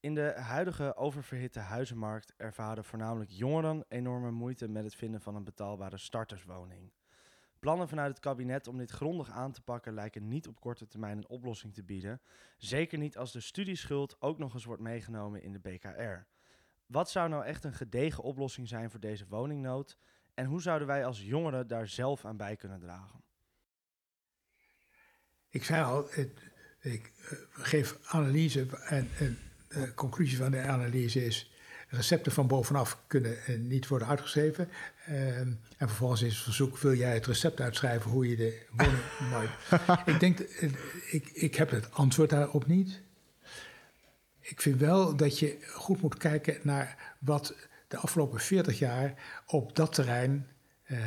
In 0.00 0.14
de 0.14 0.32
huidige 0.36 0.96
oververhitte 0.96 1.58
huizenmarkt 1.58 2.32
ervaren 2.36 2.84
voornamelijk 2.84 3.30
jongeren 3.30 3.84
enorme 3.88 4.30
moeite 4.30 4.68
met 4.68 4.84
het 4.84 4.94
vinden 4.94 5.20
van 5.20 5.34
een 5.34 5.44
betaalbare 5.44 5.98
starterswoning. 5.98 6.92
Plannen 7.58 7.88
vanuit 7.88 8.10
het 8.10 8.20
kabinet 8.20 8.68
om 8.68 8.78
dit 8.78 8.90
grondig 8.90 9.30
aan 9.30 9.52
te 9.52 9.60
pakken 9.60 9.94
lijken 9.94 10.28
niet 10.28 10.48
op 10.48 10.60
korte 10.60 10.86
termijn 10.86 11.16
een 11.16 11.28
oplossing 11.28 11.74
te 11.74 11.84
bieden. 11.84 12.20
Zeker 12.56 12.98
niet 12.98 13.16
als 13.16 13.32
de 13.32 13.40
studieschuld 13.40 14.20
ook 14.20 14.38
nog 14.38 14.54
eens 14.54 14.64
wordt 14.64 14.82
meegenomen 14.82 15.42
in 15.42 15.52
de 15.52 15.58
BKR. 15.58 16.26
Wat 16.86 17.10
zou 17.10 17.28
nou 17.28 17.44
echt 17.44 17.64
een 17.64 17.74
gedegen 17.74 18.22
oplossing 18.22 18.68
zijn 18.68 18.90
voor 18.90 19.00
deze 19.00 19.26
woningnood? 19.28 19.98
En 20.34 20.46
hoe 20.46 20.62
zouden 20.62 20.86
wij 20.86 21.04
als 21.04 21.22
jongeren 21.22 21.66
daar 21.66 21.88
zelf 21.88 22.24
aan 22.24 22.36
bij 22.36 22.56
kunnen 22.56 22.80
dragen? 22.80 23.22
Ik 25.48 25.64
zei 25.64 25.84
al, 25.84 26.04
ik 26.80 27.12
eh, 27.20 27.38
geef 27.50 27.98
analyse 28.12 28.66
en, 28.88 29.08
en 29.18 29.38
de 29.74 29.94
conclusie 29.94 30.36
van 30.36 30.50
de 30.50 30.62
analyse 30.62 31.24
is: 31.24 31.50
recepten 31.88 32.32
van 32.32 32.46
bovenaf 32.46 32.98
kunnen 33.06 33.44
eh, 33.44 33.58
niet 33.58 33.88
worden 33.88 34.08
uitgeschreven. 34.08 34.68
Uh, 35.08 35.38
en 35.38 35.58
vervolgens 35.76 36.22
is 36.22 36.34
het 36.34 36.42
verzoek: 36.42 36.78
wil 36.78 36.94
jij 36.94 37.14
het 37.14 37.26
recept 37.26 37.60
uitschrijven 37.60 38.10
hoe 38.10 38.28
je 38.28 38.36
de 38.36 38.66
woning 38.70 39.02
nooit. 39.32 39.50
ik 40.06 40.20
denk, 40.20 40.38
uh, 40.38 40.72
ik, 41.10 41.28
ik 41.32 41.54
heb 41.54 41.70
het 41.70 41.92
antwoord 41.92 42.30
daarop 42.30 42.66
niet. 42.66 43.00
Ik 44.40 44.60
vind 44.60 44.80
wel 44.80 45.16
dat 45.16 45.38
je 45.38 45.58
goed 45.72 46.00
moet 46.00 46.16
kijken 46.16 46.58
naar 46.62 47.14
wat 47.18 47.54
de 47.88 47.96
afgelopen 47.96 48.40
40 48.40 48.78
jaar 48.78 49.14
op 49.46 49.76
dat 49.76 49.94
terrein, 49.94 50.46
uh, 50.86 50.98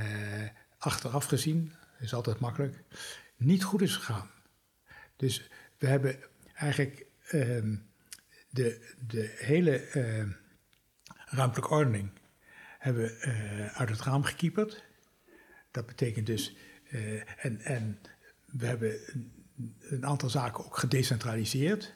achteraf 0.77 1.25
gezien, 1.25 1.73
is 1.99 2.13
altijd 2.13 2.39
makkelijk, 2.39 2.83
niet 3.37 3.63
goed 3.63 3.81
is 3.81 3.95
gegaan. 3.95 4.29
Dus 5.15 5.49
we 5.77 5.87
hebben 5.87 6.19
eigenlijk. 6.53 7.05
Ehm, 7.27 7.75
de, 8.53 8.93
de 9.07 9.33
hele 9.37 9.87
uh, 9.95 10.23
ruimtelijke 11.25 11.73
ordening 11.73 12.09
hebben 12.79 13.03
we 13.03 13.25
uh, 13.25 13.77
uit 13.79 13.89
het 13.89 14.01
raam 14.01 14.23
gekieperd. 14.23 14.83
Dat 15.71 15.85
betekent 15.85 16.25
dus, 16.25 16.55
uh, 16.91 17.45
en, 17.45 17.59
en 17.61 17.99
we 18.45 18.65
hebben 18.65 18.99
een, 19.13 19.33
een, 19.79 20.05
aantal 20.05 20.29
zaken 20.29 20.65
ook 20.65 20.77
gedecentraliseerd. 20.77 21.93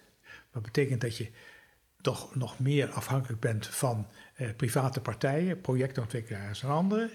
Dat 0.52 0.62
betekent 0.62 1.02
dat 1.02 1.18
je 1.18 1.32
toch 2.02 2.36
nog 2.36 2.60
meer 2.60 2.90
afhankelijk 2.90 3.42
bent 3.42 3.68
van 3.68 4.08
private 4.56 5.02
partijen, 5.02 5.62
projectontwikkelaars 5.62 6.64
en 6.64 6.70
anderen. 6.70 7.12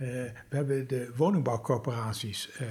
Uh, 0.00 0.08
we 0.48 0.56
hebben 0.56 0.88
de 0.88 1.12
woningbouwcorporaties 1.16 2.50
uh, 2.60 2.68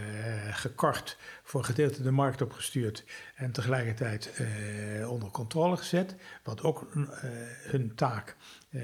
gekort, 0.55 1.17
voor 1.43 1.59
een 1.59 1.65
gedeelte 1.65 2.03
de 2.03 2.11
markt 2.11 2.41
opgestuurd 2.41 3.03
en 3.35 3.51
tegelijkertijd 3.51 4.39
uh, 4.39 5.11
onder 5.11 5.29
controle 5.29 5.77
gezet, 5.77 6.15
wat 6.43 6.63
ook 6.63 6.87
hun 7.63 7.95
taak 7.95 8.35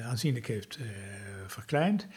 aanzienlijk 0.03 0.47
heeft 0.47 0.79
verkleind. 1.47 2.07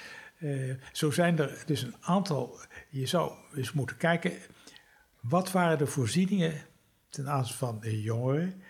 zo 0.93 1.11
zijn 1.11 1.39
er 1.39 1.62
dus 1.66 1.83
een 1.83 1.97
aantal, 2.01 2.61
je 2.89 3.07
zou 3.07 3.33
eens 3.55 3.72
moeten 3.72 3.97
kijken, 3.97 4.33
wat 5.20 5.53
waren 5.53 5.79
de 5.79 5.87
voorzieningen 5.87 6.55
ten 7.09 7.29
aanzien 7.29 7.57
van 7.57 7.79
jongeren 7.83 8.62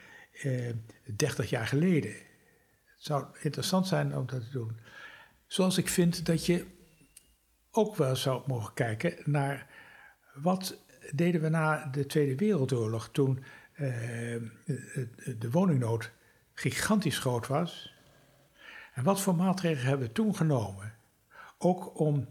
30 1.17 1.51
jaar 1.51 1.67
geleden? 1.67 2.11
Het 2.11 3.05
zou 3.05 3.27
interessant 3.41 3.87
zijn 3.87 4.17
om 4.17 4.27
dat 4.27 4.45
te 4.45 4.51
doen. 4.51 4.77
Zoals 5.47 5.79
ik 5.79 5.89
vind 5.89 6.27
dat 6.27 6.47
je 6.47 6.67
ook 7.77 7.97
wel 7.97 8.17
zou 8.17 8.43
mogen 8.47 8.75
kijken 8.75 9.17
naar 9.25 9.67
wat 10.35 10.85
deden 11.15 11.41
we 11.41 11.49
na 11.49 11.87
de 11.87 12.07
Tweede 12.07 12.37
Wereldoorlog 12.37 13.09
toen 13.09 13.45
uh, 13.75 13.81
de 15.39 15.51
woningnood 15.51 16.11
gigantisch 16.55 17.19
groot 17.19 17.47
was. 17.47 17.95
En 18.95 19.05
wat 19.05 19.21
voor 19.21 19.35
maatregelen 19.35 19.89
hebben 19.89 20.07
we 20.07 20.13
toen 20.13 20.37
genomen? 20.37 20.95
Ook 21.59 21.99
om 21.99 22.29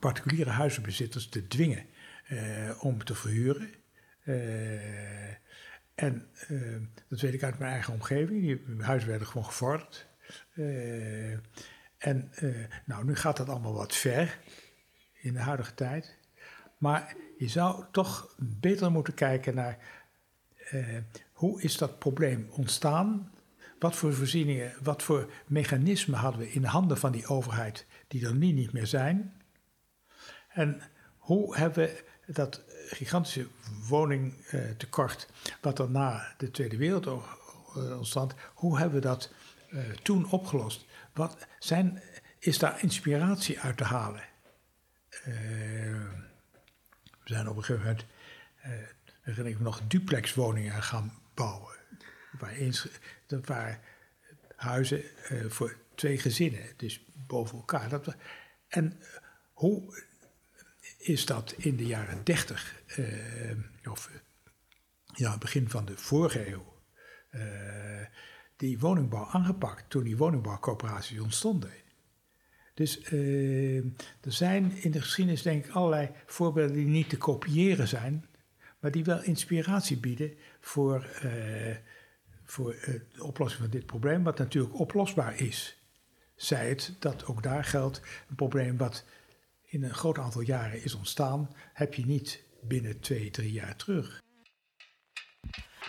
particuliere 0.00 0.50
huizenbezitters 0.50 1.28
te 1.28 1.46
dwingen 1.46 1.86
uh, 2.30 2.84
om 2.84 3.04
te 3.04 3.14
verhuren. 3.14 3.70
Uh, 4.24 5.28
en 5.94 6.28
dat 7.08 7.20
weet 7.20 7.34
ik 7.34 7.42
uit 7.42 7.58
mijn 7.58 7.72
eigen 7.72 7.92
omgeving. 7.92 8.40
Die 8.40 8.82
huizen 8.84 9.08
werden 9.08 9.26
gewoon 9.26 9.44
gevorderd. 9.44 10.06
En 12.02 12.30
nou, 12.84 13.04
nu 13.04 13.16
gaat 13.16 13.36
dat 13.36 13.48
allemaal 13.48 13.74
wat 13.74 13.94
ver 13.94 14.38
in 15.12 15.32
de 15.32 15.40
huidige 15.40 15.74
tijd. 15.74 16.16
Maar 16.78 17.16
je 17.38 17.48
zou 17.48 17.84
toch 17.92 18.34
beter 18.38 18.90
moeten 18.90 19.14
kijken 19.14 19.54
naar 19.54 19.78
uh, 20.72 20.98
hoe 21.32 21.62
is 21.62 21.76
dat 21.76 21.98
probleem 21.98 22.48
ontstaan? 22.50 23.32
Wat 23.78 23.96
voor 23.96 24.14
voorzieningen, 24.14 24.72
wat 24.82 25.02
voor 25.02 25.30
mechanismen 25.46 26.18
hadden 26.18 26.40
we 26.40 26.52
in 26.52 26.64
handen 26.64 26.98
van 26.98 27.12
die 27.12 27.26
overheid 27.26 27.86
die 28.08 28.26
er 28.26 28.34
nu 28.34 28.52
niet 28.52 28.72
meer 28.72 28.86
zijn? 28.86 29.42
En 30.48 30.82
hoe 31.18 31.56
hebben 31.56 31.88
we 32.26 32.32
dat 32.32 32.62
gigantische 32.88 33.46
woningtekort, 33.88 35.28
wat 35.60 35.78
er 35.78 35.90
na 35.90 36.34
de 36.38 36.50
Tweede 36.50 36.76
Wereldoorlog 36.76 37.38
uh, 37.76 37.96
ontstond, 37.96 38.34
hoe 38.54 38.78
hebben 38.78 39.00
we 39.00 39.06
dat 39.06 39.32
toen 40.02 40.30
opgelost? 40.30 40.84
Wat 41.12 41.46
zijn, 41.58 42.02
is 42.38 42.58
daar 42.58 42.82
inspiratie 42.82 43.60
uit 43.60 43.76
te 43.76 43.84
halen? 43.84 44.24
Uh, 45.10 45.26
we 47.02 47.24
zijn 47.24 47.48
op 47.48 47.56
een 47.56 47.64
gegeven 47.64 47.88
moment, 47.88 48.06
uh, 48.66 48.72
herinner 49.20 49.52
ik 49.52 49.60
nog, 49.60 49.80
duplexwoningen 49.86 50.82
gaan 50.82 51.20
bouwen. 51.34 51.76
Waar, 52.38 52.52
eens, 52.52 52.88
dat 53.26 53.46
waren 53.46 53.80
huizen 54.56 55.02
uh, 55.30 55.50
voor 55.50 55.76
twee 55.94 56.18
gezinnen, 56.18 56.76
dus 56.76 57.04
boven 57.26 57.58
elkaar. 57.58 57.88
Dat, 57.88 58.16
en 58.68 59.00
hoe 59.52 60.04
is 60.98 61.26
dat 61.26 61.52
in 61.56 61.76
de 61.76 61.86
jaren 61.86 62.24
dertig, 62.24 62.82
of 63.84 64.10
ja, 65.14 65.38
begin 65.38 65.70
van 65.70 65.84
de 65.84 65.96
vorige 65.96 66.48
eeuw, 66.48 66.82
die 68.62 68.78
woningbouw 68.78 69.26
aangepakt 69.26 69.90
toen 69.90 70.04
die 70.04 70.16
woningbouwcoöperaties 70.16 71.20
ontstonden? 71.20 71.70
Dus 72.74 73.12
uh, 73.12 73.84
er 74.20 74.32
zijn 74.32 74.72
in 74.72 74.90
de 74.90 75.00
geschiedenis 75.00 75.42
denk 75.42 75.64
ik 75.64 75.72
allerlei 75.72 76.10
voorbeelden 76.26 76.76
die 76.76 76.86
niet 76.86 77.08
te 77.08 77.16
kopiëren 77.16 77.88
zijn, 77.88 78.24
maar 78.80 78.90
die 78.90 79.04
wel 79.04 79.22
inspiratie 79.22 79.96
bieden 79.96 80.34
voor, 80.60 81.04
eh, 81.04 81.76
voor 82.44 82.72
eh, 82.72 82.94
de 83.14 83.24
oplossing 83.24 83.62
van 83.62 83.70
dit 83.70 83.86
probleem, 83.86 84.22
wat 84.22 84.38
natuurlijk 84.38 84.78
oplosbaar 84.78 85.40
is. 85.40 85.82
Zij 86.34 86.68
het 86.68 86.96
dat 86.98 87.26
ook 87.26 87.42
daar 87.42 87.64
geldt, 87.64 88.00
een 88.28 88.34
probleem 88.34 88.76
wat 88.76 89.04
in 89.62 89.82
een 89.82 89.94
groot 89.94 90.18
aantal 90.18 90.40
jaren 90.40 90.84
is 90.84 90.94
ontstaan, 90.94 91.50
heb 91.72 91.94
je 91.94 92.06
niet 92.06 92.44
binnen 92.60 93.00
twee, 93.00 93.30
drie 93.30 93.52
jaar 93.52 93.76
terug. 93.76 94.21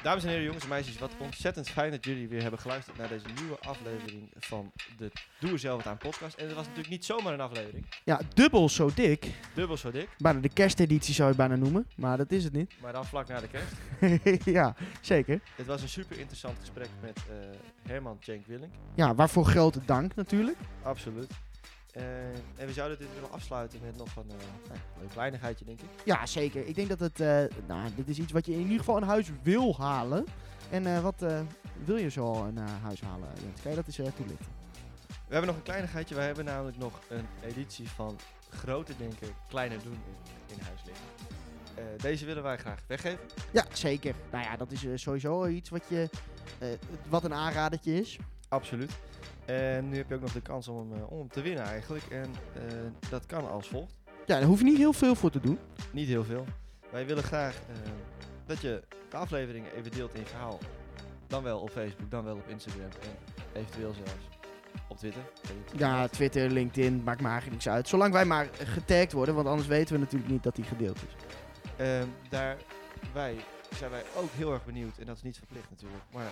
Dames 0.04 0.24
en 0.24 0.30
heren, 0.30 0.44
jongens 0.44 0.64
en 0.64 0.70
meisjes, 0.70 0.98
wat 0.98 1.12
ontzettend 1.18 1.70
fijn 1.70 1.92
dat 1.92 2.06
jullie 2.06 2.28
weer 2.28 2.42
hebben 2.42 2.60
geluisterd 2.60 2.98
naar 2.98 3.08
deze 3.08 3.26
nieuwe 3.40 3.60
aflevering 3.60 4.30
van 4.38 4.72
de 4.98 5.12
Doe 5.40 5.58
zelf 5.58 5.78
het 5.78 5.88
aan 5.88 5.98
podcast. 5.98 6.36
En 6.38 6.46
het 6.46 6.54
was 6.56 6.64
natuurlijk 6.64 6.90
niet 6.90 7.06
zomaar 7.06 7.34
een 7.34 7.42
aflevering, 7.42 7.86
Ja, 8.04 8.20
dubbel 8.34 8.70
zo 8.70 8.90
dik. 8.96 9.28
dubbel 9.54 9.78
zo 9.78 9.92
dik, 9.92 10.10
Bijna 10.18 10.40
de 10.40 10.50
kersteditie 10.50 11.14
zou 11.14 11.30
je 11.30 11.36
bijna 11.36 11.56
noemen, 11.56 11.88
maar 11.96 12.18
dat 12.18 12.32
is 12.32 12.44
het 12.44 12.54
niet. 12.54 12.72
maar 12.82 12.94
dan 12.94 13.06
vlak 13.06 13.28
na 13.28 13.40
de 13.40 13.48
kerst. 13.48 14.46
ja, 14.58 14.76
zeker. 15.02 15.40
Het 15.56 15.66
was 15.66 15.82
een 15.82 15.90
super 15.90 16.18
interessant 16.20 16.58
gesprek 16.60 16.90
met 17.02 17.18
eh, 17.30 17.36
Herman 17.92 18.18
Cenk 18.20 18.46
Willink, 18.46 18.74
Ja, 18.96 19.16
waarvoor 19.16 19.46
grote 19.46 19.80
dank 19.86 20.16
natuurlijk. 20.16 20.58
absoluut. 20.84 21.32
Eh, 21.94 22.04
en 22.56 22.68
we 22.68 22.74
zouden 22.74 22.98
dit 22.98 23.08
willen 23.14 23.32
afsluiten 23.32 23.80
met 23.86 23.98
nog 23.98 24.16
een, 24.16 24.30
eh, 24.30 24.68
nou, 24.68 24.80
een 25.02 25.08
kleinigheidje, 25.08 25.66
denk 25.66 25.82
ik. 25.82 25.88
Ja, 26.04 26.26
zeker. 26.26 26.68
Ik 26.68 26.76
denk 26.76 26.90
dat 26.90 27.00
het, 27.00 27.20
eh, 27.20 27.44
nou, 27.68 27.90
dit 27.96 28.08
is 28.08 28.20
iets 28.20 28.32
wat 28.32 28.46
je 28.46 28.52
in 28.52 28.62
ieder 28.62 28.78
geval 28.78 28.98
in 28.98 29.04
huis 29.04 29.30
wil 29.44 29.76
halen. 29.78 30.26
En 30.70 31.02
wat 31.02 31.26
wil 31.84 31.96
je 31.96 32.10
zo 32.10 32.52
naar 32.52 32.80
huis 32.82 33.02
halen, 33.02 33.28
Jens? 33.42 33.62
Kan 33.62 33.72
je 33.72 33.78
dat 33.78 33.86
eens 33.86 33.96
toelichten? 33.96 34.48
We 35.08 35.34
hebben 35.40 35.48
nog 35.48 35.56
een 35.56 35.64
kleinigheidje. 35.64 36.16
Wij 36.16 36.26
hebben 36.26 36.46
namelijk 36.46 36.78
nog 36.78 37.00
een 37.10 37.26
editie 37.44 37.90
van 37.90 38.20
Grote 38.50 38.98
Denken, 38.98 39.28
Kleiner 39.50 39.84
Doen 39.84 39.94
in, 39.94 40.56
in 40.56 40.62
huis 40.64 40.82
liggen. 40.86 41.06
Deze 42.02 42.26
willen 42.26 42.44
wij 42.44 42.58
graag 42.58 42.84
weggeven. 42.88 43.26
Ja, 43.52 43.66
zeker. 43.74 44.16
Nou 44.32 44.44
ja, 44.44 44.58
dat 44.58 44.72
is 44.72 45.02
sowieso 45.02 45.48
iets 45.48 45.70
wat, 45.70 45.84
je, 45.88 46.10
wat 47.10 47.24
een 47.24 47.34
aanradertje 47.34 48.00
is. 48.00 48.20
Absoluut. 48.54 48.92
En 49.46 49.90
nu 49.90 49.98
heb 49.98 50.10
je 50.10 50.16
ook 50.16 50.22
nog 50.22 50.32
de 50.32 50.42
kans 50.42 50.68
om 50.68 50.78
hem, 50.78 51.00
eh, 51.00 51.12
om 51.12 51.18
hem 51.18 51.30
te 51.30 51.42
winnen 51.42 51.64
eigenlijk. 51.64 52.04
En 52.06 52.32
eh, 52.54 52.62
dat 53.10 53.26
kan 53.26 53.50
als 53.50 53.68
volgt. 53.68 53.94
Ja, 54.26 54.40
daar 54.40 54.44
hoef 54.44 54.60
je 54.60 54.66
niet 54.66 54.78
heel 54.78 54.94
veel 54.94 55.16
voor 55.16 55.32
te 55.32 55.40
doen. 55.40 55.60
Niet 55.92 56.08
heel 56.08 56.24
veel. 56.24 56.46
Wij 56.92 57.06
willen 57.06 57.24
graag 57.24 57.56
eh, 57.56 57.92
dat 58.46 58.62
je 58.62 58.84
de 59.10 59.18
aflevering 59.18 59.66
even 59.76 59.92
deelt 59.92 60.14
in 60.14 60.20
je 60.20 60.26
verhaal. 60.26 60.60
Dan 61.28 61.44
wel 61.44 61.60
op 61.60 61.70
Facebook, 61.70 62.12
dan 62.12 62.24
wel 62.24 62.36
op 62.36 62.48
Instagram 62.48 62.84
en 62.84 63.60
eventueel 63.62 63.94
zelfs 63.94 64.28
op 64.88 64.98
Twitter. 64.98 65.22
Ja, 65.76 66.08
Twitter, 66.08 66.50
LinkedIn, 66.50 67.04
maakt 67.04 67.22
me 67.22 67.28
eigenlijk 67.28 67.54
niks 67.64 67.76
uit. 67.76 67.88
Zolang 67.88 68.14
wij 68.14 68.26
maar 68.26 68.50
getagd 68.54 69.12
worden, 69.12 69.36
want 69.36 69.48
anders 69.48 69.68
weten 69.68 69.94
we 69.94 70.00
natuurlijk 70.00 70.32
niet 70.32 70.44
dat 70.44 70.56
die 70.56 70.66
gedeeld 70.66 70.98
is. 71.08 71.16
Ehm, 71.78 72.08
daarbij 72.30 73.36
zijn 73.76 73.92
wij 73.92 74.04
ook 74.16 74.32
heel 74.32 74.54
erg 74.54 74.66
benieuwd, 74.66 74.98
en 74.98 75.06
dat 75.06 75.16
is 75.16 75.24
niet 75.24 75.38
verplicht 75.38 75.70
natuurlijk, 75.70 76.04
maar 76.14 76.32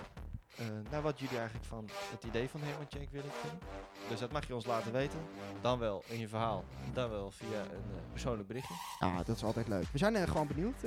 eh, 0.56 0.66
naar 0.90 1.02
wat 1.02 1.18
jullie 1.18 1.36
eigenlijk 1.36 1.66
van 1.66 1.88
het 2.10 2.24
idee 2.24 2.48
van 2.48 2.60
Herman 2.62 2.86
Cenk 2.88 3.10
willen 3.10 3.30
vinden. 3.40 3.68
Dus 4.08 4.20
dat 4.20 4.32
mag 4.32 4.46
je 4.46 4.54
ons 4.54 4.66
laten 4.66 4.92
weten. 4.92 5.18
Dan 5.60 5.78
wel 5.78 6.02
in 6.06 6.18
je 6.18 6.28
verhaal, 6.28 6.64
dan 6.92 7.10
wel 7.10 7.30
via 7.30 7.60
een 7.60 7.96
eh, 7.96 8.10
persoonlijk 8.10 8.48
berichtje. 8.48 8.74
Ja, 8.98 9.22
dat 9.22 9.36
is 9.36 9.44
altijd 9.44 9.68
leuk. 9.68 9.84
We 9.92 9.98
zijn 9.98 10.14
er 10.14 10.28
gewoon 10.28 10.46
benieuwd 10.46 10.84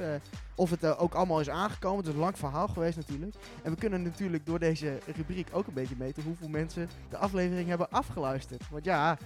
of 0.56 0.70
het 0.70 0.98
ook 0.98 1.14
allemaal 1.14 1.40
is 1.40 1.50
aangekomen. 1.50 1.98
Het 1.98 2.08
is 2.08 2.14
een 2.14 2.20
lang 2.20 2.38
verhaal 2.38 2.68
geweest 2.68 2.98
natuurlijk. 2.98 3.36
En 3.64 3.72
we 3.72 3.78
kunnen 3.78 4.02
natuurlijk 4.04 4.46
door 4.46 4.60
deze 4.60 5.00
rubriek 5.16 5.48
ook 5.52 5.68
een 5.68 5.74
beetje 5.74 5.96
meten 5.98 6.24
hoeveel 6.24 6.50
mensen 6.50 6.90
de 7.10 7.18
aflevering 7.18 7.68
hebben 7.68 7.90
afgeluisterd. 7.90 8.70
Want 8.70 8.86
ja, 8.86 9.18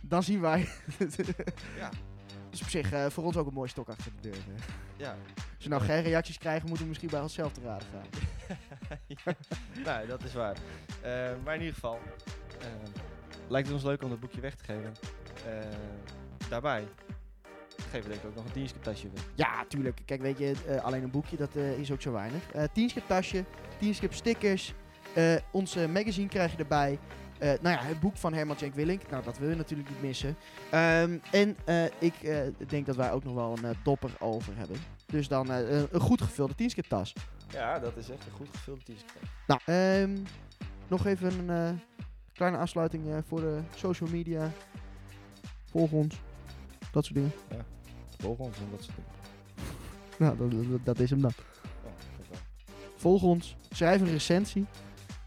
dan 0.00 0.22
zien 0.22 0.40
wij. 0.40 0.68
Ja. 1.78 1.90
Dus 2.50 2.62
op 2.62 2.68
zich 2.68 3.12
voor 3.12 3.24
ons 3.24 3.36
ook 3.36 3.46
een 3.46 3.54
mooi 3.54 3.68
stok 3.68 3.88
achter 3.88 4.12
de 4.20 4.30
deur. 4.30 4.44
Ja, 4.96 5.16
Als 5.62 5.70
we 5.70 5.76
nou 5.76 5.90
geen 5.90 6.02
reacties 6.02 6.38
krijgen, 6.38 6.62
moeten 6.62 6.82
we 6.82 6.88
misschien 6.88 7.10
bij 7.10 7.20
onszelf 7.20 7.52
te 7.52 7.60
raden 7.60 7.86
gaan. 7.92 8.06
ja. 9.06 9.34
nou, 9.84 10.06
dat 10.06 10.24
is 10.24 10.32
waar. 10.32 10.56
Eh, 11.02 11.30
maar 11.44 11.54
in 11.54 11.60
ieder 11.60 11.74
geval, 11.74 11.98
eh, 12.60 12.66
lijkt 13.48 13.66
het 13.66 13.76
ons 13.76 13.86
leuk 13.86 14.02
om 14.02 14.10
dat 14.10 14.20
boekje 14.20 14.40
weg 14.40 14.54
te 14.54 14.64
geven. 14.64 14.92
Eh, 15.46 15.52
daarbij 16.48 16.84
geven 17.76 18.02
we 18.02 18.08
denk 18.08 18.20
ik 18.20 18.28
ook 18.28 18.34
nog 18.34 18.44
een 18.44 18.52
diensttasje 18.52 19.08
weg. 19.14 19.24
Ja, 19.34 19.64
tuurlijk. 19.68 20.00
Kijk, 20.04 20.20
weet 20.20 20.38
je, 20.38 20.80
alleen 20.82 21.02
een 21.02 21.10
boekje, 21.10 21.36
dat 21.36 21.54
is 21.56 21.92
ook 21.92 22.02
zo 22.02 22.12
weinig. 22.12 22.42
10 22.72 22.88
skip 22.88 23.06
tasje, 23.06 23.44
10 23.78 23.94
skip 23.94 24.14
stickers. 24.14 24.74
onze 25.50 25.88
magazine 25.88 26.28
krijg 26.28 26.52
je 26.52 26.58
erbij. 26.58 26.98
Nou 27.38 27.68
ja, 27.68 27.82
het 27.82 28.00
boek 28.00 28.16
van 28.16 28.32
Herman 28.32 28.58
Cenk 28.58 28.74
Willink. 28.74 29.10
Nou, 29.10 29.24
dat 29.24 29.38
wil 29.38 29.48
je 29.48 29.56
natuurlijk 29.56 29.88
niet 29.88 30.02
missen. 30.02 30.36
Ehm, 30.70 31.18
en 31.30 31.56
ik 31.98 32.14
denk 32.68 32.86
dat 32.86 32.96
wij 32.96 33.12
ook 33.12 33.24
nog 33.24 33.34
wel 33.34 33.56
een 33.62 33.76
topper 33.82 34.10
over 34.18 34.56
hebben. 34.56 34.76
Dus 35.12 35.28
dan 35.28 35.50
eh, 35.50 35.70
een- 35.78 35.88
een 35.90 36.00
goed 36.00 36.20
gevulde 36.22 36.54
10 36.54 36.70
skip 36.70 36.84
tas. 36.86 37.12
Ja, 37.50 37.78
dat 37.78 37.96
is 37.96 38.10
echt 38.10 38.26
een 38.26 38.32
goed 38.32 38.48
gevulde 38.52 38.80
diensttasje. 38.84 39.18
Nou, 39.46 39.60
ehm, 39.64 40.18
nog 40.88 41.06
even 41.06 41.38
een 41.48 41.50
eh, 41.50 41.78
kleine 42.32 42.58
afsluiting 42.58 43.08
eh, 43.08 43.16
voor 43.26 43.40
de 43.40 43.60
social 43.74 44.10
media. 44.10 44.50
Volg 45.70 45.90
ons. 45.90 46.20
Dat 46.92 47.04
soort 47.04 47.14
dingen. 47.16 47.32
Volg 48.18 48.38
ons 48.38 48.56
en 48.58 48.66
dat 48.70 48.82
soort 48.82 48.96
dingen. 48.96 49.10
Nou, 50.18 50.36
dat, 50.50 50.70
dat, 50.70 50.84
dat 50.84 50.98
is 50.98 51.10
hem 51.10 51.20
dan. 51.20 51.32
Ja, 51.84 51.90
dat. 52.30 52.38
Volg 52.96 53.22
ons. 53.22 53.56
Schrijf 53.70 54.00
een 54.00 54.10
recensie. 54.10 54.66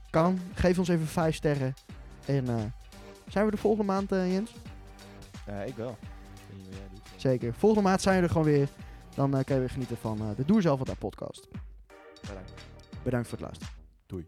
Kan. 0.09 0.39
Geef 0.53 0.79
ons 0.79 0.87
even 0.87 1.07
5 1.07 1.35
sterren. 1.35 1.73
En 2.25 2.47
eh, 2.49 2.63
zijn 3.27 3.45
we 3.45 3.51
de 3.51 3.57
volgende 3.57 3.91
maand, 3.91 4.09
Jens? 4.09 4.53
Ja, 5.47 5.61
ik 5.61 5.75
wel. 5.75 5.89
Ik 5.89 5.97
weet 6.49 6.57
niet 6.57 6.67
wat 6.69 6.77
jij 6.77 6.87
doet. 6.93 7.21
Zeker. 7.21 7.53
Volgende 7.53 7.87
maand 7.89 8.01
zijn 8.01 8.17
we 8.17 8.23
er 8.23 8.29
gewoon 8.29 8.47
weer. 8.47 8.67
Dan 9.15 9.37
eh, 9.37 9.43
kan 9.43 9.55
je 9.55 9.61
weer 9.61 9.69
genieten 9.69 9.97
van 9.97 10.19
eh, 10.19 10.35
de 10.35 10.45
Doe 10.45 10.61
Zelf 10.61 10.77
Wat 10.77 10.87
Daar 10.87 10.97
podcast. 10.97 11.47
Bedankt. 12.21 12.53
Bedankt 13.03 13.27
voor 13.27 13.37
het 13.37 13.47
luisteren. 13.47 13.73
Doei. 14.05 14.27